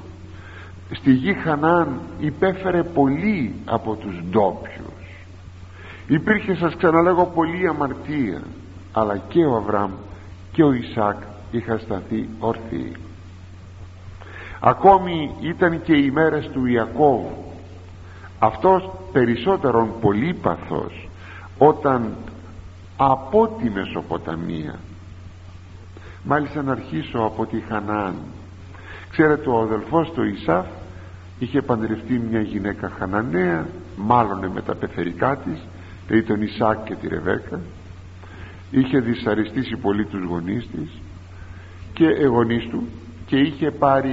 στη 0.91 1.11
γη 1.13 1.33
Χανάν 1.33 1.99
υπέφερε 2.19 2.83
πολύ 2.83 3.55
από 3.65 3.95
τους 3.95 4.15
ντόπιους. 4.29 5.27
υπήρχε 6.07 6.55
σας 6.55 6.75
ξαναλέγω 6.75 7.25
πολύ 7.25 7.67
αμαρτία 7.67 8.41
αλλά 8.91 9.17
και 9.17 9.45
ο 9.45 9.55
Αβραάμ 9.55 9.91
και 10.51 10.63
ο 10.63 10.73
Ισάκ 10.73 11.17
είχα 11.57 11.77
σταθεί 11.77 12.29
όρθιοι. 12.39 12.95
Ακόμη 14.59 15.35
ήταν 15.41 15.81
και 15.81 15.93
οι 15.93 16.11
μέρες 16.11 16.49
του 16.53 16.65
Ιακώβ 16.65 17.25
αυτός 18.39 18.89
περισσότερον 19.11 19.89
πολύπαθος 20.01 21.09
όταν 21.57 22.15
από 22.97 23.47
τη 23.47 23.69
Μεσοποταμία. 23.69 24.79
Μάλιστα 26.23 26.61
να 26.61 26.71
αρχίσω 26.71 27.19
από 27.19 27.45
τη 27.45 27.59
Χανάν. 27.59 28.15
Ξέρετε 29.09 29.49
ο 29.49 29.59
αδελφός 29.59 30.11
του 30.11 30.23
Ισάφ 30.23 30.65
είχε 31.39 31.61
παντρευτεί 31.61 32.19
μια 32.29 32.41
γυναίκα 32.41 32.89
Χαναναία 32.89 33.67
μάλλον 33.97 34.45
με 34.45 34.61
τα 34.61 34.75
πεθερικά 34.75 35.37
της 35.37 35.59
δηλαδή 36.07 36.27
τον 36.27 36.41
Ισάκ 36.41 36.83
και 36.83 36.95
τη 36.95 37.07
Ρεβέκα. 37.07 37.59
Είχε 38.71 38.99
δυσαρεστήσει 38.99 39.75
πολύ 39.75 40.05
τους 40.05 40.23
γονείς 40.23 40.67
της 40.71 40.89
και 41.93 42.07
εγωνείς 42.07 42.67
του 42.69 42.87
και 43.25 43.37
είχε 43.37 43.71
πάρει 43.71 44.11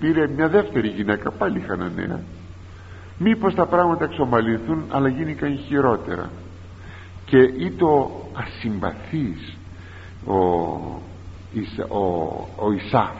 πήρε 0.00 0.28
μια 0.28 0.48
δεύτερη 0.48 0.88
γυναίκα 0.88 1.30
πάλι 1.30 1.60
Χαναναία 1.60 2.20
μήπως 3.18 3.54
τα 3.54 3.66
πράγματα 3.66 4.04
εξομαλυνθούν 4.04 4.84
αλλά 4.88 5.08
γίνηκαν 5.08 5.58
χειρότερα. 5.58 6.30
Και 7.24 7.38
ή 7.38 7.70
το 7.70 8.10
ασυμπαθής 8.32 9.56
ο, 10.26 10.34
ο, 11.88 12.04
ο 12.56 12.72
Ισάφ 12.72 13.16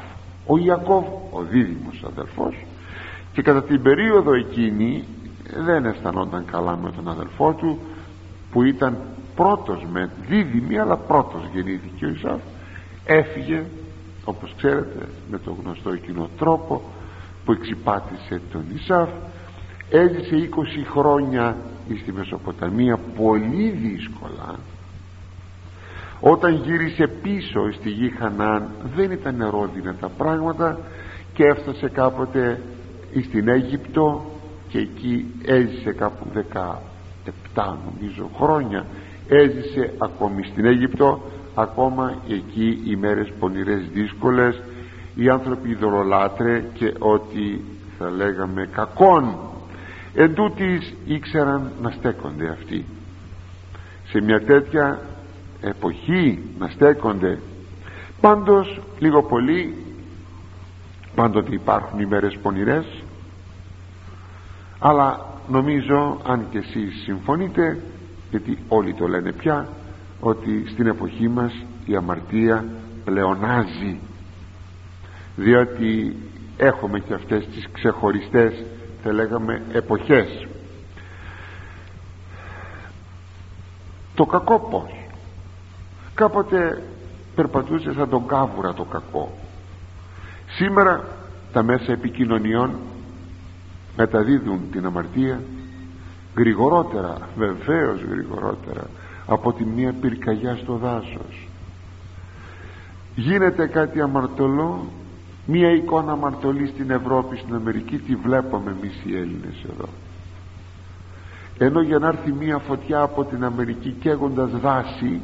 ο 0.46 0.59
Ιακώβ 0.59 1.05
ο 1.30 1.42
δίδυμος 1.42 2.05
αδελφός 2.07 2.55
και 3.32 3.42
κατά 3.42 3.62
την 3.62 3.82
περίοδο 3.82 4.34
εκείνη 4.34 5.05
δεν 5.64 5.84
αισθανόταν 5.84 6.44
καλά 6.44 6.76
με 6.76 6.92
τον 6.92 7.09
αδελφό 7.09 7.53
του 7.53 7.78
που 8.53 8.62
ήταν 8.62 8.99
πρώτος 9.34 9.86
με 9.92 10.11
δίδυμη 10.28 10.78
αλλά 10.78 10.96
πρώτος 10.96 11.42
γεννήθηκε 11.55 12.07
ο 12.07 12.09
Ισάφ 12.09 12.40
έφυγε 13.05 13.64
όπως 14.29 14.55
ξέρετε 14.57 15.09
με 15.31 15.39
τον 15.39 15.57
γνωστό 15.62 15.91
εκείνο 15.91 16.29
τρόπο 16.39 16.83
που 17.45 17.53
εξυπάτησε 17.53 18.41
τον 18.53 18.64
Ισάφ 18.74 19.09
έζησε 19.91 20.49
20 20.55 20.64
χρόνια 20.91 21.57
στη 22.03 22.12
Μεσοποταμία 22.12 22.99
πολύ 23.16 23.70
δύσκολα. 23.70 24.59
Όταν 26.20 26.55
γύρισε 26.55 27.07
πίσω 27.07 27.72
στη 27.72 27.91
γη 27.91 28.09
Χανάν 28.18 28.68
δεν 28.97 29.11
ήταν 29.11 29.41
ερώδινα 29.41 29.95
τα 30.01 30.09
πράγματα 30.09 30.79
και 31.33 31.45
έφτασε 31.45 31.89
κάποτε 31.89 32.61
στην 33.29 33.49
Αίγυπτο 33.49 34.24
και 34.68 34.79
εκεί 34.79 35.26
έζησε 35.45 35.93
κάπου 35.93 36.26
17 37.55 37.74
νομίζω 37.91 38.31
χρόνια. 38.41 38.87
Έζησε 39.29 39.93
ακόμη 39.99 40.43
στην 40.43 40.64
Αίγυπτο 40.64 41.20
ακόμα 41.59 42.14
εκεί 42.28 42.82
οι 42.84 42.96
μέρες 42.96 43.32
πονηρές 43.38 43.88
δύσκολες 43.92 44.62
οι 45.14 45.28
άνθρωποι 45.28 45.70
ειδωλολάτρε 45.70 46.64
και 46.72 46.92
ότι 46.98 47.64
θα 47.98 48.11
λέγαμε 48.11 48.68
κακόν. 48.72 49.36
Εν 50.14 50.34
ήξεραν 51.04 51.72
να 51.82 51.90
στέκονται 51.90 52.48
αυτοί. 52.48 52.84
Σε 54.09 54.20
μια 54.20 54.44
τέτοια 54.44 55.00
εποχή 55.61 56.42
να 56.59 56.68
στέκονται. 56.68 57.38
Πάντως 58.20 58.80
λίγο 58.98 59.22
πολύ 59.22 59.74
πάντοτε 61.14 61.54
υπάρχουν 61.54 62.00
ημέρες 62.00 62.38
πονηρές. 62.42 62.86
Αλλά 64.78 65.26
νομίζω 65.48 66.20
αν 66.26 66.46
και 66.50 66.59
εσείς 66.59 67.02
συμφωνείτε 67.04 67.78
γιατί 68.30 68.59
όλοι 68.68 68.94
το 68.94 69.09
λένε 69.09 69.32
πια 69.32 69.68
ότι 70.21 70.66
στην 70.73 70.87
εποχή 70.87 71.29
μας 71.29 71.53
η 71.87 71.97
αμαρτία 71.97 72.64
πλεονάζει 73.05 73.99
διότι 75.37 76.16
έχουμε 76.57 76.99
και 76.99 77.14
αυτές 77.14 77.47
τις 77.47 77.69
ξεχωριστές 77.73 78.64
θα 79.03 79.12
λέγαμε 79.12 79.62
εποχές. 79.73 80.47
Το 84.14 84.27
κακό 84.27 84.59
πως 84.59 84.99
κάποτε 86.14 86.83
περπατούσε 87.35 87.93
σαν 87.93 88.09
τον 88.09 88.27
κάβουρα 88.27 88.75
το 88.75 88.85
κακό. 88.85 89.39
Σήμερα 90.49 91.05
τα 91.53 91.62
μέσα 91.62 91.93
επικοινωνιών 91.93 92.71
μεταδίδουν 93.97 94.61
την 94.73 94.87
αμαρτία 94.87 95.41
γρηγορότερα 96.37 97.19
βεβαίως 97.37 98.01
γρηγορότερα 98.11 98.85
από 99.29 99.53
τη 99.53 99.64
μία 99.64 99.95
πυρκαγιά 100.01 100.57
στο 100.62 100.74
δάσος. 100.74 101.49
Γίνεται 103.14 103.66
κάτι 103.66 104.01
αμαρτωλό 104.01 104.87
μία 105.47 105.70
εικόνα 105.70 106.12
αμαρτωλή 106.12 106.66
στην 106.66 106.91
Ευρώπη 106.91 107.37
στην 107.37 107.55
Αμερική 107.55 107.99
τη 107.99 108.14
βλέπουμε 108.14 108.70
εμείς 108.70 109.03
οι 109.05 109.16
Έλληνες 109.16 109.64
εδώ. 109.72 109.89
Ενώ 111.59 111.81
για 111.81 111.99
να 111.99 112.09
έρθει 112.09 112.33
μία 112.33 112.59
φωτιά 112.59 113.01
από 113.01 113.24
την 113.24 113.45
Αμερική 113.45 113.91
καίγοντας 113.91 114.51
δάση 114.51 115.20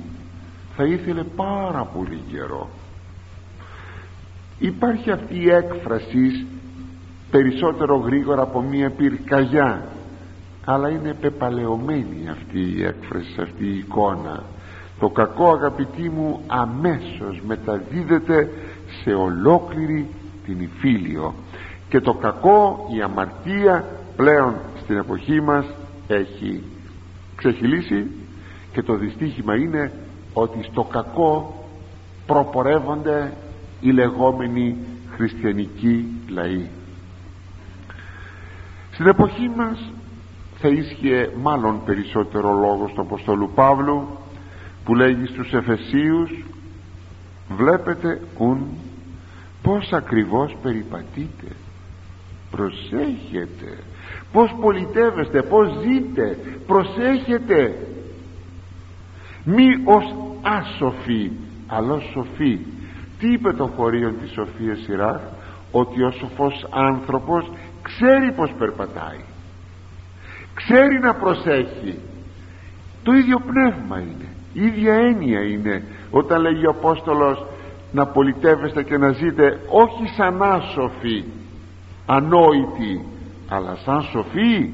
θα 0.76 0.84
ήθελε 0.84 1.22
πάρα 1.22 1.84
πολύ 1.84 2.20
καιρό. 2.30 2.68
Υπάρχει 4.58 5.10
αυτή 5.10 5.40
η 5.40 5.50
έκφραση 5.50 6.46
περισσότερο 7.30 7.96
γρήγορα 7.96 8.42
από 8.42 8.62
μία 8.62 8.90
πυρκαγιά 8.90 9.88
αλλά 10.64 10.88
είναι 10.88 11.14
πεπαλαιωμένη 11.20 12.28
αυτή 12.30 12.60
η 12.76 12.84
έκφραση 12.84 13.40
αυτή 13.40 13.64
η 13.64 13.78
εικόνα. 13.78 14.42
Το 15.00 15.08
κακό 15.08 15.52
αγαπητοί 15.52 16.08
μου 16.10 16.40
αμέσως 16.46 17.40
μεταδίδεται 17.46 18.50
σε 19.02 19.10
ολόκληρη 19.10 20.08
την 20.46 20.60
υφήλιο. 20.60 21.34
Και 21.88 22.00
το 22.00 22.14
κακό 22.14 22.88
η 22.96 23.02
αμαρτία 23.02 23.84
πλέον 24.16 24.54
στην 24.82 24.96
εποχή 24.96 25.40
μας 25.40 25.64
έχει 26.06 26.62
ξεχυλήσει. 27.36 28.06
Και 28.72 28.82
το 28.82 28.94
δυστύχημα 28.94 29.56
είναι 29.56 29.92
ότι 30.32 30.62
στο 30.62 30.82
κακό 30.82 31.64
προπορεύονται 32.26 33.32
οι 33.80 33.90
λεγόμενοι 33.90 34.76
χριστιανικοί 35.16 36.06
λαοί. 36.28 36.66
Στην 38.92 39.06
εποχή 39.06 39.50
μας 39.56 39.92
θα 40.66 40.72
ίσχυε 40.72 41.30
μάλλον 41.42 41.84
περισσότερο 41.84 42.52
λόγος 42.52 42.92
του 42.92 43.00
Αποστόλου 43.00 43.50
Παύλου 43.54 44.18
που 44.84 44.94
λέγει 44.94 45.26
στους 45.26 45.52
Εφεσίους 45.52 46.44
βλέπετε 47.48 48.20
ουν 48.38 48.66
πως 49.62 49.92
ακριβώς 49.92 50.56
περιπατείτε 50.62 51.46
προσέχετε 52.50 53.78
πως 54.32 54.56
πολιτεύεστε 54.60 55.42
πως 55.42 55.68
ζείτε 55.82 56.38
προσέχετε. 56.66 57.74
Μη 59.44 59.66
ως 59.84 60.14
άσοφοι 60.42 61.30
αλλά 61.66 61.98
σοφοί 62.12 62.58
τι 63.18 63.32
είπε 63.32 63.52
το 63.52 63.66
χωρίο 63.66 64.12
της 64.12 64.30
Σοφίας 64.32 64.78
Σιράχ 64.78 65.20
ότι 65.72 66.02
ο 66.02 66.10
σοφός 66.10 66.66
άνθρωπος 66.70 67.50
ξέρει 67.82 68.32
πως 68.32 68.52
περπατάει 68.58 69.20
ξέρει 70.54 70.98
να 70.98 71.14
προσέχει. 71.14 71.98
Το 73.02 73.12
ίδιο 73.12 73.38
πνεύμα 73.38 73.98
είναι 73.98 74.28
η 74.54 74.66
ίδια 74.66 74.94
έννοια 74.94 75.40
είναι 75.40 75.82
όταν 76.10 76.40
λέγει 76.40 76.66
ο 76.66 76.70
Απόστολος 76.70 77.46
να 77.92 78.06
πολιτεύεστε 78.06 78.82
και 78.82 78.96
να 78.98 79.12
ζείτε 79.12 79.60
όχι 79.68 80.08
σαν 80.16 80.42
άσοφοι 80.42 81.24
ανόητοι 82.06 83.04
αλλά 83.48 83.76
σαν 83.84 84.02
σοφοί 84.02 84.70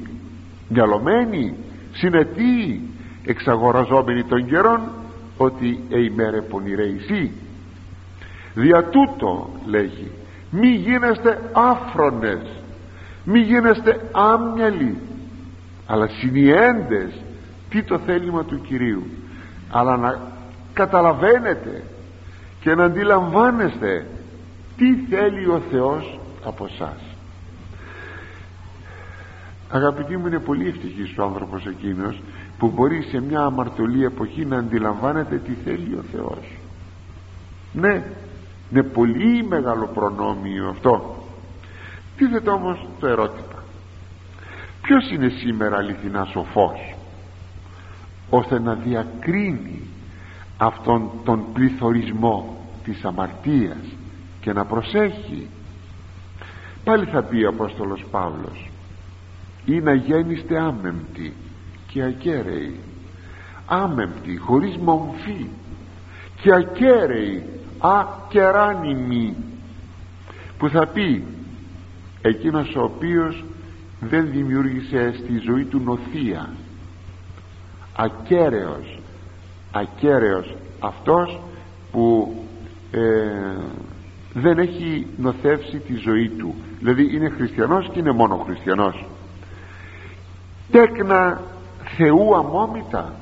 μυαλωμένοι 0.67 1.55
συνετοί 1.91 2.81
εξαγοραζόμενοι 3.25 4.23
των 4.23 4.45
καιρών 4.45 4.81
ότι 5.37 5.83
εημέρε 5.89 6.41
πονηρέησι 6.41 7.31
δια 8.53 8.83
τούτο 8.83 9.49
λέγει 9.65 10.11
μη 10.51 10.67
γίνεστε 10.67 11.49
άφρονες 11.53 12.41
μη 13.23 13.39
γίνεστε 13.39 14.09
άμυαλοι 14.11 14.97
αλλά 15.91 16.07
συνιέντες 16.07 17.21
τι 17.69 17.83
το 17.83 17.99
θέλημα 17.99 18.45
του 18.45 18.61
Κυρίου. 18.61 19.03
Αλλά 19.71 19.97
να 19.97 20.21
καταλαβαίνετε 20.73 21.83
και 22.59 22.75
να 22.75 22.83
αντιλαμβάνεστε 22.83 24.05
τι 24.77 24.95
θέλει 25.09 25.47
ο 25.47 25.61
Θεός 25.71 26.19
από 26.43 26.67
σας 26.67 27.01
αγαπητοί 29.71 30.17
μου 30.17 30.27
είναι 30.27 30.39
πολύ 30.39 30.67
ευτυχής 30.67 31.17
ο 31.17 31.23
άνθρωπος 31.23 31.65
εκείνος 31.65 32.21
που 32.57 32.69
μπορεί 32.69 33.01
σε 33.01 33.21
μια 33.21 33.39
αμαρτωλή 33.39 34.05
εποχή 34.05 34.45
να 34.45 34.57
αντιλαμβάνεται 34.57 35.35
τι 35.37 35.51
θέλει 35.63 35.93
ο 35.93 36.03
Θεός. 36.11 36.57
Ναι 37.73 38.03
είναι 38.71 38.83
πολύ 38.83 39.43
μεγάλο 39.43 39.89
προνόμιο 39.93 40.69
αυτό. 40.69 41.15
Τίθεται 42.17 42.49
όμως 42.49 42.87
το 42.99 43.07
ερώτημα 43.07 43.50
ποιος 44.81 45.11
είναι 45.11 45.29
σήμερα 45.29 45.77
αληθινά 45.77 46.25
σοφός 46.25 46.95
ώστε 48.29 48.59
να 48.59 48.73
διακρίνει 48.73 49.81
αυτόν 50.57 51.11
τον 51.23 51.43
πληθωρισμό 51.53 52.57
της 52.83 53.05
αμαρτίας 53.05 53.83
και 54.41 54.53
να 54.53 54.65
προσέχει. 54.65 55.47
Πάλι 56.83 57.05
θα 57.05 57.23
πει 57.23 57.43
ο 57.43 57.49
Απόστολος 57.49 58.05
Παύλος 58.11 58.69
ή 59.65 59.79
να 59.79 59.93
γέννηστε 59.93 60.59
άμεμπτοι 60.59 61.33
και 61.87 62.03
ακέραιοι 62.03 62.79
άμεμπτοι 63.65 64.37
χωρίς 64.37 64.77
μομφή 64.77 65.49
και 66.41 66.53
ακέραιοι 66.53 67.43
ακεράνιμοι 67.79 69.35
που 70.57 70.69
θα 70.69 70.87
πει 70.87 71.23
εκείνος 72.21 72.75
ο 72.75 72.83
οποίος 72.83 73.43
δεν 74.09 74.31
δημιούργησε 74.31 75.13
στη 75.17 75.37
ζωή 75.37 75.65
του 75.65 75.79
νοθεία. 75.79 76.49
Ακέραιος 77.95 79.01
ακέραιος 79.71 80.55
αυτός 80.79 81.39
που 81.91 82.35
ε, 82.91 82.99
δεν 84.33 84.57
έχει 84.57 85.07
νοθεύσει 85.17 85.77
τη 85.77 85.95
ζωή 85.95 86.29
του. 86.29 86.55
Δηλαδή 86.79 87.15
είναι 87.15 87.29
χριστιανός 87.29 87.89
και 87.93 87.99
είναι 87.99 88.11
μόνο 88.11 88.35
χριστιανός. 88.35 89.05
Τέκνα 90.71 91.41
Θεού 91.97 92.35
αμόμητα. 92.35 93.13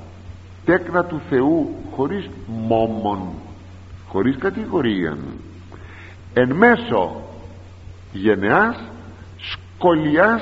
Τέκνα 0.66 1.06
του 1.06 1.22
Θεού 1.30 1.76
χωρίς 1.96 2.30
μόμον 2.48 3.20
χωρίς 4.08 4.38
κατηγορία. 4.38 5.18
Εν 6.34 6.52
μέσω 6.52 7.22
γενεάς 8.12 8.84
σκολιάς 9.38 10.42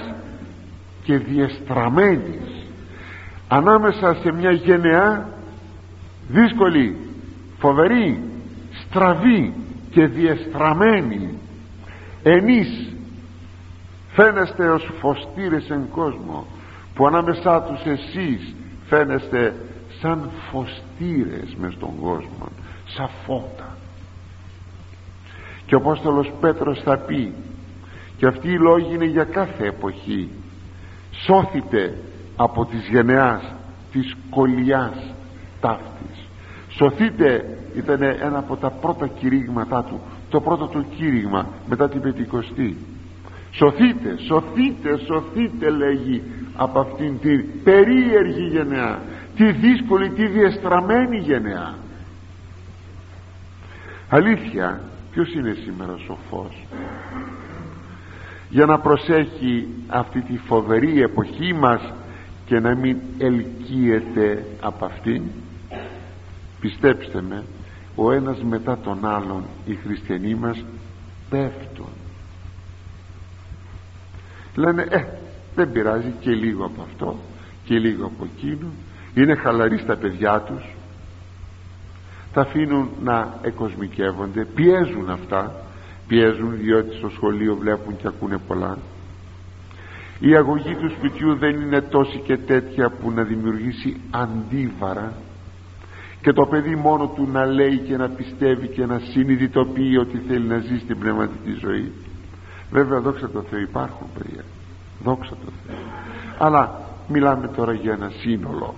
και 1.08 1.18
διεστραμμένης 1.18 2.68
ανάμεσα 3.48 4.14
σε 4.22 4.32
μια 4.32 4.52
γενεά 4.52 5.30
δύσκολη 6.28 6.98
φοβερή 7.58 8.24
στραβή 8.72 9.54
και 9.90 10.08
διεστραμμένη. 10.08 11.38
Ενείς 12.24 12.94
φαίνεστε 14.14 14.70
ως 14.70 14.90
φωστήρες 15.00 15.70
εν 15.70 15.88
κόσμο 15.92 16.48
που 16.94 17.08
ανάμεσά 17.08 17.62
τους 17.62 17.86
εσείς 17.86 18.56
φαίνεστε 18.88 19.56
σαν 20.02 20.30
φωστήρες 20.52 21.56
μες 21.58 21.74
στον 21.74 21.96
κόσμο 22.02 22.48
σαν 22.86 23.10
φώτα. 23.26 23.78
Και 25.66 25.76
ο 25.76 25.78
Απόστολος 25.78 26.32
Πέτρος 26.40 26.82
θα 26.84 26.98
πει 26.98 27.34
και 28.18 28.28
αυτή 28.28 28.48
η 28.48 28.60
λόγη 28.60 28.94
είναι 28.94 29.06
για 29.06 29.24
κάθε 29.24 29.66
εποχή 29.66 30.30
σώθητε 31.26 31.98
από 32.36 32.66
της 32.66 32.88
γενεάς 32.90 33.54
της 33.92 34.16
κολλιάς 34.30 35.14
ταύτης. 35.60 36.28
Σωθείτε 36.70 37.58
ήταν 37.76 38.02
ένα 38.02 38.38
από 38.38 38.56
τα 38.56 38.70
πρώτα 38.70 39.08
κηρύγματά 39.08 39.84
του 39.84 40.02
το 40.30 40.42
πρώτο 40.42 40.68
του 40.68 40.86
κήρυγμα 40.96 41.48
μετά 41.70 41.90
την 41.90 42.02
Πεντηκοστή. 42.02 42.78
Σωθείτε, 43.52 44.18
σωθείτε, 44.28 44.98
σωθείτε 44.98 45.70
λέγει 45.70 46.24
από 46.56 46.80
αυτήν 46.80 47.20
την 47.20 47.46
περίεργη 47.64 48.48
γενεά 48.48 49.00
τη 49.36 49.52
δύσκολη, 49.52 50.10
τη 50.10 50.28
διεστραμμένη 50.28 51.18
γενεά. 51.18 51.74
Αλήθεια 54.10 54.82
ποιος 55.12 55.34
είναι 55.34 55.56
σήμερα 55.64 55.98
σοφός; 55.98 56.66
Για 58.50 58.66
να 58.66 58.80
προσέχει 58.80 59.68
αυτή 59.88 60.22
τη 60.22 60.38
φοβερή 60.38 61.02
εποχή 61.02 61.54
μας 61.54 61.94
και 62.46 62.60
να 62.60 62.76
μην 62.76 62.98
ελκύεται 63.18 64.46
από 64.62 64.86
αυτήν. 64.86 65.22
Πιστέψτε 66.60 67.22
με 67.22 67.44
ο 67.96 68.12
ένας 68.12 68.44
μετά 68.44 68.78
τον 68.78 69.06
άλλον 69.06 69.44
οι 69.66 69.76
χριστιανοί 69.76 70.36
μας 70.36 70.66
πέφτουν. 71.30 71.90
Λένε 74.56 74.86
ε 74.90 75.06
δεν 75.56 75.72
πειράζει 75.72 76.14
και 76.20 76.32
λίγο 76.32 76.66
από 76.66 76.82
αυτό 76.82 77.20
και 77.64 77.80
λίγο 77.80 78.06
από 78.06 78.28
εκείνο. 78.36 78.68
Είναι 79.14 79.36
χαλαροί 79.36 79.78
στα 79.78 79.96
παιδιά 79.96 80.40
τους. 80.40 80.64
Τα 82.34 82.42
αφήνουν 82.42 82.90
να 83.04 83.40
εκοσμικεύονται 83.42 84.46
πιέζουν 84.46 85.10
αυτά 85.10 85.67
πιέζουν 86.08 86.58
διότι 86.58 86.96
στο 86.96 87.10
σχολείο 87.10 87.56
βλέπουν 87.56 87.98
και 87.98 88.08
ακούνε 88.08 88.38
πολλά. 88.48 88.78
Η 90.20 90.36
αγωγή 90.36 90.76
του 90.76 90.90
σπιτιού 90.90 91.36
δεν 91.36 91.60
είναι 91.60 91.82
τόση 91.82 92.18
και 92.18 92.38
τέτοια 92.38 92.90
που 92.90 93.12
να 93.12 93.24
δημιουργήσει 93.24 94.02
αντίβαρα 94.12 95.14
και 96.22 96.34
το 96.34 96.46
παιδί 96.46 96.76
μόνο 96.76 97.08
του 97.08 97.30
να 97.32 97.46
λέει 97.46 97.78
και 97.78 97.98
να 97.98 98.10
πιστεύει 98.10 98.68
και 98.68 98.86
να 98.86 99.00
συνειδητοποιεί 99.00 99.98
ότι 100.00 100.22
θέλει 100.28 100.48
να 100.48 100.58
ζει 100.58 100.78
στην 100.78 101.00
πνευματική 101.00 101.58
ζωή. 101.60 101.92
Βέβαια 102.72 103.00
δόξα 103.02 103.30
τω 103.30 103.42
Θεώ 103.50 103.60
υπάρχουν 103.60 104.08
παιδιά. 104.18 104.44
Δόξα 105.04 105.30
τω 105.30 105.52
Θεώ. 105.68 105.76
Αλλά 106.38 106.82
μιλάμε 107.08 107.48
τώρα 107.48 107.74
για 107.74 107.94
ένα 107.94 108.12
σύνολο. 108.20 108.76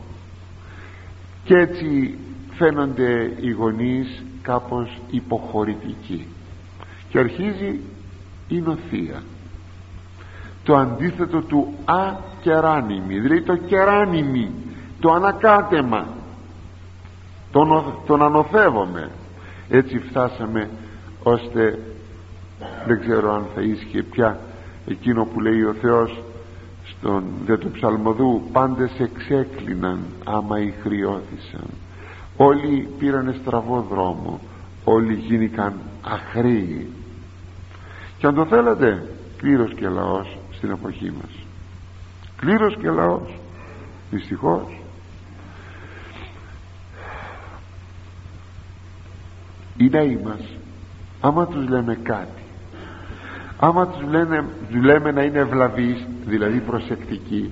Και 1.43 1.53
έτσι 1.53 2.17
φαίνονται 2.57 3.33
οι 3.41 3.51
γονείς 3.51 4.23
κάπως 4.41 5.01
υποχωρητικοί 5.09 6.25
και 7.09 7.19
αρχίζει 7.19 7.79
η 8.47 8.59
νοθεία. 8.59 9.23
Το 10.63 10.75
αντίθετο 10.75 11.41
του 11.41 11.73
ακεράνιμη. 11.85 13.19
Δηλαδή 13.19 13.41
το 13.41 13.55
κεράνιμη 13.55 14.51
το 14.99 15.11
ανακάτεμα. 15.11 16.07
Τον, 17.51 17.93
τον 18.05 18.23
ανοθεύομαι 18.23 19.09
έτσι 19.69 19.99
φτάσαμε 19.99 20.69
ώστε 21.23 21.79
δεν 22.87 22.99
ξέρω 22.99 23.33
αν 23.33 23.45
θα 23.55 23.61
ίσχυε 23.61 24.03
πια 24.03 24.39
εκείνο 24.87 25.25
που 25.25 25.39
λέει 25.39 25.63
ο 25.63 25.75
Θεός 25.81 26.23
στον 26.83 27.23
δε 27.45 27.57
του 27.57 27.71
ψαλμοδού 27.71 28.41
πάντες 28.51 28.91
εξέκλειναν 28.99 29.99
άμα 30.23 30.59
ηχριώθησαν 30.59 31.67
όλοι 32.41 32.87
πήραν 32.99 33.35
στραβό 33.41 33.85
δρόμο. 33.89 34.39
Όλοι 34.83 35.13
γίνηκαν 35.13 35.73
αχρήοι 36.01 36.87
και 38.19 38.27
αν 38.27 38.35
το 38.35 38.45
θέλετε 38.45 39.03
κλήρος 39.37 39.73
και 39.73 39.87
λαός 39.87 40.37
στην 40.51 40.71
εποχή 40.71 41.11
μας. 41.11 41.31
Κλήρος 42.37 42.77
και 42.77 42.89
λαός 42.89 43.39
δυστυχώς. 44.11 44.79
Οι 49.77 49.89
νέοι 49.89 50.19
μας 50.23 50.41
άμα 51.21 51.47
τους 51.47 51.67
λέμε 51.67 51.95
κάτι 52.03 52.41
άμα 53.59 53.87
τους, 53.87 54.09
λένε, 54.09 54.45
τους 54.71 54.83
λέμε 54.83 55.11
να 55.11 55.23
είναι 55.23 55.39
ευλαβείς 55.39 56.07
δηλαδή 56.25 56.59
προσεκτικοί 56.59 57.51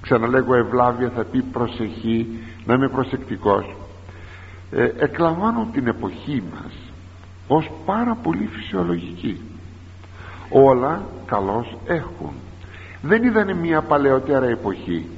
ξαναλέγω 0.00 0.54
ευλάβεια 0.54 1.10
θα 1.10 1.24
πει 1.24 1.42
προσεχή 1.42 2.38
να 2.64 2.74
είμαι 2.74 2.88
προσεκτικός 2.88 3.76
ε, 4.70 4.84
εκλαμβάνουν 4.98 5.72
την 5.72 5.86
εποχή 5.86 6.42
μας 6.52 6.72
ως 7.48 7.70
πάρα 7.84 8.18
πολύ 8.22 8.46
φυσιολογική 8.52 9.40
όλα 10.50 11.02
καλώς 11.26 11.76
έχουν. 11.86 12.32
Δεν 13.02 13.22
είδανε 13.22 13.54
μια 13.54 13.82
παλαιότερα 13.82 14.46
εποχή. 14.46 15.08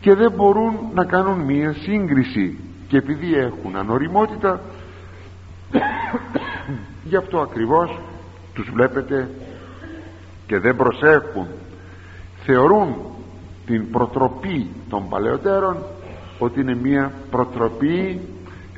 Και 0.00 0.14
δεν 0.14 0.32
μπορούν 0.32 0.78
να 0.94 1.04
κάνουν 1.04 1.40
μια 1.40 1.72
σύγκριση. 1.72 2.58
Και 2.88 2.96
επειδή 2.96 3.34
έχουν 3.34 3.76
ανοριμότητα 3.76 4.60
γι' 7.10 7.16
αυτό 7.16 7.40
ακριβώς 7.40 7.98
τους 8.54 8.70
βλέπετε 8.70 9.28
και 10.46 10.58
δεν 10.58 10.76
προσέχουν. 10.76 11.46
Θεωρούν 12.44 12.96
την 13.66 13.90
προτροπή 13.90 14.70
των 14.88 15.08
παλαιότερων 15.08 15.76
ότι 16.38 16.60
είναι 16.60 16.74
μια 16.74 17.12
προτροπή 17.30 18.20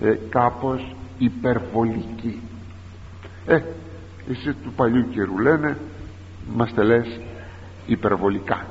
ε, 0.01 0.15
κάπως 0.29 0.95
υπερβολική. 1.19 2.41
Ε, 3.47 3.61
εσύ 4.31 4.53
του 4.53 4.73
παλιού 4.77 5.09
καιρού 5.11 5.39
λένε 5.39 5.77
μας 6.55 6.75
τελές 6.75 7.21
υπερβολικά. 7.87 8.67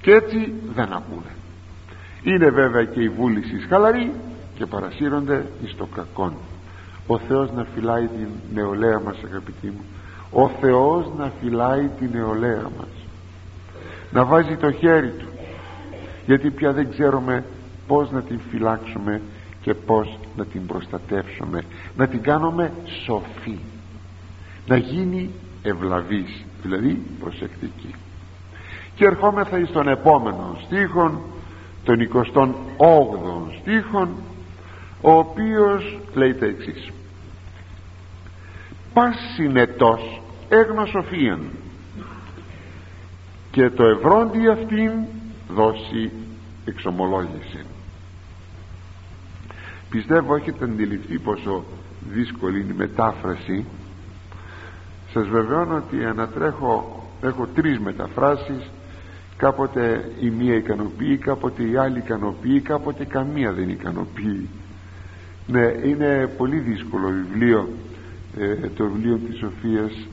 Και 0.00 0.12
έτσι 0.12 0.52
δεν 0.74 0.92
ακούνε. 0.92 1.34
Είναι 2.22 2.50
βέβαια 2.50 2.84
και 2.84 3.00
η 3.00 3.08
βούληση 3.08 3.58
χαλαρή 3.68 4.12
και 4.54 4.66
παρασύρονται 4.66 5.46
εις 5.64 5.74
το 5.76 5.86
κακόν. 5.94 6.32
Ο 7.06 7.18
Θεός 7.18 7.52
να 7.52 7.64
φυλάει 7.74 8.06
την 8.06 8.28
νεολαία 8.54 9.00
μας 9.00 9.16
αγαπητοί 9.24 9.66
μου. 9.66 9.84
Ο 10.30 10.48
Θεός 10.48 11.06
να 11.16 11.32
φυλάει 11.40 11.90
την 11.98 12.10
νεολαία 12.12 12.62
μας. 12.78 12.88
Να 14.12 14.24
βάζει 14.24 14.56
το 14.56 14.72
χέρι 14.72 15.10
του. 15.10 15.26
Γιατί 16.26 16.50
πια 16.50 16.72
δεν 16.72 16.90
ξέρουμε 16.90 17.44
πως 17.86 18.10
να 18.10 18.22
την 18.22 18.40
φυλάξουμε 18.50 19.20
και 19.60 19.74
πως 19.74 20.18
να 20.36 20.44
την 20.44 20.66
προστατεύσουμε. 20.66 21.64
Να 21.96 22.06
την 22.06 22.22
κάνουμε 22.22 22.72
σοφή 23.04 23.58
να 24.66 24.76
γίνει 24.76 25.30
ευλαβής 25.62 26.44
δηλαδή 26.62 27.02
προσεκτική. 27.20 27.94
Και 28.94 29.04
ερχόμεθα 29.04 29.58
εις 29.58 29.70
τον 29.70 29.88
επόμενο 29.88 30.58
στίχον 30.64 31.20
τον 31.84 32.08
28ο 32.12 33.58
στίχον 33.60 34.08
ο 35.00 35.10
οποίος 35.10 35.98
λέει 36.14 36.34
τα 36.34 36.46
εξής. 36.46 36.90
Πας 38.92 39.16
συνετός 39.34 40.22
έγνω 40.48 40.86
σοφίαν 40.86 41.50
και 43.50 43.70
το 43.70 43.84
ευρώντι 43.84 44.48
αυτήν 44.48 44.90
δώσει 45.48 46.10
εξομολόγηση 46.64 47.64
πιστεύω 49.94 50.34
έχετε 50.36 50.64
αντιληφθεί 50.64 51.18
πόσο 51.18 51.64
δύσκολη 52.12 52.60
είναι 52.60 52.72
η 52.72 52.76
μετάφραση 52.76 53.64
σας 55.14 55.28
βεβαιώνω 55.28 55.76
ότι 55.76 56.04
ανατρέχω 56.04 57.02
έχω 57.22 57.46
τρεις 57.54 57.78
μεταφράσεις. 57.78 58.70
Κάποτε 59.36 60.10
η 60.20 60.30
μία 60.30 60.54
ικανοποιεί 60.54 61.16
κάποτε 61.16 61.62
η 61.62 61.76
άλλη 61.76 61.98
ικανοποιεί 61.98 62.60
κάποτε 62.60 63.04
καμία 63.04 63.52
δεν 63.52 63.68
ικανοποιεί. 63.68 64.48
Ναι 65.46 65.72
είναι 65.84 66.26
πολύ 66.36 66.58
δύσκολο 66.58 67.08
βιβλίο 67.08 67.68
ε, 68.38 68.68
το 68.68 68.84
βιβλίο 68.84 69.16
της 69.16 69.38
Σοφίας 69.38 70.08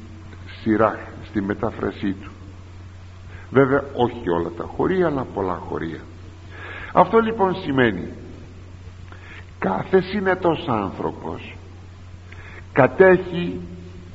Σιράχ 0.61 0.99
στη 1.29 1.41
μετάφρασή 1.41 2.11
του. 2.13 2.31
Βέβαια 3.49 3.83
όχι 3.95 4.29
όλα 4.29 4.49
τα 4.57 4.63
χωρία 4.63 5.07
αλλά 5.07 5.25
πολλά 5.33 5.55
χωρία. 5.55 5.99
Αυτό 6.93 7.19
λοιπόν 7.19 7.55
σημαίνει 7.55 8.07
κάθε 9.59 10.01
συνετός 10.01 10.67
άνθρωπος 10.67 11.55
κατέχει 12.73 13.59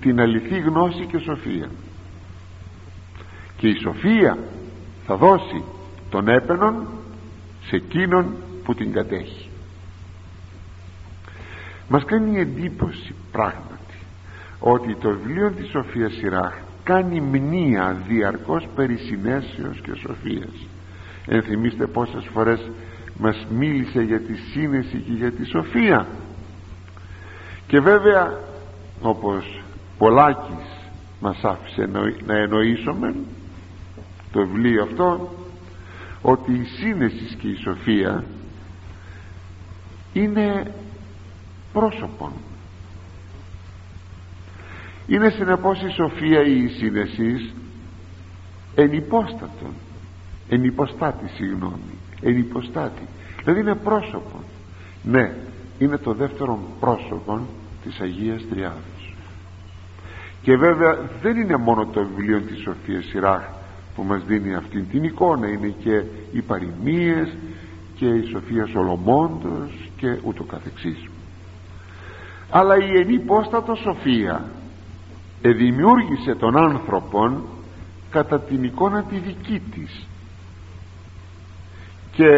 την 0.01 0.21
αληθή 0.21 0.59
γνώση 0.59 1.07
και 1.07 1.19
σοφία. 1.19 1.69
Και 3.57 3.69
η 3.69 3.75
σοφία 3.83 4.39
θα 5.07 5.17
δώσει 5.17 5.63
τον 6.11 6.29
έπαινον 6.29 6.87
σε 7.65 7.77
εκείνον 7.77 8.35
που 8.65 8.75
την 8.75 8.93
κατέχει. 8.93 9.49
Μας 11.89 12.05
κάνει 12.05 12.41
εντύπωση 12.41 13.15
πράγματι 13.33 13.77
ότι 14.59 14.95
το 14.95 15.11
βιβλίο 15.11 15.51
της 15.51 15.69
Σοφίας 15.69 16.13
Σιράχ 16.13 16.55
κάνει 16.85 17.21
μνήα 17.21 17.97
διαρκώς 18.09 18.69
περί 18.75 18.97
συνέσεως 18.97 19.81
και 19.81 19.95
σοφίας. 19.95 20.67
Ενθυμίστε 21.27 21.87
πόσες 21.87 22.29
φορές 22.33 22.71
μας 23.19 23.47
μίλησε 23.51 24.03
για 24.03 24.21
τη 24.21 24.35
σύνεση 24.35 24.97
και 24.97 25.13
για 25.13 25.33
τη 25.33 25.45
σοφία. 25.45 26.07
Και 27.67 27.81
βέβαια 27.81 28.39
όπως 29.01 29.63
Πολάκης 29.99 30.91
μας 31.21 31.45
άφησε 31.45 31.89
να 32.27 32.37
εννοήσουμε 32.37 33.15
το 34.33 34.47
βιβλίο 34.47 34.83
αυτό 34.83 35.35
ότι 36.23 36.53
η 36.53 36.65
σύνεσης 36.65 37.35
και 37.35 37.49
η 37.49 37.57
σοφία 37.57 38.25
είναι 40.13 40.75
πρόσωπον. 41.73 42.33
Είναι 45.07 45.31
συνεπώς 45.31 45.83
η 45.83 45.91
σοφία 45.91 46.43
ή 46.43 46.63
η 46.63 46.69
σύνεσης 46.69 47.55
εν 48.75 48.93
υπόστατον 48.93 49.75
εν 50.49 50.65
υποστάτη 50.65 51.29
συγγνώμη 51.29 51.99
εν 52.21 52.39
υποστάτη 52.39 53.03
δηλαδή 53.43 53.61
είναι 53.61 53.75
πρόσωπο 53.75 54.41
ναι 55.03 55.35
είναι 55.79 55.99
το 55.99 56.13
δεύτερο 56.13 56.59
πρόσωπο 56.81 57.41
της 57.83 58.01
Αγίας 58.01 58.43
Τριάδος 58.51 59.16
και 60.47 60.57
βέβαια 60.57 60.99
δεν 61.23 61.37
είναι 61.37 61.57
μόνο 61.57 61.87
το 61.87 62.05
βιβλίο 62.07 62.41
της 62.41 62.61
Σοφίας 62.61 63.05
Σιράχ 63.05 63.43
που 63.95 64.03
μας 64.03 64.23
δίνει 64.27 64.55
αυτή 64.55 64.83
την 64.83 65.05
εικόνα 65.05 65.49
είναι 65.49 65.75
και 65.83 66.03
οι 66.33 66.43
παροιμίες 66.43 67.37
και 67.95 68.07
η 68.07 68.23
Σοφία 68.23 68.67
Σολομόντος 68.67 69.91
και 69.97 70.17
ούτω 70.23 70.45
καθεξής. 70.45 71.09
Αλλά 72.51 72.77
η 72.77 72.99
ενυπόστατο 73.01 73.75
Σοφία 73.75 74.45
εδημιούργησε 75.43 76.35
τον 76.35 76.57
άνθρωπον 76.57 77.43
κατά 78.11 78.41
την 78.41 78.65
εικόνα 78.65 79.03
τη 79.03 79.17
δική 79.17 79.63
της. 79.75 80.07
Και 82.13 82.31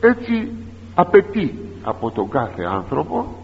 έτσι 0.00 0.50
απαιτεί 0.94 1.54
από 1.82 2.10
τον 2.10 2.28
κάθε 2.28 2.62
άνθρωπο 2.64 3.36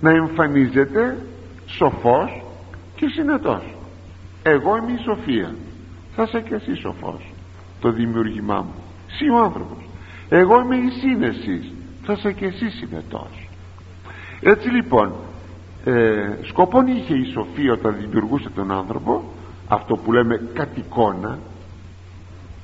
να 0.00 0.10
εμφανίζεται 0.10 1.16
σοφός 1.78 2.42
και 2.96 3.08
συνετός. 3.08 3.62
Εγώ 4.42 4.76
είμαι 4.76 4.92
η 4.92 5.02
σοφία. 5.04 5.54
Θα 6.14 6.22
είσαι 6.22 6.40
και 6.40 6.54
εσύ 6.54 6.74
σοφός. 6.74 7.32
Το 7.80 7.92
δημιουργημά 7.92 8.56
μου. 8.56 8.74
Εσύ 9.10 9.28
ο 9.28 9.38
άνθρωπος. 9.38 9.84
Εγώ 10.28 10.60
είμαι 10.60 10.76
η 10.76 10.90
σύνεση. 10.90 11.72
Θα 12.04 12.12
είσαι 12.12 12.32
και 12.32 12.46
εσύ 12.46 12.70
συνετός. 12.70 13.48
Έτσι 14.40 14.68
λοιπόν 14.68 15.12
ε, 15.84 16.38
σκοπόν 16.42 16.86
είχε 16.86 17.14
η 17.14 17.24
σοφία 17.24 17.72
όταν 17.72 17.96
δημιουργούσε 18.00 18.50
τον 18.50 18.70
άνθρωπο 18.70 19.24
αυτό 19.68 19.96
που 19.96 20.12
λέμε 20.12 20.40
κατ' 20.54 20.76
εικόνα. 20.76 21.38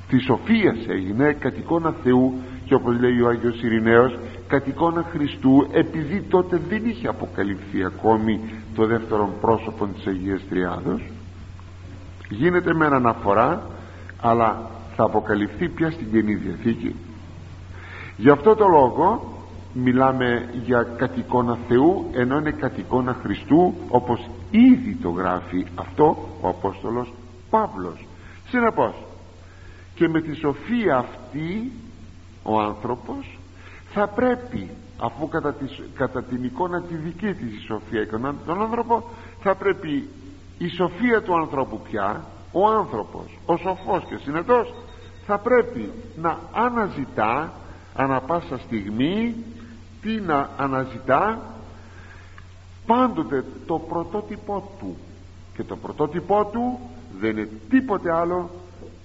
Τη 0.09 0.19
σοφίας 0.19 0.77
έγινε 0.89 1.33
κατ' 1.33 1.59
εικόνα 1.59 1.95
Θεού 2.03 2.35
και 2.65 2.75
όπως 2.75 3.01
λέει 3.01 3.21
ο 3.21 3.29
Άγιος 3.29 3.63
Ειρηναίος 3.63 4.19
κατ' 4.47 4.67
εικόνα 4.67 5.05
Χριστού 5.13 5.69
επειδή 5.73 6.21
τότε 6.21 6.61
δεν 6.69 6.85
είχε 6.85 7.09
αποκαλυφθεί 7.09 7.85
ακόμη 7.85 8.41
το 8.75 8.87
δεύτερο 8.87 9.31
πρόσωπο 9.41 9.87
της 9.87 10.07
Αγίας 10.07 10.41
Τριάδος 10.49 11.03
γίνεται 12.29 12.75
με 12.75 12.87
αναφορά 12.87 13.63
αλλά 14.21 14.71
θα 14.97 15.05
αποκαλυφθεί 15.05 15.69
πια 15.69 15.91
στην 15.91 16.11
Καινή 16.13 16.35
Διαθήκη 16.35 16.95
γι' 18.17 18.31
αυτό 18.31 18.55
το 18.55 18.69
λόγο 18.69 19.35
μιλάμε 19.73 20.49
για 20.65 20.83
κατ' 20.97 21.19
εικόνα 21.19 21.59
Θεού 21.69 22.11
ενώ 22.13 22.39
είναι 22.39 22.51
κατ' 22.51 22.79
εικόνα 22.79 23.17
Χριστού 23.23 23.75
όπως 23.89 24.31
ήδη 24.51 24.99
το 25.03 25.09
γράφει 25.09 25.67
αυτό 25.75 26.29
ο 26.41 26.49
Απόστολος 26.49 27.13
Παύλος. 27.51 28.07
Συνεπώς 28.49 28.95
και 29.95 30.09
με 30.09 30.21
τη 30.21 30.35
σοφία 30.35 30.97
αυτή 30.97 31.73
ο 32.45 32.61
άνθρωπος 32.61 33.39
θα 33.93 34.09
πρέπει 34.09 34.71
αφού 34.99 35.29
κατά, 35.29 35.55
κατά 35.95 36.23
την 36.23 36.45
εικόνα 36.45 36.83
τη 36.83 36.95
δική 36.95 37.35
της 37.35 37.57
η 37.57 37.65
σοφία 37.67 38.01
εικόνα 38.01 38.35
τον 38.47 38.63
άνθρωπο 38.63 39.05
θα 39.41 39.55
πρέπει 39.55 40.09
η 40.59 40.69
σοφία 40.69 41.23
του 41.23 41.37
ανθρώπου 41.37 41.81
πια 41.91 42.25
ο 42.53 42.67
άνθρωπος, 42.67 43.39
ο 43.47 43.57
σοφός 43.57 44.05
και 44.09 44.17
συνετός 44.17 44.75
θα 45.27 45.39
πρέπει 45.39 45.93
να 46.17 46.39
αναζητά 46.53 47.53
ανα 47.95 48.21
πάσα 48.21 48.59
στιγμή 48.59 49.35
τι 50.03 50.21
να 50.21 50.51
αναζητά 50.57 51.39
πάντοτε 52.87 53.45
το 53.67 53.79
πρωτότυπό 53.79 54.71
του. 54.79 54.97
Και 55.55 55.63
το 55.63 55.77
πρωτότυπό 55.77 56.45
του 56.53 56.79
δεν 57.21 57.37
είναι 57.37 57.49
τίποτε 57.69 58.13
άλλο 58.13 58.51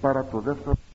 παρά 0.02 0.26
το 0.32 0.40
δεύτερο 0.40 0.74